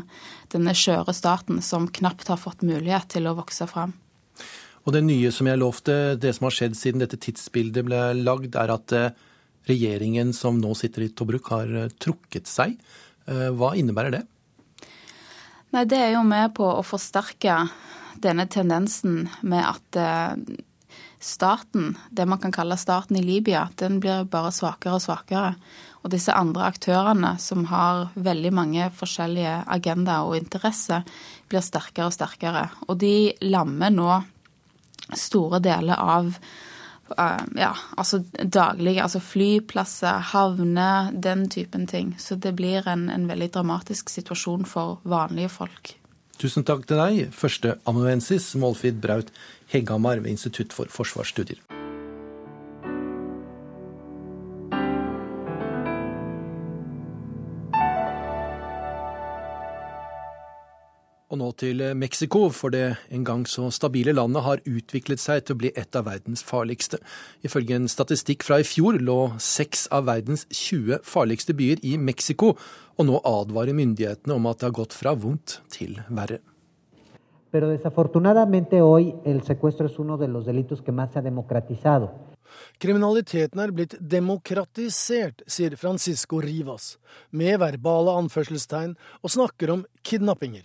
denne 0.52 0.74
skjøre 0.76 1.14
staten 1.16 1.60
som 1.64 1.88
knapt 1.88 2.30
har 2.30 2.40
fått 2.40 2.64
mulighet 2.66 3.10
til 3.14 3.28
å 3.28 3.36
vokse 3.38 3.66
fram. 3.70 3.94
Og 4.82 4.94
det 4.96 5.04
nye 5.06 5.30
som 5.34 5.46
jeg 5.46 5.60
lovte, 5.60 6.16
det 6.18 6.34
som 6.36 6.48
har 6.48 6.56
skjedd 6.56 6.74
siden 6.78 7.02
dette 7.02 7.20
tidsbildet 7.22 7.86
ble 7.86 8.00
lagd, 8.18 8.56
er 8.58 8.72
at 8.74 8.94
eh, 8.98 9.14
regjeringen 9.70 10.32
som 10.34 10.58
nå 10.58 10.74
sitter 10.78 11.06
i 11.06 11.12
Tobruk, 11.14 11.52
har 11.54 11.70
eh, 11.84 11.92
trukket 12.02 12.50
seg. 12.50 12.76
Hva 13.22 13.68
innebærer 13.78 14.10
det? 14.16 14.20
Nei, 15.70 15.84
Det 15.86 16.00
er 16.02 16.08
jo 16.16 16.24
med 16.26 16.56
på 16.56 16.66
å 16.66 16.82
forsterke 16.82 17.60
denne 18.18 18.48
tendensen 18.50 19.28
med 19.46 19.62
at 19.62 19.98
staten, 21.22 21.96
det 22.10 22.26
man 22.26 22.40
kan 22.42 22.52
kalle 22.52 22.76
staten 22.76 23.16
i 23.16 23.22
Libya, 23.22 23.68
den 23.78 24.00
blir 24.02 24.26
bare 24.30 24.52
svakere 24.52 24.98
og 24.98 25.04
svakere. 25.04 25.54
Og 26.02 26.10
disse 26.10 26.34
andre 26.34 26.66
aktørene, 26.66 27.36
som 27.38 27.68
har 27.70 28.08
veldig 28.18 28.50
mange 28.54 28.88
forskjellige 28.98 29.60
agendaer 29.70 30.26
og 30.26 30.36
interesser, 30.40 31.06
blir 31.48 31.62
sterkere 31.62 32.10
og 32.10 32.16
sterkere. 32.16 32.66
Og 32.88 32.98
de 32.98 33.32
lammer 33.46 33.94
nå 33.94 34.10
store 35.18 35.60
deler 35.62 35.98
av 35.98 36.32
uh, 36.32 37.42
ja, 37.58 37.72
altså 37.96 38.22
daglige 38.42 39.02
Altså 39.04 39.22
flyplasser, 39.22 40.22
havner, 40.32 41.12
den 41.12 41.48
typen 41.50 41.86
ting. 41.86 42.16
Så 42.18 42.34
det 42.34 42.56
blir 42.58 42.88
en, 42.88 43.08
en 43.10 43.28
veldig 43.30 43.52
dramatisk 43.54 44.10
situasjon 44.10 44.66
for 44.66 44.98
vanlige 45.06 45.52
folk. 45.54 45.94
Tusen 46.42 46.64
takk 46.66 46.88
til 46.88 46.98
deg, 46.98 47.34
førsteamanuensis 47.36 48.48
Målfrid 48.58 48.98
Braut 49.02 49.28
Hegghamar 49.72 50.20
ved 50.20 50.34
Institutt 50.36 50.72
for 50.76 50.90
forsvarsstudier. 50.92 51.60
Og 61.32 61.38
nå 61.40 61.46
til 61.56 61.80
Mexico, 61.96 62.50
for 62.52 62.68
det 62.68 62.98
en 63.08 63.24
gang 63.24 63.46
så 63.48 63.70
stabile 63.72 64.12
landet 64.12 64.44
har 64.44 64.60
utviklet 64.68 65.20
seg 65.22 65.46
til 65.46 65.56
å 65.56 65.60
bli 65.62 65.70
et 65.80 65.96
av 65.96 66.04
verdens 66.04 66.44
farligste. 66.44 67.00
Ifølge 67.40 67.78
en 67.78 67.88
statistikk 67.88 68.44
fra 68.44 68.60
i 68.60 68.68
fjor 68.68 69.00
lå 69.00 69.18
seks 69.40 69.86
av 69.88 70.10
verdens 70.10 70.44
20 70.52 71.00
farligste 71.08 71.56
byer 71.56 71.80
i 71.88 71.96
Mexico, 71.96 72.52
og 73.00 73.08
nå 73.08 73.24
advarer 73.24 73.72
myndighetene 73.72 74.36
om 74.36 74.52
at 74.52 74.60
det 74.60 74.68
har 74.68 74.80
gått 74.82 75.00
fra 75.00 75.16
vondt 75.16 75.62
til 75.72 76.02
verre. 76.12 76.42
Pero 77.52 77.68
desafortunadamente 77.68 78.80
hoy 78.80 79.14
el 79.24 79.42
secuestro 79.42 79.86
es 79.86 79.98
uno 79.98 80.16
de 80.16 80.26
los 80.26 80.46
delitos 80.46 80.80
que 80.80 80.90
más 80.90 81.12
se 81.12 81.18
ha 81.18 81.22
democratizado. 81.22 82.32
Kriminaliteten 82.78 83.60
er 83.60 83.72
blitt 83.72 83.94
demokratisert, 84.00 85.44
sier 85.46 85.76
Francisco 85.76 86.40
Rivas, 86.40 86.96
med 87.30 87.60
verbale 87.60 88.12
anførselstegn, 88.20 88.96
og 89.22 89.32
snakker 89.32 89.72
om 89.72 89.84
kidnappinger. 90.02 90.64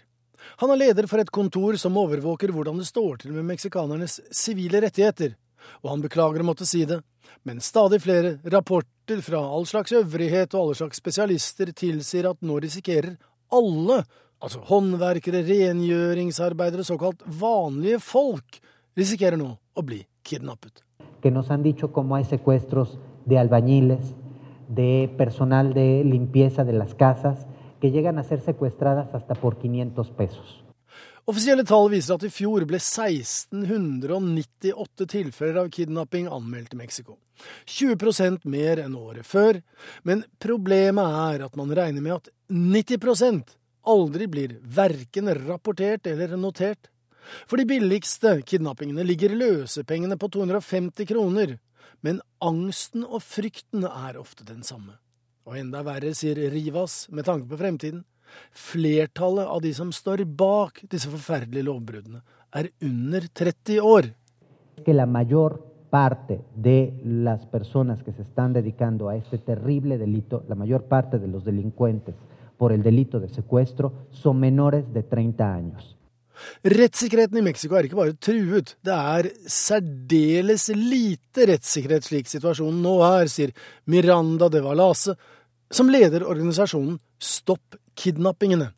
Han 0.63 0.71
er 0.73 0.81
leder 0.81 1.07
for 1.11 1.21
et 1.21 1.31
kontor 1.31 1.77
som 1.79 1.99
overvåker 1.99 2.51
hvordan 2.55 2.79
det 2.79 2.88
står 2.89 3.23
til 3.23 3.35
med 3.35 3.47
meksikanernes 3.51 4.19
sivile 4.31 4.81
rettigheter, 4.83 5.35
og 5.83 5.91
han 5.91 6.03
beklager 6.03 6.43
å 6.43 6.47
måtte 6.47 6.67
si 6.67 6.85
det, 6.88 7.01
men 7.43 7.59
stadig 7.63 7.99
flere 8.03 8.38
rapporter 8.47 9.19
fra 9.23 9.41
all 9.43 9.67
slags 9.67 9.91
øvrighet 9.95 10.55
og 10.55 10.61
alle 10.61 10.79
slags 10.79 11.03
spesialister 11.03 11.73
tilsier 11.75 12.29
at 12.31 12.39
nå 12.43 12.59
risikerer 12.63 13.17
alle 13.51 14.01
altså 14.43 14.59
håndverkere, 14.67 15.41
rengjøringsarbeidere, 15.47 16.85
såkalt 16.85 17.23
vanlige 17.39 17.99
folk, 18.03 18.59
risikerer 18.97 19.39
nå 19.39 19.53
å 19.57 19.85
bli 19.85 20.01
kidnappet. 20.23 20.83
Que 21.21 21.31
nos 21.31 21.49
han 21.49 21.63
dicho 21.63 21.91
como 21.91 22.15
hay 22.15 22.25
secuestros 22.25 22.97
de 23.25 23.39
albañiles, 23.39 24.15
de 24.67 25.09
personal 25.17 25.73
de 25.73 26.03
limpieza 26.03 26.63
de 26.63 26.73
las 26.73 26.93
casas, 26.95 27.47
que 27.79 27.91
llegan 27.91 28.17
a 28.17 28.23
ser 28.23 28.41
secuestradas 28.41 29.13
hasta 29.13 29.35
por 29.35 29.57
500 29.57 30.11
pesos. 30.11 30.63
Offisielle 31.27 31.63
tall 31.67 31.89
viser 31.91 32.15
at 32.15 32.23
i 32.23 32.29
fjor 32.31 32.63
ble 32.63 32.79
1698 32.79 35.05
tilfeller 35.11 35.59
av 35.59 35.67
kidnapping 35.75 36.31
anmeldt 36.31 36.71
i 36.73 36.79
Mexico. 36.79 37.19
20% 37.67 38.47
mer 38.47 38.79
enn 38.79 38.95
året 38.95 39.27
før, 39.27 39.59
men 40.07 40.23
problemet 40.39 41.03
er 41.03 41.43
at 41.45 41.55
man 41.59 41.67
regner 41.75 42.01
med 42.01 42.15
at 42.15 42.31
90 42.47 43.43
aldri 43.88 44.27
blir 44.27 44.57
verken 44.61 45.31
rapportert 45.47 46.07
eller 46.07 46.35
notert. 46.38 46.91
For 47.47 47.59
de 47.59 47.67
billigste 47.67 48.38
kidnappingene 48.47 49.03
ligger 49.03 49.35
løsepengene 49.35 50.17
på 50.19 50.29
250 50.31 51.09
kroner, 51.09 51.57
men 52.05 52.21
angsten 52.43 53.03
og 53.03 53.23
frykten 53.25 53.88
er 53.88 54.19
ofte 54.19 54.45
den 54.47 54.63
samme. 54.63 54.99
Og 55.47 55.57
enda 55.59 55.81
verre, 55.88 56.13
sier 56.15 56.39
Rivas 56.51 57.07
med 57.11 57.27
tanke 57.27 57.47
på 57.49 57.59
fremtiden, 57.59 58.05
Flertallet 58.51 59.47
av 59.47 59.61
de 59.61 59.73
som 59.73 59.91
står 59.91 60.25
bak 60.39 60.81
disse 60.91 61.09
forferdelige 61.11 61.67
lovbruddene, 61.67 62.21
er 62.55 62.69
under 62.83 63.27
30 63.33 63.79
år. 63.81 64.11
Parte 65.89 66.41
de 66.53 66.91
las 67.05 67.45
personas 67.45 68.03
que 68.03 68.11
se 68.11 68.21
están 68.21 68.51
dedicando 68.51 69.07
a 69.07 69.15
este 69.15 69.38
terrible 69.38 69.97
delito, 69.97 70.43
la 70.49 70.55
mayor 70.55 70.83
parte 70.83 71.17
de 71.17 71.27
los 71.29 71.45
por 72.57 72.73
el 72.73 72.83
delito 72.83 73.19
de 73.19 73.29
secuestro, 73.29 74.07
son 74.11 74.39
menores 74.39 74.91
de 74.93 75.03
30 75.03 75.53
años. 75.53 75.97
Rettssikkerheten 76.63 77.39
i 77.39 77.45
Mexico 77.45 77.77
er 77.77 77.87
ikke 77.87 77.97
bare 77.97 78.13
truet, 78.21 78.75
det 78.85 78.93
er 78.93 79.29
særdeles 79.49 80.67
lite 80.75 81.47
rettssikkerhet 81.49 82.05
slik 82.05 82.29
situasjonen 82.29 82.83
nå 82.83 82.95
er, 83.07 83.31
sier 83.31 83.53
Miranda 83.89 84.49
de 84.53 84.61
Valase, 84.65 85.17
som 85.73 85.89
leder 85.91 86.25
organisasjonen 86.27 86.99
Stopp 87.17 87.77
kidnappingene. 87.97 88.69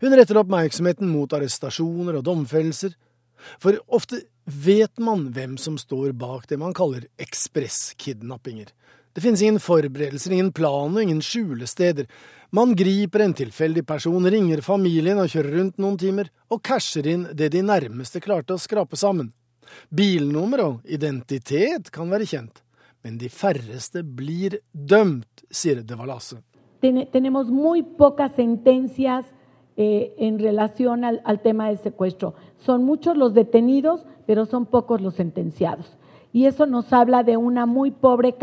Hun 0.00 0.14
retter 0.16 0.40
oppmerksomheten 0.40 1.08
mot 1.10 1.32
arrestasjoner 1.36 2.18
og 2.18 2.24
domfellelser, 2.26 2.96
for 3.62 3.78
ofte 3.86 4.24
vet 4.46 4.98
man 5.02 5.28
hvem 5.36 5.54
som 5.60 5.76
står 5.78 6.14
bak 6.18 6.48
det 6.50 6.58
man 6.58 6.74
kaller 6.74 7.06
ekspresskidnappinger. 7.22 8.72
Det 9.16 9.22
finnes 9.22 9.42
ingen 9.42 9.60
forberedelser, 9.60 10.32
ingen 10.32 10.50
plan 10.52 10.92
og 10.92 11.00
ingen 11.00 11.22
skjulesteder. 11.24 12.04
Man 12.52 12.74
griper 12.76 13.22
en 13.24 13.32
tilfeldig 13.32 13.86
person, 13.88 14.28
ringer 14.28 14.60
familien 14.60 15.16
og 15.22 15.30
kjører 15.32 15.56
rundt 15.56 15.80
noen 15.80 15.96
timer, 15.96 16.28
og 16.52 16.60
casher 16.60 17.08
inn 17.08 17.22
det 17.32 17.48
de 17.54 17.62
nærmeste 17.64 18.20
klarte 18.20 18.52
å 18.52 18.60
skrape 18.60 19.00
sammen. 19.00 19.30
Bilnummer 19.88 20.64
og 20.66 20.84
identitet 20.84 21.88
kan 21.94 22.12
være 22.12 22.28
kjent, 22.28 22.60
men 23.00 23.16
de 23.16 23.32
færreste 23.32 24.04
blir 24.04 24.58
dømt, 24.72 25.46
sier 25.48 25.80
De 25.80 25.96
Valase. 25.96 26.42
Tenemos 26.84 27.48
muy 27.48 27.86
pocas 27.96 28.36
sentencias 28.36 29.24
eh, 29.78 30.12
en 30.18 30.38
relación 30.38 31.08
al, 31.08 31.22
al 31.24 31.40
tema 31.40 31.70
del 31.70 31.78
secuestro. 31.78 32.34
Son 32.66 32.84
muchos 32.84 33.16
los 33.16 33.32
detenidos, 33.32 34.04
pero 34.26 34.44
son 34.44 34.66
pocos 34.66 35.00
los 35.00 35.14
sentenciados. 35.14 35.86
Y 36.34 36.44
eso 36.44 36.66
nos 36.66 36.92
habla 36.92 37.22
de 37.22 37.38
una 37.38 37.64
muy 37.64 37.90
pobre 37.90 38.34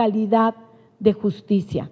de 1.04 1.14
justicia. 1.14 1.88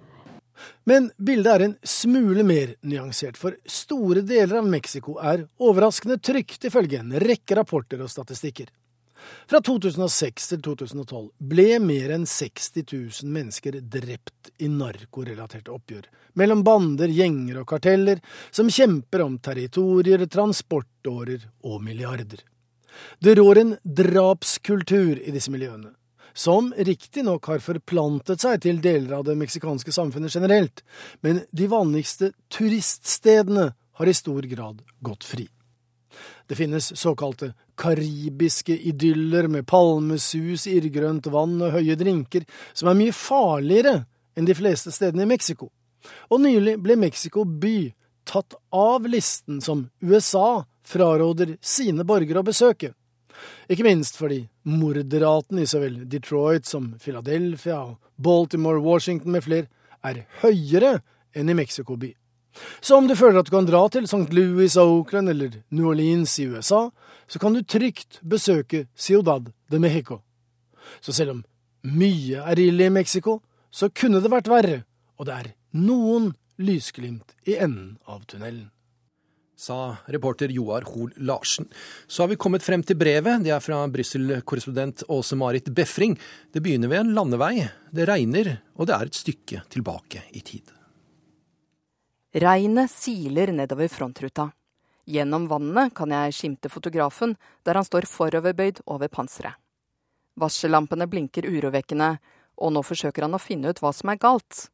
Men 0.84 1.10
bildet 1.18 1.52
er 1.52 1.64
en 1.66 1.74
smule 1.82 2.44
mer 2.46 2.74
nyansert, 2.86 3.38
for 3.40 3.56
store 3.66 4.22
deler 4.26 4.60
av 4.60 4.68
Mexico 4.68 5.16
er 5.22 5.46
overraskende 5.62 6.18
trygt, 6.22 6.64
ifølge 6.68 7.00
en 7.00 7.16
rekke 7.22 7.56
rapporter 7.58 8.02
og 8.04 8.10
statistikker. 8.12 8.70
Fra 9.46 9.60
2006 9.62 10.48
til 10.50 10.62
2012 10.66 11.28
ble 11.52 11.66
mer 11.82 12.14
enn 12.16 12.24
60 12.26 12.82
000 12.82 13.30
mennesker 13.30 13.78
drept 13.80 14.50
i 14.58 14.70
narkorelaterte 14.70 15.70
oppgjør, 15.74 16.08
mellom 16.38 16.64
bander, 16.66 17.12
gjenger 17.12 17.60
og 17.62 17.68
karteller 17.70 18.22
som 18.50 18.70
kjemper 18.70 19.22
om 19.22 19.38
territorier, 19.38 20.26
transportårer 20.26 21.46
og 21.68 21.82
milliarder. 21.86 22.42
Det 23.22 23.36
rår 23.38 23.62
en 23.62 23.76
drapskultur 23.82 25.22
i 25.22 25.32
disse 25.32 25.52
miljøene, 25.54 25.94
som 26.34 26.72
riktignok 26.76 27.46
har 27.50 27.62
forplantet 27.64 28.42
seg 28.42 28.60
til 28.64 28.80
deler 28.82 29.18
av 29.18 29.26
det 29.28 29.36
meksikanske 29.38 29.92
samfunnet 29.92 30.34
generelt, 30.34 30.84
men 31.20 31.42
de 31.50 31.68
vanligste 31.70 32.32
turiststedene 32.52 33.72
har 33.72 34.08
i 34.08 34.14
stor 34.16 34.42
grad 34.48 34.82
gått 35.00 35.24
fri. 35.24 35.48
Det 36.46 36.56
finnes 36.56 36.90
såkalte 36.98 37.52
karibiske 37.74 38.76
idyller 38.76 39.48
med 39.48 39.66
palmesus, 39.66 40.66
irrgrønt 40.66 41.26
vann 41.32 41.60
og 41.62 41.72
høye 41.76 41.96
drinker, 41.96 42.44
som 42.72 42.90
er 42.90 42.98
mye 42.98 43.14
farligere 43.16 44.02
enn 44.36 44.48
de 44.48 44.56
fleste 44.56 44.92
stedene 44.92 45.24
i 45.24 45.30
Mexico. 45.30 45.70
Og 46.28 46.42
nylig 46.42 46.76
ble 46.82 46.96
Mexico 46.98 47.44
by 47.44 47.92
tatt 48.28 48.54
av 48.74 49.06
listen 49.08 49.60
som 49.60 49.86
USA 50.00 50.64
fraråder 50.86 51.56
sine 51.60 52.04
borgere 52.04 52.42
å 52.42 52.46
besøke. 52.46 52.92
Ikke 53.72 53.86
minst 53.86 54.18
fordi 54.20 54.44
morderaten 54.68 55.60
i 55.62 55.68
så 55.68 55.80
vel 55.82 56.02
Detroit 56.10 56.66
som 56.68 56.92
Philadelphia 57.02 57.78
og 57.80 57.96
Baltimore, 58.16 58.82
Washington 58.82 59.32
med 59.32 59.46
flere 59.46 59.68
er 60.04 60.24
høyere 60.42 60.98
enn 61.34 61.50
i 61.50 61.56
Mexico 61.56 61.96
by. 61.96 62.12
Så 62.80 62.98
om 62.98 63.06
du 63.08 63.14
føler 63.16 63.40
at 63.40 63.48
du 63.48 63.54
kan 63.54 63.68
dra 63.68 63.86
til 63.88 64.08
St. 64.08 64.28
Louis, 64.34 64.76
Oakland 64.76 65.30
eller 65.32 65.62
New 65.70 65.88
Orleans 65.88 66.34
i 66.38 66.48
USA, 66.52 66.88
så 67.26 67.38
kan 67.40 67.54
du 67.54 67.62
trygt 67.62 68.20
besøke 68.20 68.86
Ciudad 68.96 69.48
de 69.70 69.80
Mexico. 69.80 70.20
Så 71.00 71.14
selv 71.16 71.38
om 71.38 71.44
mye 71.82 72.42
er 72.44 72.60
ille 72.60 72.86
i 72.86 72.92
Mexico, 72.92 73.40
så 73.70 73.88
kunne 73.88 74.20
det 74.20 74.30
vært 74.30 74.50
verre, 74.52 74.82
og 75.16 75.26
det 75.26 75.38
er 75.38 75.50
noen 75.72 76.32
lysglimt 76.60 77.32
i 77.48 77.56
enden 77.56 77.96
av 78.04 78.26
tunnelen. 78.28 78.71
Sa 79.62 79.96
reporter 80.10 80.50
Joar 80.50 80.82
Hoel 80.82 81.12
Larsen. 81.16 81.68
Så 82.06 82.22
har 82.22 82.28
vi 82.28 82.36
kommet 82.36 82.64
frem 82.66 82.82
til 82.82 82.96
brevet. 82.98 83.44
Det 83.44 83.52
er 83.54 83.62
fra 83.62 83.76
Brussel-korrespondent 83.86 85.04
Åse 85.06 85.38
Marit 85.38 85.70
Befring. 85.70 86.16
Det 86.50 86.58
begynner 86.64 86.90
ved 86.90 87.04
en 87.04 87.12
landevei. 87.14 87.68
Det 87.94 88.08
regner, 88.10 88.56
og 88.74 88.90
det 88.90 88.96
er 88.96 89.06
et 89.06 89.20
stykke 89.20 89.62
tilbake 89.70 90.24
i 90.34 90.42
tid. 90.42 90.74
Regnet 92.34 92.90
siler 92.90 93.54
nedover 93.54 93.86
frontruta. 93.86 94.50
Gjennom 95.06 95.46
vannet 95.46 95.94
kan 95.94 96.10
jeg 96.10 96.34
skimte 96.34 96.70
fotografen 96.72 97.38
der 97.62 97.78
han 97.78 97.86
står 97.86 98.10
foroverbøyd 98.10 98.82
over 98.90 99.14
panseret. 99.14 99.54
Varsellampene 100.42 101.06
blinker 101.06 101.46
urovekkende, 101.46 102.16
og 102.58 102.74
nå 102.74 102.82
forsøker 102.82 103.28
han 103.28 103.38
å 103.38 103.42
finne 103.42 103.70
ut 103.70 103.78
hva 103.78 103.94
som 103.94 104.10
er 104.10 104.18
galt. 104.18 104.70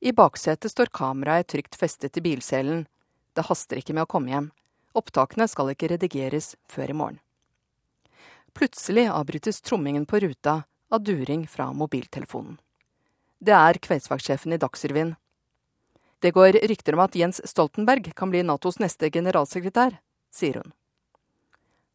I 0.00 0.16
baksetet 0.16 0.72
står 0.72 0.96
kameraet 0.96 1.52
trygt 1.52 1.76
festet 1.76 2.14
til 2.14 2.24
bilselen. 2.24 2.86
Det 3.38 3.44
haster 3.46 3.78
ikke 3.78 3.94
med 3.94 4.02
å 4.02 4.10
komme 4.10 4.32
hjem. 4.32 4.46
Opptakene 4.98 5.46
skal 5.46 5.68
ikke 5.70 5.92
redigeres 5.92 6.56
før 6.66 6.90
i 6.90 6.96
morgen. 7.00 7.18
Plutselig 8.58 9.04
avbrytes 9.14 9.60
trommingen 9.62 10.08
på 10.10 10.18
ruta 10.24 10.64
av 10.90 11.04
during 11.06 11.44
fra 11.46 11.68
mobiltelefonen. 11.70 12.56
Det 13.38 13.54
er 13.54 13.78
kveldsvaktsjefen 13.78 14.56
i 14.56 14.58
Dagsrevyen. 14.58 15.14
Det 16.18 16.32
går 16.34 16.58
rykter 16.66 16.98
om 16.98 17.04
at 17.04 17.14
Jens 17.14 17.38
Stoltenberg 17.46 18.10
kan 18.18 18.32
bli 18.32 18.42
Natos 18.42 18.80
neste 18.82 19.06
generalsekretær, 19.14 20.00
sier 20.34 20.58
hun. 20.58 20.74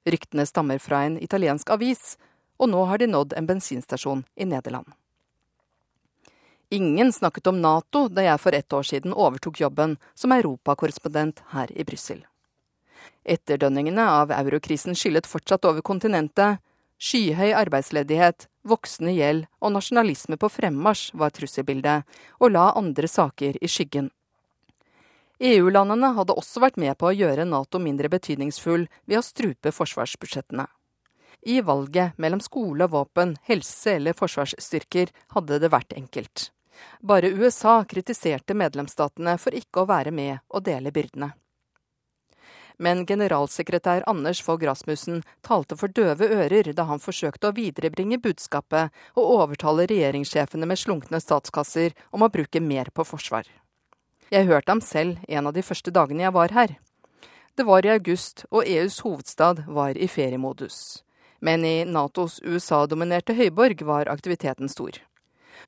Ryktene 0.08 0.48
stammer 0.48 0.80
fra 0.80 1.02
en 1.04 1.20
italiensk 1.20 1.76
avis, 1.76 2.14
og 2.56 2.72
nå 2.72 2.86
har 2.88 3.04
de 3.04 3.12
nådd 3.12 3.36
en 3.36 3.50
bensinstasjon 3.52 4.24
i 4.40 4.48
Nederland. 4.48 4.88
Ingen 6.74 7.14
snakket 7.14 7.48
om 7.48 7.60
Nato 7.62 8.08
da 8.10 8.24
jeg 8.26 8.42
for 8.42 8.56
ett 8.58 8.74
år 8.74 8.86
siden 8.90 9.14
overtok 9.14 9.60
jobben 9.62 9.92
som 10.18 10.32
europakorrespondent 10.34 11.44
her 11.52 11.70
i 11.70 11.84
Brussel. 11.86 12.24
Etterdønningene 13.24 14.06
av 14.10 14.32
eurokrisen 14.34 14.98
skyllet 14.98 15.30
fortsatt 15.30 15.68
over 15.70 15.86
kontinentet. 15.86 16.64
Skyhøy 16.98 17.52
arbeidsledighet, 17.60 18.48
voksende 18.66 19.14
gjeld 19.14 19.46
og 19.62 19.76
nasjonalisme 19.76 20.40
på 20.42 20.50
fremmarsj 20.50 21.12
var 21.22 21.36
trusselbildet, 21.36 22.10
og 22.42 22.56
la 22.56 22.72
andre 22.80 23.12
saker 23.12 23.62
i 23.62 23.70
skyggen. 23.70 24.10
EU-landene 25.44 26.14
hadde 26.18 26.40
også 26.42 26.64
vært 26.64 26.82
med 26.82 26.98
på 26.98 27.12
å 27.12 27.14
gjøre 27.14 27.46
Nato 27.46 27.78
mindre 27.78 28.10
betydningsfull 28.10 28.88
ved 29.06 29.20
å 29.20 29.26
strupe 29.30 29.76
forsvarsbudsjettene. 29.78 30.66
I 31.46 31.62
valget 31.62 32.18
mellom 32.18 32.42
skole 32.42 32.90
og 32.90 32.98
våpen, 32.98 33.38
helse 33.46 34.00
eller 34.00 34.18
forsvarsstyrker 34.18 35.14
hadde 35.38 35.62
det 35.62 35.70
vært 35.70 35.94
enkelt. 36.02 36.50
Bare 37.02 37.32
USA 37.32 37.82
kritiserte 37.86 38.58
medlemsstatene 38.58 39.38
for 39.38 39.56
ikke 39.56 39.84
å 39.84 39.90
være 39.90 40.12
med 40.12 40.44
og 40.50 40.66
dele 40.68 40.92
byrdene 40.96 41.34
men 42.78 43.06
generalsekretær 43.06 44.04
Anders 44.10 44.42
Fogh 44.42 44.66
Rasmussen 44.66 45.24
talte 45.42 45.78
for 45.80 45.88
døve 45.94 46.28
ører 46.28 46.72
da 46.76 46.88
han 46.90 47.02
forsøkte 47.04 47.50
å 47.50 47.56
viderebringe 47.58 48.20
budskapet 48.24 48.94
og 49.16 49.34
overtale 49.38 49.88
regjeringssjefene 49.90 50.68
med 50.70 50.80
slunkne 50.80 51.22
statskasser 51.24 51.94
om 52.12 52.26
å 52.26 52.32
bruke 52.34 52.62
mer 52.62 52.92
på 52.94 53.06
forsvar. 53.08 53.46
Jeg 54.34 54.50
hørte 54.50 54.72
ham 54.72 54.82
selv 54.82 55.22
en 55.28 55.48
av 55.48 55.54
de 55.54 55.62
første 55.62 55.94
dagene 55.94 56.26
jeg 56.26 56.36
var 56.36 56.54
her. 56.58 56.78
Det 57.56 57.68
var 57.68 57.86
i 57.86 57.94
august, 57.94 58.48
og 58.50 58.66
EUs 58.66 59.04
hovedstad 59.06 59.66
var 59.68 59.98
i 59.98 60.08
feriemodus. 60.10 61.04
Men 61.40 61.66
i 61.68 61.84
Natos 61.86 62.40
USA-dominerte 62.42 63.36
høyborg 63.38 63.84
var 63.86 64.10
aktiviteten 64.10 64.72
stor. 64.72 64.98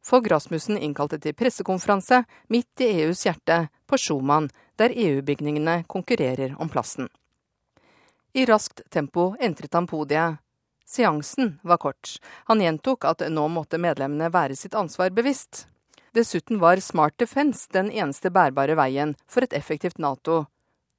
Fogh 0.01 0.27
Rasmussen 0.31 0.77
innkalte 0.77 1.19
til 1.21 1.35
pressekonferanse 1.37 2.23
midt 2.53 2.81
i 2.81 2.89
EUs 3.03 3.25
hjerte, 3.25 3.67
på 3.85 3.97
Schumann, 4.01 4.49
der 4.75 4.91
EU-bygningene 4.95 5.83
konkurrerer 5.87 6.55
om 6.59 6.69
plassen. 6.69 7.09
I 8.33 8.45
raskt 8.45 8.81
tempo 8.89 9.35
entret 9.39 9.73
han 9.73 9.87
podiet. 9.87 10.41
Seansen 10.85 11.59
var 11.63 11.77
kort. 11.77 12.17
Han 12.45 12.61
gjentok 12.61 13.05
at 13.09 13.23
nå 13.31 13.47
måtte 13.49 13.79
medlemmene 13.81 14.29
være 14.33 14.57
sitt 14.59 14.75
ansvar 14.75 15.09
bevisst. 15.15 15.65
Dessuten 16.15 16.59
var 16.59 16.79
Smart 16.79 17.17
Defence 17.17 17.67
den 17.71 17.89
eneste 17.91 18.29
bærbare 18.31 18.75
veien 18.77 19.15
for 19.27 19.43
et 19.43 19.53
effektivt 19.53 19.97
Nato, 19.99 20.45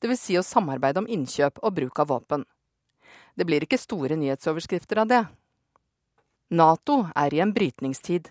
dvs. 0.02 0.20
Si 0.20 0.36
å 0.36 0.44
samarbeide 0.44 1.00
om 1.00 1.08
innkjøp 1.08 1.62
og 1.62 1.76
bruk 1.78 2.00
av 2.02 2.10
våpen. 2.10 2.44
Det 3.36 3.46
blir 3.48 3.64
ikke 3.64 3.78
store 3.80 4.16
nyhetsoverskrifter 4.16 5.04
av 5.04 5.12
det. 5.12 5.22
Nato 6.50 7.02
er 7.14 7.34
i 7.34 7.40
en 7.44 7.52
brytningstid. 7.52 8.28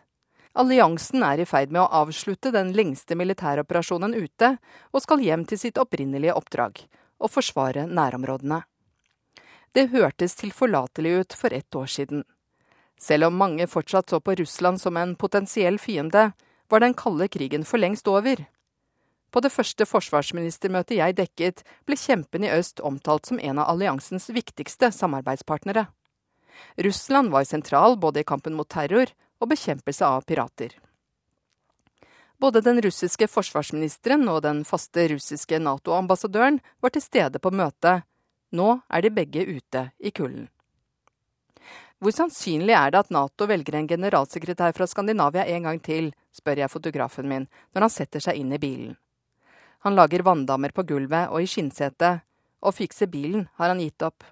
Alliansen 0.56 1.24
er 1.28 1.42
i 1.44 1.46
ferd 1.48 1.74
med 1.76 1.82
å 1.84 2.04
avslutte 2.04 2.52
den 2.56 2.70
lengste 2.78 3.18
militæroperasjonen 3.20 4.14
ute, 4.16 4.54
og 4.96 5.04
skal 5.04 5.24
hjem 5.24 5.44
til 5.50 5.60
sitt 5.60 5.80
opprinnelige 5.82 6.36
oppdrag 6.38 6.80
å 7.20 7.28
forsvare 7.28 7.84
nærområdene. 7.92 8.62
Det 9.76 9.90
hørtes 9.92 10.38
tilforlatelig 10.40 11.12
ut 11.20 11.36
for 11.36 11.54
ett 11.54 11.76
år 11.76 11.92
siden. 11.92 12.24
Selv 12.96 13.28
om 13.28 13.36
mange 13.36 13.68
fortsatt 13.68 14.10
så 14.10 14.22
på 14.24 14.38
Russland 14.40 14.80
som 14.80 14.96
en 14.98 15.18
potensiell 15.20 15.80
fiende, 15.80 16.30
var 16.72 16.80
den 16.80 16.96
kalde 16.96 17.28
krigen 17.28 17.68
for 17.68 17.78
lengst 17.78 18.08
over. 18.08 18.46
På 19.36 19.44
det 19.44 19.52
første 19.52 19.84
forsvarsministermøtet 19.84 20.96
jeg 20.96 21.18
dekket, 21.20 21.66
ble 21.84 22.00
kjempen 22.00 22.48
i 22.48 22.54
øst 22.56 22.80
omtalt 22.80 23.28
som 23.28 23.42
en 23.44 23.60
av 23.60 23.74
alliansens 23.74 24.30
viktigste 24.32 24.94
samarbeidspartnere. 24.96 25.90
Russland 26.80 27.36
var 27.36 27.44
sentral 27.44 28.00
både 28.00 28.24
i 28.24 28.28
kampen 28.28 28.56
mot 28.56 28.70
terror 28.72 29.12
og 29.40 29.52
bekjempelse 29.52 30.06
av 30.08 30.26
pirater. 30.28 30.76
Både 32.38 32.62
den 32.62 32.82
russiske 32.84 33.28
forsvarsministeren 33.32 34.28
og 34.28 34.42
den 34.44 34.64
faste 34.68 35.08
russiske 35.14 35.60
Nato-ambassadøren 35.60 36.60
var 36.84 36.92
til 36.92 37.04
stede 37.04 37.40
på 37.40 37.52
møtet. 37.52 38.04
Nå 38.52 38.82
er 38.90 39.06
de 39.06 39.14
begge 39.16 39.46
ute 39.48 39.88
i 40.00 40.12
kulden. 40.12 40.50
Hvor 42.04 42.12
sannsynlig 42.12 42.76
er 42.76 42.92
det 42.92 43.06
at 43.06 43.12
Nato 43.16 43.48
velger 43.48 43.80
en 43.80 43.88
generalsekretær 43.88 44.76
fra 44.76 44.88
Skandinavia 44.88 45.46
en 45.56 45.70
gang 45.70 45.80
til, 45.80 46.12
spør 46.36 46.60
jeg 46.60 46.72
fotografen 46.72 47.30
min 47.32 47.48
når 47.74 47.88
han 47.88 47.94
setter 47.94 48.24
seg 48.24 48.42
inn 48.42 48.52
i 48.52 48.60
bilen. 48.60 48.94
Han 49.88 49.96
lager 49.96 50.26
vanndammer 50.26 50.74
på 50.76 50.84
gulvet 50.84 51.32
og 51.32 51.42
i 51.42 51.48
skinnsetet. 51.50 52.26
Å 52.66 52.72
fikse 52.74 53.08
bilen 53.08 53.48
har 53.56 53.72
han 53.72 53.80
gitt 53.80 54.02
opp. 54.04 54.26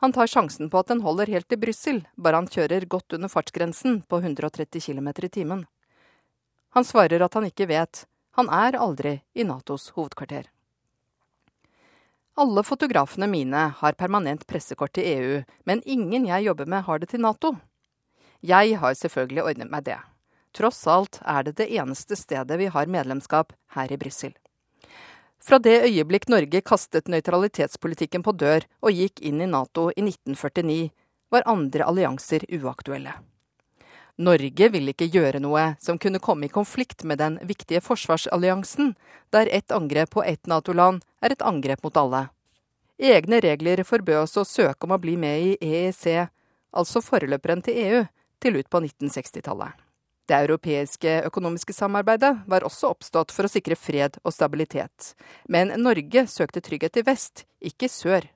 Han 0.00 0.12
tar 0.12 0.26
sjansen 0.26 0.70
på 0.72 0.80
at 0.80 0.88
den 0.88 1.02
holder 1.04 1.28
helt 1.28 1.48
til 1.48 1.60
Brussel, 1.60 1.98
bare 2.16 2.40
han 2.40 2.48
kjører 2.48 2.86
godt 2.88 3.12
under 3.18 3.28
fartsgrensen 3.28 4.00
på 4.08 4.22
130 4.22 4.80
km 4.80 5.10
i 5.12 5.28
timen. 5.28 5.66
Han 6.72 6.86
svarer 6.88 7.20
at 7.20 7.34
han 7.36 7.44
ikke 7.50 7.68
vet. 7.68 8.06
Han 8.38 8.48
er 8.48 8.78
aldri 8.80 9.18
i 9.34 9.44
Natos 9.44 9.90
hovedkvarter. 9.96 10.48
Alle 12.40 12.62
fotografene 12.64 13.28
mine 13.28 13.66
har 13.76 13.98
permanent 14.00 14.46
pressekort 14.48 14.94
til 14.96 15.04
EU, 15.10 15.42
men 15.68 15.82
ingen 15.84 16.24
jeg 16.24 16.46
jobber 16.48 16.64
med 16.64 16.86
har 16.86 17.02
det 17.02 17.10
til 17.12 17.20
Nato. 17.20 17.56
Jeg 18.40 18.78
har 18.80 18.96
selvfølgelig 18.96 19.44
ordnet 19.44 19.72
meg 19.72 19.84
det. 19.84 19.98
Tross 20.56 20.86
alt 20.88 21.20
er 21.28 21.44
det 21.44 21.58
det 21.60 21.68
eneste 21.76 22.16
stedet 22.16 22.56
vi 22.56 22.70
har 22.72 22.88
medlemskap 22.88 23.52
her 23.76 23.92
i 23.92 24.00
Brussel. 24.00 24.32
Fra 25.50 25.58
det 25.58 25.80
øyeblikk 25.82 26.28
Norge 26.30 26.60
kastet 26.62 27.08
nøytralitetspolitikken 27.10 28.22
på 28.22 28.36
dør 28.38 28.62
og 28.86 28.94
gikk 28.94 29.18
inn 29.26 29.40
i 29.42 29.48
Nato 29.50 29.88
i 29.90 30.04
1949, 30.04 30.92
var 31.34 31.42
andre 31.50 31.88
allianser 31.90 32.44
uaktuelle. 32.54 33.16
Norge 34.22 34.68
ville 34.70 34.94
ikke 34.94 35.08
gjøre 35.10 35.40
noe 35.42 35.64
som 35.82 35.98
kunne 35.98 36.22
komme 36.22 36.46
i 36.46 36.52
konflikt 36.54 37.02
med 37.02 37.18
den 37.18 37.40
viktige 37.50 37.82
forsvarsalliansen, 37.82 38.94
der 39.34 39.50
ett 39.50 39.74
angrep 39.74 40.14
på 40.14 40.22
ett 40.22 40.46
Nato-land 40.46 41.02
er 41.18 41.34
et 41.34 41.42
angrep 41.42 41.82
mot 41.82 41.98
alle. 41.98 42.28
Egne 43.02 43.42
regler 43.42 43.82
forbød 43.82 44.22
oss 44.22 44.38
å 44.38 44.46
søke 44.46 44.86
om 44.86 44.94
å 44.94 45.02
bli 45.02 45.16
med 45.18 45.48
i 45.48 45.56
EEC, 45.58 46.30
altså 46.70 47.02
foreløperen 47.02 47.66
til 47.66 47.86
EU, 47.88 48.08
til 48.38 48.62
ut 48.62 48.70
på 48.70 48.86
1960-tallet. 48.86 49.74
Det 50.28 50.36
europeiske 50.36 51.16
økonomiske 51.26 51.74
samarbeidet 51.74 52.32
var 52.46 52.64
også 52.66 52.92
oppstått 52.94 53.32
for 53.34 53.46
å 53.46 53.50
sikre 53.50 53.76
fred 53.78 54.18
og 54.22 54.34
stabilitet. 54.34 55.14
Men 55.48 55.72
Norge 55.82 56.26
søkte 56.30 56.62
trygghet 56.62 57.00
i 57.00 57.06
vest, 57.06 57.44
ikke 57.58 57.88
sør. 57.90 58.28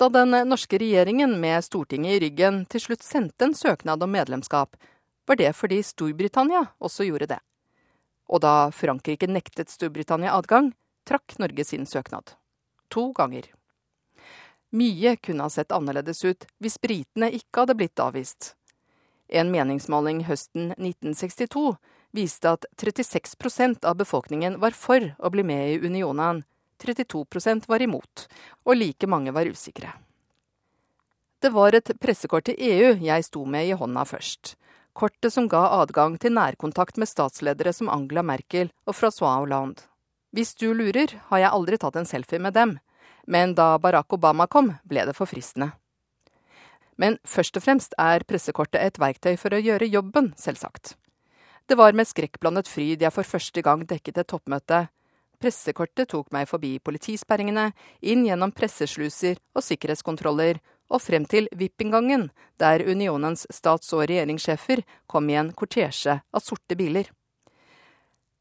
Da 0.00 0.08
den 0.08 0.32
norske 0.48 0.78
regjeringen 0.80 1.36
med 1.40 1.64
Stortinget 1.64 2.16
i 2.16 2.22
ryggen 2.24 2.62
til 2.72 2.86
slutt 2.86 3.04
sendte 3.04 3.46
en 3.46 3.54
søknad 3.54 4.02
om 4.02 4.10
medlemskap, 4.10 4.76
var 5.26 5.38
det 5.38 5.52
fordi 5.54 5.82
Storbritannia 5.84 6.64
også 6.82 7.06
gjorde 7.06 7.28
det. 7.34 7.40
Og 8.32 8.40
da 8.42 8.70
Frankrike 8.74 9.28
nektet 9.28 9.70
Storbritannia 9.70 10.32
adgang, 10.34 10.72
trakk 11.06 11.36
Norge 11.38 11.64
sin 11.68 11.86
søknad. 11.86 12.34
To 12.88 13.10
ganger. 13.12 13.46
Mye 14.72 15.16
kunne 15.20 15.44
ha 15.44 15.52
sett 15.52 15.72
annerledes 15.72 16.24
ut 16.24 16.46
hvis 16.62 16.80
britene 16.80 17.28
ikke 17.36 17.62
hadde 17.62 17.76
blitt 17.76 18.00
avvist. 18.00 18.54
En 19.32 19.48
meningsmåling 19.48 20.26
høsten 20.28 20.74
1962 20.76 21.76
viste 22.12 22.50
at 22.52 22.66
36% 22.76 23.86
av 23.88 23.96
befolkningen 23.96 24.58
var 24.60 24.76
for 24.76 25.14
å 25.16 25.30
bli 25.32 25.44
med 25.48 25.68
i 25.70 25.78
unionen, 25.80 26.42
32% 26.82 27.68
var 27.70 27.80
imot, 27.80 28.26
og 28.68 28.76
like 28.76 29.08
mange 29.08 29.32
var 29.32 29.48
usikre. 29.48 29.94
Det 31.42 31.50
var 31.50 31.74
et 31.74 31.94
pressekort 31.98 32.50
til 32.50 32.60
EU 32.60 32.92
jeg 33.02 33.24
sto 33.26 33.46
med 33.48 33.70
i 33.70 33.78
hånda 33.78 34.04
først. 34.06 34.54
Kortet 34.92 35.32
som 35.32 35.48
ga 35.48 35.64
adgang 35.80 36.18
til 36.20 36.36
nærkontakt 36.36 37.00
med 37.00 37.08
statsledere 37.08 37.72
som 37.72 37.88
Angela 37.88 38.22
Merkel 38.22 38.68
og 38.84 38.98
Francois 38.98 39.40
Hollande. 39.40 39.88
Hvis 40.36 40.54
du 40.60 40.70
lurer, 40.76 41.16
har 41.30 41.40
jeg 41.40 41.52
aldri 41.56 41.78
tatt 41.80 41.96
en 41.96 42.08
selfie 42.08 42.40
med 42.40 42.54
dem, 42.56 42.76
men 43.26 43.56
da 43.56 43.78
Barack 43.80 44.12
Obama 44.12 44.46
kom, 44.46 44.74
ble 44.84 45.06
det 45.08 45.16
for 45.16 45.28
fristende. 45.28 45.72
Men 47.02 47.18
først 47.26 47.58
og 47.58 47.64
fremst 47.64 47.96
er 47.98 48.22
pressekortet 48.28 48.78
et 48.78 48.98
verktøy 49.02 49.34
for 49.40 49.54
å 49.56 49.58
gjøre 49.58 49.90
jobben, 49.90 50.30
selvsagt. 50.38 50.94
Det 51.66 51.74
var 51.78 51.96
med 51.98 52.06
skrekkblandet 52.06 52.68
fryd 52.70 53.02
jeg 53.02 53.14
for 53.14 53.26
første 53.26 53.62
gang 53.66 53.82
dekket 53.90 54.20
et 54.22 54.28
toppmøte. 54.30 54.84
Pressekortet 55.42 56.12
tok 56.12 56.28
meg 56.30 56.46
forbi 56.46 56.76
politisperringene, 56.78 57.72
inn 58.06 58.22
gjennom 58.28 58.52
pressesluser 58.54 59.40
og 59.56 59.66
sikkerhetskontroller, 59.66 60.60
og 60.92 61.00
frem 61.02 61.24
til 61.26 61.48
VIP-inngangen, 61.56 62.28
der 62.60 62.84
unionens 62.84 63.46
stats- 63.50 63.90
og 63.96 64.04
regjeringssjefer 64.10 64.84
kom 65.10 65.30
i 65.32 65.38
en 65.40 65.50
kortesje 65.56 66.20
av 66.22 66.44
sorte 66.44 66.76
biler. 66.78 67.08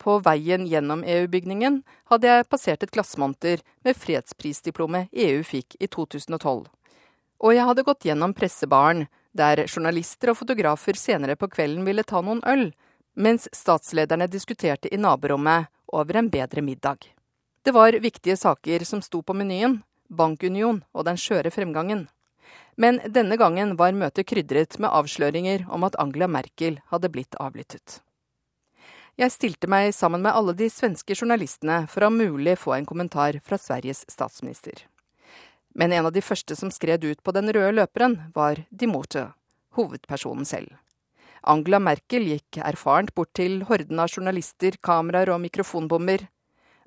På 0.01 0.17
veien 0.25 0.67
gjennom 0.67 1.05
EU-bygningen 1.05 1.81
hadde 2.11 2.29
jeg 2.29 2.49
passert 2.49 2.83
et 2.83 2.93
glassmonter 2.93 3.61
med 3.85 3.97
fredsprisdiplomet 3.97 5.09
EU 5.13 5.41
fikk 5.47 5.77
i 5.79 5.87
2012. 5.87 6.67
Og 7.41 7.55
jeg 7.55 7.65
hadde 7.65 7.85
gått 7.85 8.05
gjennom 8.05 8.35
pressebaren, 8.37 9.07
der 9.33 9.63
journalister 9.65 10.33
og 10.33 10.41
fotografer 10.41 10.97
senere 10.99 11.37
på 11.39 11.49
kvelden 11.49 11.85
ville 11.87 12.03
ta 12.03 12.21
noen 12.21 12.43
øl, 12.47 12.69
mens 13.15 13.47
statslederne 13.55 14.27
diskuterte 14.29 14.91
i 14.93 14.99
naborommet 14.99 15.71
over 15.91 16.19
en 16.19 16.29
bedre 16.29 16.61
middag. 16.61 17.07
Det 17.63 17.73
var 17.73 17.97
viktige 18.03 18.37
saker 18.37 18.85
som 18.85 19.01
sto 19.01 19.21
på 19.21 19.35
menyen, 19.37 19.81
bankunion 20.09 20.81
og 20.93 21.05
den 21.07 21.19
skjøre 21.19 21.51
fremgangen. 21.53 22.07
Men 22.75 22.99
denne 23.07 23.37
gangen 23.37 23.75
var 23.77 23.95
møtet 23.95 24.27
krydret 24.29 24.77
med 24.79 24.91
avsløringer 24.91 25.67
om 25.69 25.85
at 25.87 25.97
Angela 26.01 26.27
Merkel 26.27 26.79
hadde 26.91 27.11
blitt 27.13 27.37
avlyttet. 27.39 28.01
Jeg 29.19 29.33
stilte 29.33 29.67
meg 29.69 29.91
sammen 29.93 30.23
med 30.23 30.33
alle 30.33 30.55
de 30.57 30.69
svenske 30.71 31.17
journalistene 31.17 31.83
for 31.91 32.07
å 32.07 32.13
mulig 32.13 32.55
få 32.57 32.77
en 32.77 32.87
kommentar 32.87 33.37
fra 33.43 33.59
Sveriges 33.59 34.05
statsminister. 34.09 34.87
Men 35.73 35.93
en 35.93 36.05
av 36.09 36.13
de 36.15 36.21
første 36.21 36.55
som 36.55 36.71
skred 36.71 37.03
ut 37.05 37.23
på 37.23 37.33
den 37.35 37.51
røde 37.53 37.71
løperen, 37.77 38.17
var 38.35 38.63
de 38.69 38.87
Morte, 38.87 39.29
hovedpersonen 39.77 40.47
selv. 40.47 40.75
Angela 41.41 41.79
Merkel 41.81 42.27
gikk 42.27 42.59
erfarent 42.61 43.15
bort 43.15 43.31
til 43.37 43.63
horden 43.65 44.01
av 44.03 44.11
journalister, 44.11 44.77
kameraer 44.83 45.31
og 45.33 45.41
mikrofonbommer. 45.41 46.27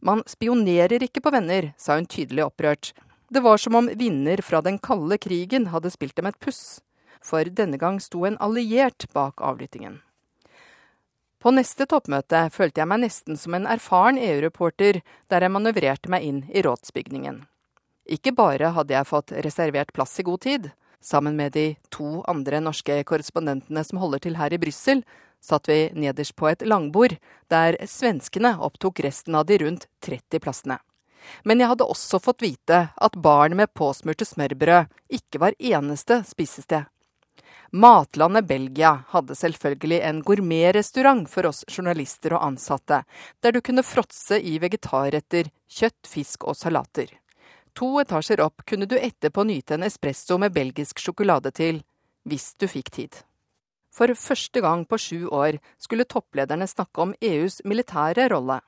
Man 0.04 0.22
spionerer 0.30 1.02
ikke 1.02 1.24
på 1.24 1.32
venner, 1.34 1.72
sa 1.76 1.96
hun 1.98 2.06
tydelig 2.06 2.44
opprørt. 2.46 2.92
Det 3.32 3.42
var 3.42 3.58
som 3.58 3.74
om 3.74 3.88
vinner 3.98 4.42
fra 4.44 4.60
den 4.62 4.78
kalde 4.78 5.18
krigen 5.18 5.72
hadde 5.72 5.90
spilt 5.90 6.14
dem 6.20 6.28
et 6.30 6.38
puss. 6.38 6.80
For 7.24 7.48
denne 7.48 7.80
gang 7.80 7.98
sto 8.04 8.26
en 8.28 8.36
alliert 8.38 9.08
bak 9.16 9.40
avlyttingen. 9.42 10.02
På 11.40 11.50
neste 11.52 11.84
toppmøte 11.88 12.46
følte 12.52 12.80
jeg 12.80 12.88
meg 12.88 13.02
nesten 13.02 13.36
som 13.40 13.56
en 13.56 13.66
erfaren 13.68 14.20
EU-reporter 14.20 15.00
der 15.32 15.44
jeg 15.44 15.52
manøvrerte 15.52 16.12
meg 16.12 16.24
inn 16.24 16.38
i 16.52 16.62
rådsbygningen. 16.64 17.42
Ikke 18.04 18.34
bare 18.36 18.72
hadde 18.76 18.94
jeg 18.94 19.08
fått 19.08 19.32
reservert 19.44 19.92
plass 19.96 20.18
i 20.20 20.26
god 20.26 20.42
tid. 20.44 20.70
Sammen 21.04 21.36
med 21.36 21.52
de 21.52 21.74
to 21.92 22.22
andre 22.28 22.60
norske 22.64 23.02
korrespondentene 23.08 23.84
som 23.84 24.00
holder 24.00 24.24
til 24.24 24.38
her 24.40 24.52
i 24.52 24.60
Brussel, 24.60 25.02
satt 25.44 25.68
vi 25.68 25.90
nederst 25.92 26.36
på 26.36 26.48
et 26.48 26.64
langbord, 26.64 27.16
der 27.52 27.76
svenskene 27.88 28.54
opptok 28.64 29.02
resten 29.04 29.36
av 29.36 29.44
de 29.48 29.58
rundt 29.60 29.86
30 30.04 30.40
plassene. 30.40 30.78
Men 31.44 31.60
jeg 31.60 31.70
hadde 31.72 31.88
også 31.88 32.20
fått 32.20 32.44
vite 32.44 32.80
at 32.94 33.20
baren 33.20 33.56
med 33.56 33.72
påsmurte 33.76 34.26
smørbrød 34.28 34.92
ikke 35.12 35.40
var 35.40 35.56
eneste 35.58 36.20
spisested. 36.28 36.84
Matlandet 37.74 38.46
Belgia 38.46 38.92
hadde 39.10 39.34
selvfølgelig 39.34 39.98
en 40.06 40.20
gourmetrestaurant 40.22 41.26
for 41.30 41.48
oss 41.48 41.64
journalister 41.66 42.36
og 42.36 42.44
ansatte, 42.52 43.00
der 43.42 43.56
du 43.56 43.60
kunne 43.64 43.82
fråtse 43.82 44.38
i 44.38 44.60
vegetarretter, 44.62 45.50
kjøtt, 45.66 46.04
fisk 46.06 46.46
og 46.46 46.54
salater. 46.60 47.10
To 47.74 47.88
etasjer 47.98 48.40
opp 48.40 48.62
kunne 48.68 48.86
du 48.86 48.94
etterpå 48.98 49.44
nyte 49.44 49.74
en 49.74 49.86
espresso 49.86 50.38
med 50.38 50.54
belgisk 50.54 51.00
sjokolade 51.02 51.50
til, 51.50 51.80
hvis 52.22 52.52
du 52.54 52.68
fikk 52.70 52.92
tid. 52.94 53.16
For 53.94 54.10
første 54.18 54.62
gang 54.62 54.84
på 54.86 54.98
sju 54.98 55.26
år 55.34 55.58
skulle 55.82 56.06
topplederne 56.06 56.68
snakke 56.70 57.02
om 57.02 57.16
EUs 57.22 57.60
militære 57.66 58.28
rolle. 58.30 58.60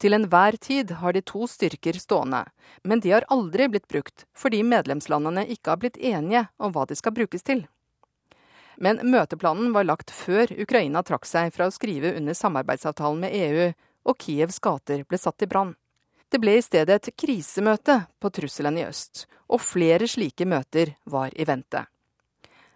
Til 0.00 0.16
enhver 0.16 0.56
tid 0.60 0.90
har 1.00 1.14
de 1.14 1.22
to 1.22 1.46
styrker 1.48 2.00
stående, 2.00 2.42
men 2.82 3.00
de 3.00 3.12
har 3.14 3.28
aldri 3.32 3.68
blitt 3.70 3.88
brukt 3.88 4.26
fordi 4.36 4.64
medlemslandene 4.66 5.46
ikke 5.54 5.74
har 5.74 5.80
blitt 5.84 6.00
enige 6.00 6.46
om 6.58 6.74
hva 6.74 6.88
de 6.88 6.96
skal 6.98 7.14
brukes 7.14 7.46
til. 7.46 7.64
Men 8.76 8.98
møteplanen 9.06 9.70
var 9.76 9.86
lagt 9.86 10.10
før 10.10 10.50
Ukraina 10.50 11.04
trakk 11.06 11.28
seg 11.28 11.52
fra 11.54 11.68
å 11.68 11.74
skrive 11.74 12.16
under 12.18 12.34
samarbeidsavtalen 12.34 13.22
med 13.22 13.36
EU, 13.38 13.70
og 14.04 14.20
Kievs 14.20 14.58
gater 14.60 15.04
ble 15.08 15.20
satt 15.20 15.44
i 15.44 15.48
brann. 15.48 15.76
Det 16.30 16.40
ble 16.42 16.56
i 16.58 16.62
stedet 16.64 16.96
et 16.96 17.16
krisemøte 17.16 18.00
på 18.20 18.30
trusselen 18.34 18.78
i 18.80 18.86
øst, 18.86 19.26
og 19.48 19.62
flere 19.62 20.08
slike 20.10 20.46
møter 20.48 20.96
var 21.04 21.34
i 21.36 21.46
vente. 21.46 21.84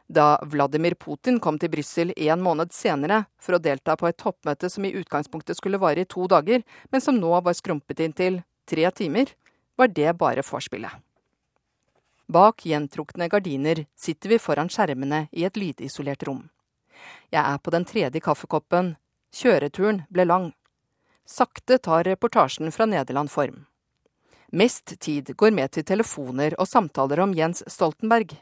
Da 0.08 0.38
Vladimir 0.42 0.94
Putin 0.94 1.36
kom 1.40 1.58
til 1.60 1.68
Brussel 1.68 2.14
en 2.16 2.40
måned 2.40 2.72
senere 2.72 3.26
for 3.36 3.56
å 3.56 3.60
delta 3.60 3.96
på 3.96 4.08
et 4.08 4.16
toppmøte 4.16 4.70
som 4.72 4.86
i 4.88 4.94
utgangspunktet 4.96 5.58
skulle 5.58 5.80
vare 5.80 6.06
i 6.06 6.08
to 6.08 6.24
dager, 6.30 6.62
men 6.88 7.04
som 7.04 7.18
nå 7.20 7.34
var 7.44 7.56
skrumpet 7.56 8.00
inn 8.00 8.16
til 8.16 8.40
tre 8.68 8.88
timer, 8.90 9.34
var 9.76 9.92
det 9.92 10.16
bare 10.16 10.44
vorspielet. 10.44 11.04
Bak 12.28 12.64
gjentrukne 12.68 13.28
gardiner 13.32 13.86
sitter 13.96 14.32
vi 14.32 14.40
foran 14.40 14.68
skjermene 14.68 15.26
i 15.32 15.44
et 15.48 15.56
lydisolert 15.56 16.24
rom. 16.28 16.42
Jeg 17.32 17.40
er 17.40 17.60
på 17.60 17.72
den 17.72 17.86
tredje 17.88 18.20
kaffekoppen. 18.20 18.96
Kjøreturen 19.32 20.02
ble 20.12 20.24
lang. 20.28 20.50
Sakte 21.28 21.78
tar 21.78 22.04
reportasjen 22.04 22.72
fra 22.72 22.86
Nederland 22.86 23.30
form. 23.30 23.66
Mest 24.48 25.00
tid 25.00 25.36
går 25.36 25.50
med 25.52 25.74
til 25.76 25.84
telefoner 25.84 26.54
og 26.56 26.68
samtaler 26.68 27.20
om 27.20 27.34
Jens 27.36 27.60
Stoltenberg. 27.68 28.32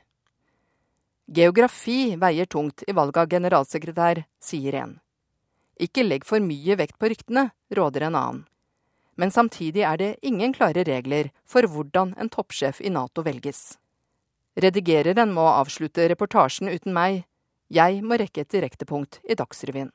Geografi 1.27 2.15
veier 2.15 2.47
tungt 2.47 2.85
i 2.87 2.95
valget 2.95 3.19
av 3.25 3.33
generalsekretær, 3.33 4.23
sier 4.39 4.79
en. 4.79 4.95
Ikke 5.83 6.07
legg 6.07 6.23
for 6.25 6.39
mye 6.39 6.79
vekt 6.79 6.95
på 7.03 7.11
ryktene, 7.11 7.49
råder 7.75 8.07
en 8.07 8.21
annen. 8.23 8.45
Men 9.19 9.35
samtidig 9.35 9.83
er 9.83 9.99
det 9.99 10.13
ingen 10.23 10.55
klare 10.55 10.87
regler 10.87 11.33
for 11.43 11.67
hvordan 11.67 12.15
en 12.21 12.31
toppsjef 12.31 12.79
i 12.81 12.93
Nato 12.95 13.27
velges. 13.27 13.81
Redigereren 14.55 15.35
må 15.35 15.51
avslutte 15.51 16.07
reportasjen 16.07 16.71
uten 16.71 16.95
meg. 16.95 17.25
Jeg 17.67 18.05
må 18.07 18.21
rekke 18.21 18.47
et 18.47 18.55
direktepunkt 18.55 19.19
i 19.27 19.35
Dagsrevyen. 19.35 19.91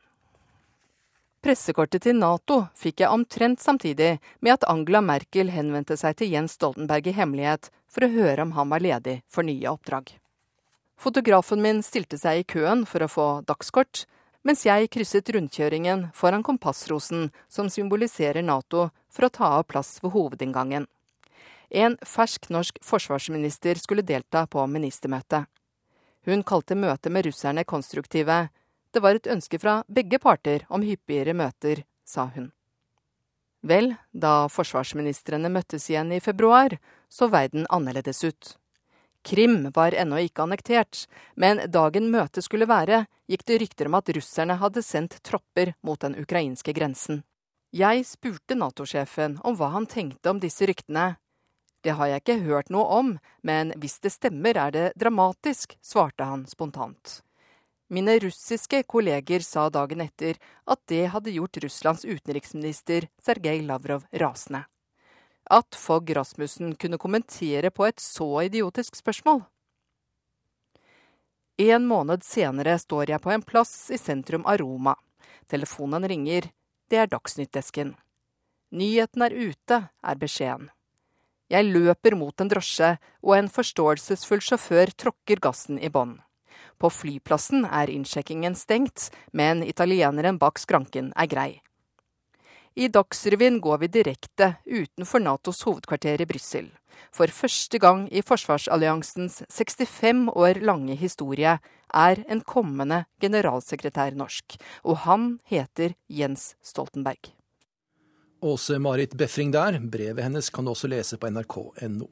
Pressekortet 1.41 2.03
til 2.05 2.19
Nato 2.21 2.67
fikk 2.77 3.01
jeg 3.01 3.09
omtrent 3.09 3.61
samtidig 3.63 4.19
med 4.45 4.59
at 4.59 4.65
Angela 4.69 4.99
Merkel 5.01 5.49
henvendte 5.49 5.95
seg 5.97 6.19
til 6.19 6.29
Jens 6.29 6.53
Stoltenberg 6.53 7.07
i 7.09 7.15
hemmelighet 7.17 7.71
for 7.89 8.05
å 8.05 8.11
høre 8.13 8.45
om 8.45 8.51
han 8.53 8.69
var 8.69 8.83
ledig 8.85 9.15
for 9.25 9.47
nye 9.47 9.71
oppdrag. 9.71 10.11
Fotografen 11.01 11.63
min 11.65 11.81
stilte 11.81 12.19
seg 12.21 12.43
i 12.43 12.45
køen 12.45 12.85
for 12.85 13.01
å 13.01 13.09
få 13.09 13.27
dagskort, 13.49 14.03
mens 14.45 14.67
jeg 14.67 14.91
krysset 14.93 15.33
rundkjøringen 15.33 16.11
foran 16.13 16.45
kompassrosen 16.45 17.31
som 17.49 17.73
symboliserer 17.73 18.45
Nato, 18.45 18.91
for 19.09 19.25
å 19.25 19.33
ta 19.33 19.49
av 19.57 19.65
plass 19.73 19.97
ved 20.03 20.13
hovedinngangen. 20.13 20.85
En 21.73 21.97
fersk 22.05 22.51
norsk 22.53 22.77
forsvarsminister 22.85 23.81
skulle 23.81 24.05
delta 24.05 24.45
på 24.45 24.61
ministermøtet. 24.69 25.49
Hun 26.29 26.45
kalte 26.45 26.77
møtet 26.77 27.09
med 27.09 27.25
russerne 27.25 27.65
konstruktive. 27.65 28.51
Det 28.91 28.99
var 28.99 29.15
et 29.15 29.27
ønske 29.27 29.59
fra 29.59 29.81
begge 29.87 30.19
parter 30.19 30.65
om 30.69 30.83
hyppigere 30.83 31.33
møter, 31.37 31.85
sa 32.05 32.27
hun. 32.35 32.51
Vel, 33.61 33.93
da 34.11 34.49
forsvarsministrene 34.49 35.51
møttes 35.53 35.85
igjen 35.89 36.11
i 36.11 36.19
februar, 36.19 36.75
så 37.09 37.29
verden 37.29 37.67
annerledes 37.69 38.23
ut. 38.23 38.55
Krim 39.21 39.69
var 39.75 39.93
ennå 39.93 40.17
ikke 40.25 40.43
annektert, 40.47 41.05
men 41.37 41.61
dagen 41.69 42.09
møtet 42.11 42.43
skulle 42.43 42.65
være, 42.65 43.05
gikk 43.29 43.45
det 43.45 43.59
rykter 43.61 43.87
om 43.87 43.99
at 43.99 44.09
russerne 44.17 44.57
hadde 44.57 44.81
sendt 44.83 45.19
tropper 45.23 45.75
mot 45.85 46.01
den 46.01 46.17
ukrainske 46.17 46.73
grensen. 46.73 47.21
Jeg 47.71 48.03
spurte 48.09 48.57
Nato-sjefen 48.57 49.37
om 49.47 49.55
hva 49.55 49.69
han 49.77 49.85
tenkte 49.87 50.33
om 50.33 50.41
disse 50.41 50.65
ryktene. 50.67 51.13
Det 51.85 51.95
har 51.95 52.09
jeg 52.09 52.23
ikke 52.23 52.41
hørt 52.43 52.73
noe 52.73 52.97
om, 52.97 53.13
men 53.45 53.71
hvis 53.79 54.01
det 54.01 54.11
stemmer 54.17 54.57
er 54.57 54.73
det 54.73 54.87
dramatisk, 54.99 55.77
svarte 55.85 56.25
han 56.27 56.43
spontant. 56.49 57.21
Mine 57.91 58.17
russiske 58.23 58.83
kolleger 58.87 59.43
sa 59.43 59.67
dagen 59.69 60.01
etter 60.01 60.39
at 60.63 60.79
det 60.87 61.09
hadde 61.11 61.35
gjort 61.35 61.59
Russlands 61.63 62.05
utenriksminister 62.07 63.09
Sergej 63.19 63.65
Lavrov 63.67 64.07
rasende 64.15 64.63
at 65.51 65.75
Fogg 65.75 66.15
Rasmussen 66.15 66.75
kunne 66.75 66.97
kommentere 66.97 67.71
på 67.71 67.85
et 67.85 67.99
så 67.99 68.27
idiotisk 68.45 68.95
spørsmål. 68.95 69.43
En 71.57 71.85
måned 71.85 72.23
senere 72.23 72.77
står 72.79 73.11
jeg 73.11 73.21
på 73.21 73.33
en 73.33 73.43
plass 73.43 73.91
i 73.91 73.99
sentrum 73.99 74.45
av 74.47 74.61
Roma. 74.63 74.95
Telefonen 75.51 76.07
ringer. 76.07 76.47
Det 76.89 76.97
er 76.97 77.11
Dagsnytt-desken. 77.11 77.93
Nyheten 78.71 79.21
er 79.27 79.35
ute, 79.35 79.77
er 79.91 80.17
beskjeden. 80.19 80.69
Jeg 81.51 81.67
løper 81.67 82.15
mot 82.15 82.41
en 82.41 82.47
drosje, 82.47 82.95
og 83.21 83.35
en 83.35 83.51
forståelsesfull 83.51 84.39
sjåfør 84.39 84.93
tråkker 84.95 85.43
gassen 85.43 85.79
i 85.79 85.91
bånn. 85.91 86.15
På 86.81 86.89
flyplassen 86.89 87.67
er 87.69 87.91
innsjekkingen 87.93 88.55
stengt, 88.57 89.11
men 89.37 89.61
italieneren 89.61 90.39
bak 90.41 90.57
skranken 90.57 91.11
er 91.13 91.29
grei. 91.29 91.51
I 92.73 92.87
Dagsrevyen 92.87 93.59
går 93.61 93.81
vi 93.83 93.89
direkte 93.99 94.55
utenfor 94.65 95.21
Natos 95.21 95.61
hovedkvarter 95.67 96.23
i 96.23 96.25
Brussel. 96.25 96.71
For 97.13 97.29
første 97.29 97.77
gang 97.83 98.05
i 98.09 98.23
forsvarsalliansens 98.25 99.41
65 99.51 100.31
år 100.31 100.61
lange 100.63 100.95
historie 100.95 101.57
er 101.91 102.23
en 102.31 102.41
kommende 102.41 103.03
generalsekretær 103.21 104.15
norsk, 104.17 104.57
og 104.87 105.03
han 105.05 105.27
heter 105.51 105.93
Jens 106.09 106.55
Stoltenberg. 106.63 107.33
Åse 108.41 108.79
Marit 108.81 109.13
Befring 109.13 109.51
der. 109.53 109.77
Brevet 109.79 110.23
hennes 110.25 110.49
kan 110.49 110.65
du 110.65 110.73
også 110.73 110.89
lese 110.89 111.19
på 111.21 111.29
nrk.no. 111.29 112.07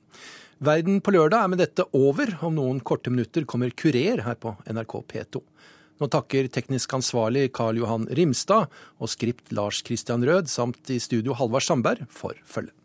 Verden 0.59 0.99
på 1.01 1.13
lørdag 1.15 1.43
er 1.43 1.51
med 1.51 1.61
dette 1.63 1.85
over. 1.97 2.35
Om 2.45 2.57
noen 2.59 2.81
korte 2.85 3.09
minutter 3.09 3.47
kommer 3.49 3.73
Kurer 3.73 4.21
her 4.25 4.37
på 4.37 4.53
NRK 4.69 4.95
P2. 5.09 5.41
Nå 5.99 6.07
takker 6.07 6.47
teknisk 6.53 6.93
ansvarlig 6.95 7.49
Karl 7.55 7.81
Johan 7.81 8.05
Rimstad 8.15 8.69
og 8.99 9.11
skript 9.11 9.51
Lars 9.55 9.81
Christian 9.83 10.23
Rød 10.23 10.47
samt 10.51 10.93
i 10.93 10.99
studio 11.03 11.35
Halvard 11.35 11.65
Sandberg 11.65 12.05
for 12.13 12.37
følget. 12.45 12.75